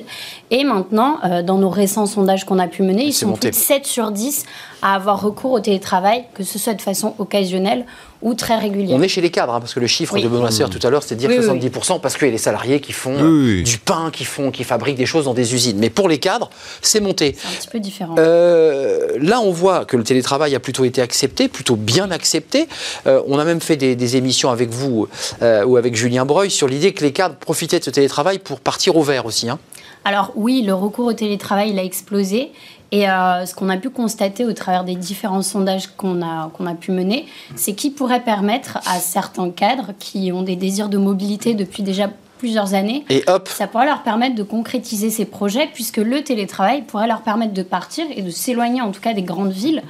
et 0.53 0.63
maintenant, 0.63 1.17
euh, 1.25 1.43
dans 1.43 1.59
nos 1.59 1.71
récents 1.71 2.07
sondages 2.07 2.47
qu'on 2.47 2.61
a 2.61 2.69
pu 2.69 2.83
mener, 2.83 3.05
ils 3.05 3.13
sont 3.13 3.33
plus 3.33 3.51
de 3.51 3.55
7 3.55 3.85
sur 3.85 4.13
10 4.13 4.45
à 4.81 4.95
avoir 4.95 5.21
recours 5.21 5.51
au 5.53 5.61
télétravail, 5.61 6.25
que 6.35 6.45
ce 6.45 6.59
soit 6.59 6.75
de 6.75 6.83
façon 6.83 7.15
occasionnelle 7.19 7.85
ou 8.23 8.35
très 8.35 8.57
régulière. 8.57 8.97
On 8.97 9.03
est 9.03 9.09
chez 9.09 9.21
les 9.21 9.31
cadres, 9.31 9.55
hein, 9.55 9.61
parce 9.61 9.75
que 9.75 9.81
le 9.81 9.87
chiffre 9.87 10.19
de 10.19 10.29
Benoît 10.29 10.51
Serre 10.51 10.71
tout 10.71 10.85
à 10.87 10.91
l'heure, 10.91 11.03
c'était 11.03 11.27
dire 11.27 11.31
70%, 11.31 12.01
parce 12.01 12.17
qu'il 12.17 12.27
y 12.27 12.31
a 12.31 12.33
les 12.33 12.39
salariés 12.39 12.81
qui 12.81 12.93
font 12.93 13.17
du 13.17 13.79
pain, 13.79 14.11
qui, 14.13 14.25
font, 14.25 14.51
qui 14.51 14.65
fabriquent 14.65 14.97
des 14.97 15.07
choses 15.07 15.25
dans 15.25 15.35
des 15.35 15.55
usines. 15.55 15.79
Mais 15.79 15.91
pour 15.91 16.09
les 16.09 16.19
cadres, 16.19 16.51
c'est 16.81 17.01
monté. 17.01 17.37
C'est 17.39 17.49
un 17.49 17.51
petit 17.61 17.69
peu 17.69 17.81
différent. 17.81 18.15
Euh, 18.19 19.19
là, 19.21 19.41
on 19.41 19.51
voit 19.51 19.85
que 19.85 19.97
le 19.97 20.05
télétravail 20.05 20.55
a 20.55 20.61
plutôt 20.61 20.85
été 20.85 21.03
accepté, 21.03 21.49
plutôt 21.49 21.77
bien 21.77 22.11
accepté. 22.11 22.69
Euh, 23.07 23.21
on 23.27 23.39
a 23.39 23.45
même 23.45 23.61
fait 23.61 23.77
des, 23.77 24.13
émissions 24.17 24.51
avec 24.51 24.69
vous 24.69 25.09
euh, 25.41 25.65
ou 25.65 25.77
avec 25.77 25.95
Julien 25.95 26.27
Breuil 26.27 26.51
sur 26.51 26.69
l'idée 26.69 26.93
que 26.93 27.03
les 27.03 27.13
cadres 27.13 27.37
profitaient 27.37 27.79
de 27.79 27.85
ce 27.85 27.91
télétravail 27.91 28.39
pour 28.39 28.61
partir 28.61 28.97
au 28.97 29.03
vert 29.03 29.27
aussi. 29.27 29.49
Hein. 29.49 29.59
Alors 30.05 30.33
oui, 30.35 30.63
le 30.63 30.75
recours 30.75 31.07
au 31.07 31.13
télétravail, 31.13 31.71
il 31.71 31.79
a 31.79 31.85
explosé. 31.85 32.53
Et 32.91 33.09
euh, 33.09 33.47
ce 33.47 33.55
qu'on 33.55 33.71
a 33.71 33.79
pu 33.79 33.89
constater 33.89 34.45
au 34.45 34.53
travers 34.53 34.85
des 34.85 34.97
différents 34.97 35.43
sondages 35.43 35.87
qu'on 35.97 36.21
a, 36.21 36.51
qu'on 36.53 36.67
a 36.67 36.75
pu 36.75 36.93
mener, 36.93 37.27
c'est 37.57 37.73
qu'il 37.73 37.95
pourrait 37.95 38.21
permettre 38.21 38.79
à 38.87 38.99
certains 38.99 39.51
cadres 39.51 39.93
qui 39.99 40.31
ont 40.31 40.43
des 40.43 40.57
désirs 40.57 40.91
de 40.91 40.99
mobilité 40.99 41.55
depuis 41.55 41.83
déjà 41.83 42.11
plusieurs 42.37 42.75
années, 42.75 43.05
et 43.09 43.23
hop. 43.29 43.49
ça 43.49 43.69
pourrait 43.69 43.87
leur 43.87 44.03
permettre 44.03 44.35
de 44.35 44.43
concrétiser 44.43 45.11
ces 45.11 45.25
projets, 45.25 45.69
puisque 45.73 45.99
le 45.99 46.25
télétravail 46.25 46.83
pourrait 46.83 47.07
leur 47.07 47.23
permettre 47.23 47.55
de 47.55 47.63
partir 47.63 48.05
et 48.15 48.21
de 48.21 48.31
s'éloigner 48.31 48.83
en 48.83 48.91
tout 48.91 49.01
cas 49.01 49.15
des 49.15 49.23
grandes 49.23 49.53
villes 49.53 49.83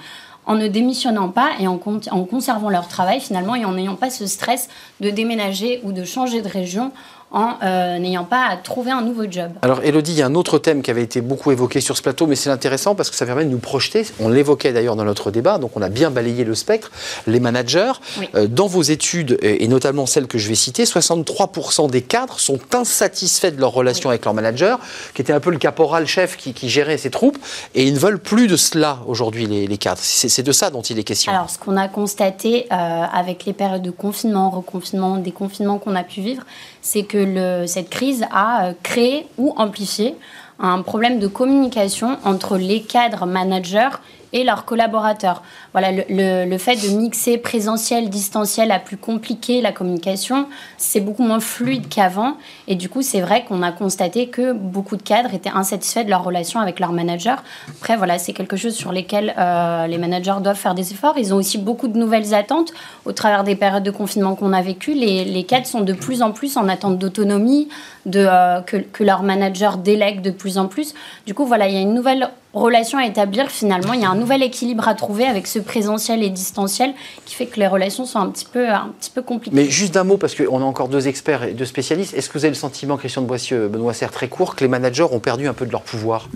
en 0.44 0.54
ne 0.54 0.66
démissionnant 0.66 1.28
pas 1.28 1.50
et 1.60 1.66
en, 1.66 1.80
en 2.10 2.24
conservant 2.24 2.68
leur 2.68 2.88
travail 2.88 3.20
finalement 3.20 3.54
et 3.54 3.64
en 3.64 3.72
n'ayant 3.72 3.94
pas 3.94 4.10
ce 4.10 4.26
stress 4.26 4.68
de 5.00 5.10
déménager 5.10 5.80
ou 5.84 5.92
de 5.92 6.04
changer 6.04 6.42
de 6.42 6.48
région 6.48 6.92
en 7.33 7.55
euh, 7.62 7.99
n'ayant 7.99 8.24
pas 8.24 8.47
à 8.47 8.57
trouver 8.57 8.91
un 8.91 9.01
nouveau 9.01 9.24
job. 9.30 9.53
Alors 9.62 9.83
Elodie, 9.83 10.12
il 10.12 10.18
y 10.18 10.22
a 10.22 10.26
un 10.26 10.35
autre 10.35 10.59
thème 10.59 10.83
qui 10.83 10.91
avait 10.91 11.03
été 11.03 11.20
beaucoup 11.20 11.51
évoqué 11.51 11.80
sur 11.80 11.97
ce 11.97 12.03
plateau, 12.03 12.26
mais 12.26 12.37
c'est 12.37 12.51
intéressant 12.51 12.95
parce 12.95 13.11
que 13.11 13.16
ça 13.16 13.24
permet 13.24 13.45
de 13.45 13.51
nous 13.51 13.59
projeter. 13.59 14.07
On 14.20 14.28
l'évoquait 14.28 14.72
d'ailleurs 14.72 14.97
dans 14.97 15.05
notre 15.05 15.30
débat, 15.30 15.59
donc 15.59 15.76
on 15.76 15.83
a 15.83 15.89
bien 15.89 16.11
balayé 16.11 16.45
le 16.45 16.55
spectre. 16.55 16.91
Les 17.26 17.41
managers, 17.41 17.93
euh, 18.35 18.47
dans 18.47 18.66
vos 18.66 18.83
études, 18.83 19.39
et 19.43 19.66
notamment 19.66 20.07
celles 20.07 20.26
que 20.26 20.39
je 20.39 20.49
vais 20.49 20.55
citer, 20.55 20.85
63% 20.85 21.91
des 21.91 22.03
cadres 22.03 22.39
sont 22.39 22.59
insatisfaits 22.74 23.53
de 23.53 23.61
leur 23.61 23.72
relation 23.72 24.11
avec 24.11 24.24
leur 24.24 24.35
manager, 24.35 24.78
qui 25.14 25.22
était 25.22 25.33
un 25.33 25.41
peu 25.41 25.51
le 25.51 25.59
caporal-chef 25.59 26.37
qui, 26.37 26.68
gérait 26.68 26.99
ses 26.99 27.11
troupes, 27.11 27.39
et 27.74 27.85
ils 27.85 27.95
ne 27.95 27.99
veulent 27.99 28.18
plus 28.18 28.47
de 28.47 28.57
cela 28.57 28.99
aujourd'hui, 29.07 29.47
les, 29.47 29.78
cadres. 29.78 30.01
C'est 30.03 30.43
de 30.43 30.53
ça 30.53 30.70
dont 30.70 30.83
il 30.83 30.99
est 30.99 31.05
question. 31.05 31.33
Alors 31.33 31.51
ce 31.51 31.59
qu'on 31.59 31.76
a 31.76 31.89
constaté 31.89 32.66
euh, 32.70 32.74
avec 32.74 33.45
les 33.47 33.53
périodes 33.53 33.83
de 33.83 33.91
confinement, 33.91 34.51
reconfinement, 34.51 35.16
déconfinement 35.16 35.78
qu'on 35.78 35.97
a 35.97 36.05
pu 36.05 36.20
vivre, 36.20 36.45
c'est 36.83 37.05
que 37.05 37.64
cette 37.66 37.89
crise 37.89 38.26
a 38.30 38.66
euh, 38.66 38.72
créé 38.83 39.26
ou 39.39 39.55
amplifié 39.57 40.16
un 40.59 40.83
problème 40.83 41.18
de 41.18 41.26
communication 41.26 42.18
entre 42.24 42.59
les 42.59 42.83
cadres 42.83 43.24
managers 43.24 43.97
et 44.33 44.45
leurs 44.45 44.64
collaborateurs. 44.64 45.43
Voilà, 45.72 45.91
le, 45.91 46.59
fait 46.59 46.76
de 46.76 46.97
mixer 46.97 47.39
présentiel, 47.39 48.09
distanciel 48.11 48.70
a 48.70 48.78
plus 48.78 48.97
compliqué 48.97 49.61
la 49.61 49.72
communication, 49.72 50.47
c'est 50.78 51.01
beaucoup 51.01 51.22
moins 51.22 51.41
fluide 51.41 51.89
qu'avant. 51.89 52.35
Et 52.68 52.74
du 52.74 52.89
coup, 52.89 53.03
c'est 53.03 53.20
vrai 53.20 53.45
qu'on 53.45 53.62
a 53.62 53.72
constaté 53.72 54.28
que 54.28 54.53
beaucoup 54.53 54.97
de 54.97 55.03
cadres 55.03 55.35
étaient 55.35 55.51
insatisfaits 55.51 56.05
de 56.05 56.11
leur 56.11 56.24
relation 56.24 56.61
avec 56.61 56.80
leurs 56.80 56.93
managers. 56.93 57.37
Après, 57.68 57.97
voilà, 57.97 58.18
c'est 58.18 58.33
quelque 58.33 58.57
chose 58.57 58.74
sur 58.74 58.93
lesquels 58.93 59.35
euh, 59.39 59.87
les 59.87 59.99
managers 59.99 60.37
doivent 60.43 60.57
faire 60.57 60.74
des 60.74 60.93
efforts. 60.93 61.14
Ils 61.18 61.35
ont 61.35 61.39
aussi 61.39 61.59
beaucoup 61.59 61.89
de 61.89 61.99
nouvelles 61.99 62.35
attentes 62.35 62.72
au 63.05 63.12
travers 63.12 63.45
des 63.45 63.57
périodes 63.57 63.83
de 63.83 63.91
confinement 63.91 64.35
qu'on 64.35 64.53
a 64.53 64.62
vécues. 64.62 64.95
Les, 64.95 65.24
les 65.24 65.45
cadres 65.45 65.66
sont 65.66 65.80
de 65.80 65.93
plus 65.93 66.22
en 66.22 66.33
plus 66.33 66.57
en 66.57 66.68
attente 66.68 66.99
d'autonomie, 66.99 67.68
de, 68.07 68.26
euh, 68.28 68.61
que, 68.61 68.76
que 68.76 69.05
leurs 69.05 69.22
managers 69.22 69.76
délèguent 69.83 70.22
de 70.22 70.30
plus 70.30 70.59
en 70.59 70.66
plus. 70.66 70.95
Du 71.26 71.35
coup, 71.35 71.47
voilà, 71.47 71.68
il 71.68 71.74
y 71.74 71.78
a 71.78 71.80
une 71.80 71.95
nouvelle 71.95 72.30
relation 72.55 72.98
à 72.98 73.07
établir 73.07 73.50
finalement. 73.50 73.92
Il 73.92 74.00
y 74.00 74.05
a 74.05 74.11
un 74.11 74.16
nouvel 74.16 74.42
équilibre 74.42 74.86
à 74.88 74.94
trouver 74.94 75.24
avec 75.24 75.46
ce 75.46 75.59
présentiel 75.59 76.22
et 76.22 76.30
distanciel 76.30 76.94
qui 77.24 77.34
fait 77.34 77.46
que 77.46 77.59
les 77.59 77.66
relations 77.66 78.05
sont 78.05 78.18
un 78.18 78.30
petit 78.30 78.46
peu, 78.50 78.68
un 78.68 78.92
petit 78.98 79.11
peu 79.11 79.22
compliquées. 79.22 79.55
Mais 79.57 79.70
juste 79.70 79.94
d'un 79.94 80.05
mot, 80.05 80.16
parce 80.16 80.34
qu'on 80.34 80.61
a 80.61 80.64
encore 80.64 80.88
deux 80.88 81.09
experts 81.09 81.44
et 81.44 81.53
deux 81.53 81.64
spécialistes. 81.64 82.14
Est-ce 82.14 82.28
que 82.28 82.38
vous 82.38 82.44
avez 82.44 82.50
le 82.50 82.57
sentiment, 82.57 82.96
Christian 82.96 83.22
de 83.22 83.26
Boissieu, 83.26 83.68
Benoît 83.68 83.94
Serre, 83.94 84.11
très 84.11 84.28
court, 84.28 84.55
que 84.55 84.64
les 84.64 84.68
managers 84.68 85.07
ont 85.11 85.20
perdu 85.20 85.48
un 85.48 85.55
peu 85.55 85.66
de 85.66 85.72
leur 85.72 85.82
pouvoir? 85.82 86.28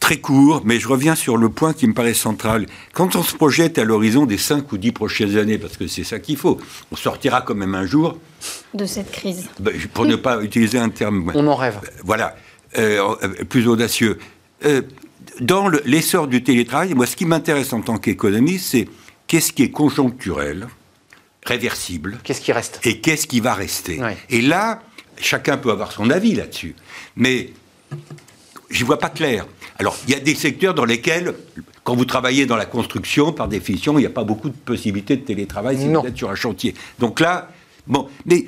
Très 0.00 0.18
court, 0.18 0.60
mais 0.64 0.78
je 0.80 0.88
reviens 0.88 1.14
sur 1.14 1.38
le 1.38 1.48
point 1.48 1.72
qui 1.72 1.86
me 1.86 1.94
paraît 1.94 2.12
central. 2.12 2.66
Quand 2.92 3.16
on 3.16 3.22
se 3.22 3.34
projette 3.34 3.78
à 3.78 3.84
l'horizon 3.84 4.26
des 4.26 4.36
5 4.36 4.70
ou 4.72 4.76
10 4.76 4.92
prochaines 4.92 5.38
années, 5.38 5.56
parce 5.56 5.78
que 5.78 5.86
c'est 5.86 6.04
ça 6.04 6.18
qu'il 6.18 6.36
faut, 6.36 6.58
on 6.92 6.96
sortira 6.96 7.40
quand 7.40 7.54
même 7.54 7.74
un 7.74 7.86
jour. 7.86 8.18
De 8.74 8.84
cette 8.84 9.10
crise. 9.10 9.48
Ben, 9.60 9.72
pour 9.94 10.04
ne 10.04 10.16
pas 10.16 10.42
utiliser 10.42 10.78
un 10.78 10.90
terme. 10.90 11.32
On 11.34 11.46
en 11.46 11.54
rêve. 11.54 11.78
Voilà. 12.02 12.34
Euh, 12.76 13.14
plus 13.48 13.66
audacieux. 13.66 14.18
Euh, 14.64 14.82
dans 15.40 15.68
l'essor 15.68 16.26
du 16.28 16.42
télétravail, 16.42 16.94
moi, 16.94 17.06
ce 17.06 17.16
qui 17.16 17.26
m'intéresse 17.26 17.72
en 17.72 17.80
tant 17.80 17.98
qu'économiste, 17.98 18.70
c'est 18.70 18.88
qu'est-ce 19.26 19.52
qui 19.52 19.62
est 19.64 19.70
conjoncturel, 19.70 20.68
réversible. 21.44 22.18
Qu'est-ce 22.24 22.40
qui 22.40 22.52
reste 22.52 22.80
Et 22.84 23.00
qu'est-ce 23.00 23.26
qui 23.26 23.40
va 23.40 23.54
rester. 23.54 24.00
Et 24.30 24.40
là, 24.40 24.82
chacun 25.18 25.56
peut 25.56 25.70
avoir 25.70 25.92
son 25.92 26.10
avis 26.10 26.34
là-dessus. 26.34 26.74
Mais 27.16 27.50
je 28.70 28.80
ne 28.80 28.86
vois 28.86 28.98
pas 28.98 29.10
clair. 29.10 29.46
Alors, 29.78 29.96
il 30.06 30.14
y 30.14 30.16
a 30.16 30.20
des 30.20 30.34
secteurs 30.34 30.74
dans 30.74 30.84
lesquels, 30.84 31.34
quand 31.82 31.96
vous 31.96 32.04
travaillez 32.04 32.46
dans 32.46 32.56
la 32.56 32.66
construction, 32.66 33.32
par 33.32 33.48
définition, 33.48 33.98
il 33.98 34.02
n'y 34.02 34.06
a 34.06 34.10
pas 34.10 34.24
beaucoup 34.24 34.48
de 34.48 34.54
possibilités 34.54 35.16
de 35.16 35.22
télétravail 35.22 35.78
si 35.78 35.88
vous 35.88 36.06
êtes 36.06 36.16
sur 36.16 36.30
un 36.30 36.34
chantier. 36.34 36.74
Donc 36.98 37.20
là, 37.20 37.50
bon, 37.86 38.08
mais 38.24 38.46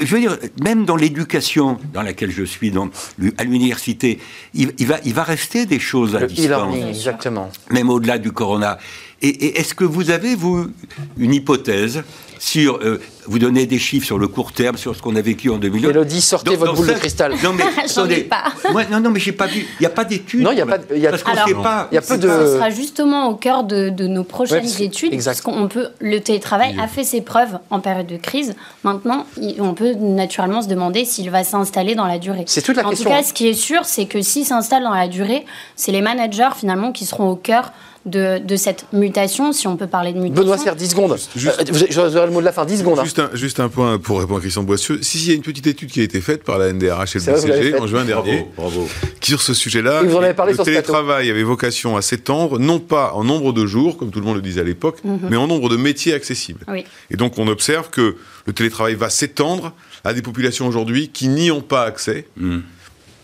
je 0.00 0.06
veux 0.06 0.20
dire, 0.20 0.38
même 0.62 0.84
dans 0.84 0.96
l'éducation 0.96 1.78
dans 1.92 2.02
laquelle 2.02 2.30
je 2.30 2.44
suis, 2.44 2.70
dans, 2.70 2.90
à 3.38 3.44
l'université, 3.44 4.18
il, 4.54 4.86
va, 4.86 4.96
il 5.04 5.14
va 5.14 5.24
rester 5.24 5.66
des 5.66 5.78
choses 5.78 6.16
à 6.16 6.26
distance. 6.26 6.76
exactement. 6.88 7.50
Même 7.70 7.90
au-delà 7.90 8.18
du 8.18 8.32
corona. 8.32 8.78
Et, 9.22 9.58
est-ce 9.58 9.74
que 9.74 9.84
vous 9.84 10.10
avez, 10.10 10.34
vous, 10.34 10.70
une 11.18 11.34
hypothèse 11.34 12.02
sur, 12.40 12.78
euh, 12.82 12.98
vous 13.26 13.38
donnez 13.38 13.66
des 13.66 13.78
chiffres 13.78 14.06
sur 14.06 14.18
le 14.18 14.26
court 14.26 14.52
terme, 14.52 14.78
sur 14.78 14.96
ce 14.96 15.02
qu'on 15.02 15.14
a 15.14 15.20
vécu 15.20 15.50
en 15.50 15.58
2000. 15.58 15.84
Elodie, 15.84 16.22
sortez 16.22 16.56
votre 16.56 16.72
boule 16.74 16.86
de 16.86 16.92
cristal. 16.94 17.34
Non, 17.44 17.52
mais 17.52 17.64
J'en 17.94 18.08
ai 18.08 18.22
pas. 18.22 18.44
non, 18.90 18.98
non, 18.98 19.10
mais 19.10 19.20
j'ai 19.20 19.32
pas 19.32 19.46
vu. 19.46 19.60
Il 19.78 19.80
n'y 19.82 19.86
a 19.86 19.90
pas 19.90 20.04
d'études. 20.06 20.40
Non, 20.40 20.50
il 20.50 20.54
n'y 20.54 20.62
a 20.62 20.66
pas. 20.66 20.78
Y 20.94 21.06
a, 21.06 21.10
parce 21.10 21.22
qu'on 21.22 21.34
sait 21.34 21.54
pas. 21.54 21.88
Il 21.92 21.96
y 21.96 21.98
a 21.98 22.00
peu 22.00 22.16
de. 22.16 22.28
Ce 22.28 22.54
sera 22.54 22.70
justement 22.70 23.28
au 23.28 23.34
cœur 23.34 23.64
de, 23.64 23.90
de 23.90 24.06
nos 24.06 24.24
prochaines 24.24 24.64
Ouais, 24.64 24.82
études. 24.84 25.12
exact. 25.12 25.42
Parce 25.42 25.42
qu'on 25.42 25.68
peut, 25.68 25.88
le 26.00 26.18
télétravail 26.20 26.74
a 26.80 26.88
fait 26.88 27.04
ses 27.04 27.20
preuves 27.20 27.58
en 27.68 27.80
période 27.80 28.06
de 28.06 28.16
crise. 28.16 28.54
Maintenant, 28.84 29.26
on 29.58 29.74
peut 29.74 29.92
naturellement 29.92 30.62
se 30.62 30.68
demander 30.68 31.04
s'il 31.04 31.28
va 31.30 31.44
s'installer 31.44 31.94
dans 31.94 32.06
la 32.06 32.18
durée. 32.18 32.44
C'est 32.46 32.62
toute 32.62 32.76
la 32.76 32.86
en 32.86 32.90
question, 32.90 33.10
tout 33.10 33.10
cas, 33.16 33.20
hein. 33.20 33.22
ce 33.22 33.34
qui 33.34 33.48
est 33.48 33.54
sûr, 33.54 33.84
c'est 33.84 34.06
que 34.06 34.22
s'il 34.22 34.46
s'installe 34.46 34.82
dans 34.82 34.94
la 34.94 35.08
durée, 35.08 35.44
c'est 35.76 35.92
les 35.92 36.00
managers 36.00 36.48
finalement 36.56 36.90
qui 36.90 37.04
seront 37.04 37.28
au 37.28 37.36
cœur 37.36 37.72
de, 38.06 38.38
de 38.38 38.56
cette 38.56 38.86
mutation, 38.92 39.52
si 39.52 39.66
on 39.66 39.76
peut 39.76 39.86
parler 39.86 40.12
de 40.12 40.18
mutation. 40.18 40.42
Benoît 40.42 40.56
Serre, 40.58 40.74
10 40.76 40.88
secondes. 40.88 41.18
Juste- 41.36 41.54
Euh, 41.60 41.62
avez- 41.62 42.10
J'aurai 42.12 42.26
le 42.26 42.32
mot 42.32 42.40
de 42.40 42.44
la 42.46 42.52
fin, 42.52 42.64
10 42.64 42.78
secondes. 42.78 42.98
hein. 42.98 43.04
Juste 43.04 43.18
un, 43.18 43.30
juste 43.34 43.60
un 43.60 43.68
point 43.68 43.98
pour 43.98 44.20
répondre 44.20 44.38
à 44.38 44.40
Christian 44.40 44.62
Boissieu. 44.62 44.98
Si, 45.02 45.18
si, 45.18 45.26
il 45.26 45.28
y 45.28 45.32
a 45.32 45.36
une 45.36 45.42
petite 45.42 45.66
étude 45.66 45.90
qui 45.90 46.00
a 46.00 46.02
été 46.02 46.20
faite 46.20 46.42
par 46.42 46.58
la 46.58 46.72
NDRH 46.72 47.16
et 47.16 47.18
le 47.18 47.32
BCG 47.32 47.78
en 47.78 47.86
juin 47.86 48.04
dernier, 48.04 48.46
Bravo. 48.56 48.88
qui 49.20 49.30
sur 49.32 49.42
ce 49.42 49.52
sujet-là, 49.54 50.02
le 50.02 50.56
télétravail 50.64 51.30
avait 51.30 51.42
vocation 51.42 51.96
à 51.96 52.02
s'étendre, 52.02 52.58
non 52.58 52.78
pas 52.80 53.12
en 53.14 53.24
nombre 53.24 53.52
de 53.52 53.66
jours, 53.66 53.96
comme 53.98 54.10
tout 54.10 54.20
le 54.20 54.24
monde 54.26 54.36
le 54.36 54.42
disait 54.42 54.62
à 54.62 54.64
l'époque, 54.64 54.98
mais 55.04 55.36
en 55.36 55.46
nombre 55.46 55.68
de 55.68 55.76
métiers 55.76 56.14
accessibles. 56.14 56.64
Oui. 56.68 56.84
Et 57.10 57.16
donc 57.16 57.38
on 57.38 57.46
observe 57.48 57.90
que 57.90 58.16
le 58.46 58.52
télétravail 58.52 58.94
va 58.94 59.10
s'étendre 59.10 59.72
à 60.04 60.14
des 60.14 60.22
populations 60.22 60.66
aujourd'hui 60.66 61.08
qui 61.08 61.28
n'y 61.28 61.50
ont 61.50 61.60
pas 61.60 61.82
accès. 61.84 62.26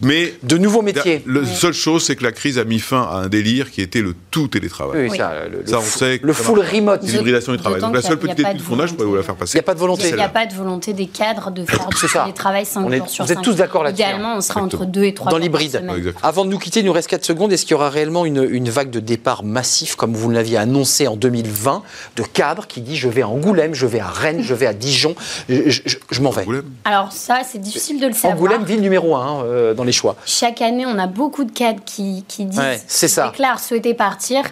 Mais 0.02 0.34
De 0.42 0.58
nouveaux 0.58 0.82
métiers. 0.82 1.22
la 1.26 1.44
seule 1.46 1.72
chose, 1.72 2.04
c'est 2.04 2.16
que 2.16 2.24
la 2.24 2.32
crise 2.32 2.58
a 2.58 2.64
mis 2.64 2.78
fin 2.80 3.02
à 3.02 3.14
un 3.16 3.28
délire 3.28 3.70
qui 3.70 3.80
était 3.80 4.02
le 4.02 4.14
tout 4.30 4.46
télétravail. 4.48 5.08
Oui, 5.10 5.16
ça, 5.16 5.32
le, 5.50 5.60
le 5.62 5.66
Ça, 5.66 5.78
on 5.78 5.80
full- 5.80 5.98
sait 5.98 6.18
que 6.18 6.26
le 6.26 6.32
full 6.34 6.58
remote. 6.60 7.02
L'hybridation 7.02 7.52
du 7.52 7.58
travail. 7.58 7.80
Donc 7.80 7.94
la 7.94 8.02
seule 8.02 8.18
petite 8.18 8.40
étude 8.40 8.58
de 8.58 8.62
fondage, 8.62 8.90
je 8.90 8.94
pourrais 8.94 9.06
vous 9.08 9.16
la 9.16 9.22
faire 9.22 9.34
Il 9.34 9.38
n'y 9.38 9.40
passer. 9.40 9.58
a 9.58 9.62
pas 9.62 9.74
de 9.74 9.78
volonté. 9.78 10.08
Il 10.10 10.14
n'y 10.14 10.20
a 10.20 10.28
pas 10.28 10.44
de 10.46 10.52
volonté 10.54 10.92
des 10.92 11.06
cadres 11.06 11.50
de 11.50 11.64
faire 11.64 11.86
du 11.88 11.96
télétravail 12.06 12.66
5 12.66 12.84
On 12.84 12.92
est- 12.92 12.98
jours 12.98 13.08
sur 13.08 13.24
vous 13.24 13.32
êtes 13.32 13.38
5. 13.38 13.42
tous 13.44 13.54
d'accord 13.54 13.82
là-dessus, 13.84 14.02
hein. 14.02 14.08
Idéalement, 14.08 14.36
on 14.36 14.40
sera 14.42 14.60
entre 14.60 14.74
Exactement. 14.76 14.92
2 14.92 15.04
et 15.04 15.14
3 15.14 15.30
Dans 15.32 15.38
l'hybride. 15.38 15.82
Avant 16.22 16.44
de 16.44 16.50
nous 16.50 16.58
quitter, 16.58 16.80
il 16.80 16.86
nous 16.86 16.92
reste 16.92 17.08
4 17.08 17.24
secondes. 17.24 17.52
Est-ce 17.52 17.62
qu'il 17.64 17.72
y 17.72 17.74
aura 17.74 17.88
réellement 17.88 18.26
une, 18.26 18.46
une 18.50 18.68
vague 18.68 18.90
de 18.90 19.00
départ 19.00 19.44
massif, 19.44 19.96
comme 19.96 20.12
vous 20.14 20.30
l'aviez 20.30 20.58
annoncé 20.58 21.06
en 21.08 21.16
2020, 21.16 21.82
de 22.16 22.22
cadres 22.22 22.66
qui 22.66 22.82
dit 22.82 22.96
je 22.96 23.08
vais 23.08 23.22
à 23.22 23.28
Angoulême, 23.28 23.74
je 23.74 23.86
vais 23.86 24.00
à 24.00 24.08
Rennes, 24.08 24.42
je 24.42 24.52
vais 24.54 24.66
à 24.66 24.74
Dijon, 24.74 25.14
je, 25.48 25.70
je- 25.70 25.80
je- 25.86 25.96
je 26.10 26.20
m'en 26.20 26.30
vais 26.30 26.44
Alors 26.84 27.12
ça, 27.12 27.40
c'est 27.50 27.60
difficile 27.60 27.98
de 28.00 28.06
le 28.08 28.12
savoir. 28.12 28.34
Angoulême, 28.34 28.64
ville 28.64 28.80
numéro 28.82 29.16
1 29.16 29.72
dans 29.74 29.85
les 29.86 29.92
choix. 29.92 30.16
Chaque 30.26 30.60
année, 30.60 30.84
on 30.86 30.98
a 30.98 31.06
beaucoup 31.06 31.44
de 31.44 31.52
cadres 31.52 31.80
qui, 31.86 32.24
qui 32.28 32.44
disent, 32.44 32.58
Ouais, 32.58 32.80
c'est 32.86 33.08
ça. 33.08 33.24
qui 33.26 33.30
déclarent 33.32 33.60
souhaiter 33.60 33.94
partir. 33.94 34.42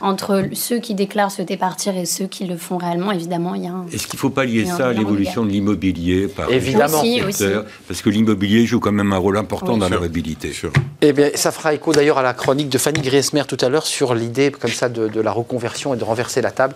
Entre 0.00 0.44
ceux 0.52 0.80
qui 0.80 0.94
déclarent 0.94 1.30
souhaiter 1.30 1.56
partir 1.56 1.96
et 1.96 2.04
ceux 2.04 2.26
qui 2.26 2.44
le 2.44 2.58
font 2.58 2.76
réellement, 2.76 3.12
évidemment, 3.12 3.54
il 3.54 3.64
y 3.64 3.68
a 3.68 3.70
un... 3.70 3.86
Est-ce 3.92 4.06
qu'il 4.06 4.16
ne 4.16 4.20
faut 4.20 4.28
pas 4.28 4.44
lier 4.44 4.66
ça 4.66 4.88
à 4.88 4.92
l'évolution 4.92 5.44
de 5.46 5.50
l'immobilier 5.50 6.26
par 6.28 6.50
Évidemment. 6.50 7.00
Aussi, 7.00 7.20
secteur 7.20 7.62
aussi. 7.64 7.72
Parce 7.88 8.02
que 8.02 8.10
l'immobilier 8.10 8.66
joue 8.66 8.80
quand 8.80 8.92
même 8.92 9.12
un 9.12 9.18
rôle 9.18 9.38
important 9.38 9.74
Oui. 9.74 9.78
dans 9.78 9.88
la 9.88 9.98
mobilité. 10.00 10.52
Eh 11.00 11.12
bien, 11.12 11.30
ça 11.34 11.52
fera 11.52 11.72
écho 11.72 11.92
d'ailleurs 11.92 12.18
à 12.18 12.22
la 12.22 12.34
chronique 12.34 12.68
de 12.68 12.76
Fanny 12.76 13.00
Griesmer 13.00 13.44
tout 13.46 13.56
à 13.60 13.68
l'heure 13.70 13.86
sur 13.86 14.14
l'idée 14.14 14.50
comme 14.50 14.72
ça 14.72 14.88
de, 14.90 15.08
de 15.08 15.20
la 15.20 15.30
reconversion 15.30 15.94
et 15.94 15.96
de 15.96 16.04
renverser 16.04 16.42
la 16.42 16.50
table. 16.50 16.74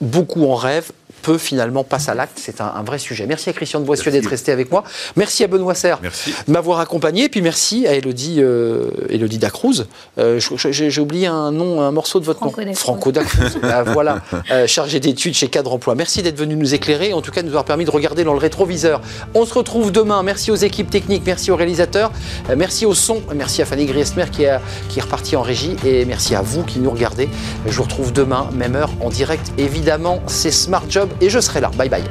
Beaucoup 0.00 0.46
en 0.46 0.54
rêvent, 0.54 0.92
peu 1.22 1.38
finalement 1.38 1.84
passent 1.84 2.08
à 2.08 2.14
l'acte. 2.14 2.38
C'est 2.40 2.60
un, 2.60 2.72
un 2.76 2.82
vrai 2.82 2.98
sujet. 2.98 3.26
Merci 3.26 3.50
à 3.50 3.52
Christian 3.52 3.80
de 3.80 3.84
Boissieu 3.84 4.10
d'être 4.10 4.26
resté 4.28 4.52
avec 4.52 4.70
moi. 4.70 4.84
Merci 5.16 5.44
à 5.44 5.46
Benoît 5.46 5.74
Serre 5.74 5.98
Merci. 6.02 6.32
de 6.46 6.52
m'avoir 6.52 6.80
accompagné. 6.80 7.24
Et 7.24 7.28
puis 7.28 7.42
merci 7.42 7.86
à 7.86 7.94
Elodie, 7.94 8.36
euh, 8.40 8.90
Elodie 9.08 9.38
Dacruz. 9.38 9.86
Euh, 10.18 10.40
J'ai 10.70 10.90
j'ai 10.90 11.00
oublié 11.00 11.26
un 11.26 11.52
nom, 11.52 11.80
un 11.80 11.90
morceau 11.92 12.20
de 12.20 12.24
votre 12.24 12.38
Franco 12.40 12.60
nom. 12.60 12.66
Dacruz. 12.66 12.80
Franco 12.80 13.12
Dacruz. 13.12 13.58
Ah, 13.62 13.82
voilà, 13.84 14.20
euh, 14.50 14.66
chargé 14.66 15.00
d'études 15.00 15.34
chez 15.34 15.48
Cadre 15.48 15.72
Emploi. 15.72 15.94
Merci 15.94 16.22
d'être 16.22 16.38
venu 16.38 16.56
nous 16.56 16.74
éclairer, 16.74 17.12
en 17.12 17.20
tout 17.20 17.30
cas 17.30 17.42
de 17.42 17.46
nous 17.46 17.52
avoir 17.52 17.64
permis 17.64 17.84
de 17.84 17.90
regarder 17.90 18.24
dans 18.24 18.32
le 18.32 18.38
rétroviseur. 18.38 19.00
On 19.34 19.44
se 19.44 19.54
retrouve 19.54 19.92
demain. 19.92 20.22
Merci 20.22 20.50
aux 20.50 20.56
équipes 20.56 20.90
techniques, 20.90 21.22
merci 21.26 21.50
aux 21.50 21.56
réalisateurs, 21.56 22.10
euh, 22.48 22.54
merci 22.56 22.86
au 22.86 22.94
son, 22.94 23.22
merci 23.34 23.62
à 23.62 23.64
Fanny 23.66 23.86
Griesmer 23.86 24.24
qui, 24.32 24.46
a- 24.46 24.60
qui 24.88 24.98
est 24.98 25.02
repartie 25.02 25.36
en 25.36 25.42
régie 25.42 25.76
et 25.84 26.04
merci 26.04 26.34
à 26.34 26.40
vous 26.42 26.62
qui 26.64 26.78
nous 26.80 26.90
regardez. 26.90 27.28
Je 27.66 27.76
vous 27.76 27.82
retrouve 27.84 28.12
demain, 28.12 28.48
même 28.54 28.74
heure, 28.76 28.90
en 29.00 29.08
direct. 29.10 29.52
Évidemment, 29.58 30.20
c'est 30.26 30.50
Smart 30.50 30.84
Job 30.88 31.09
et 31.20 31.30
je 31.30 31.40
serai 31.40 31.60
là. 31.60 31.70
Bye 31.76 31.88
bye. 31.88 32.04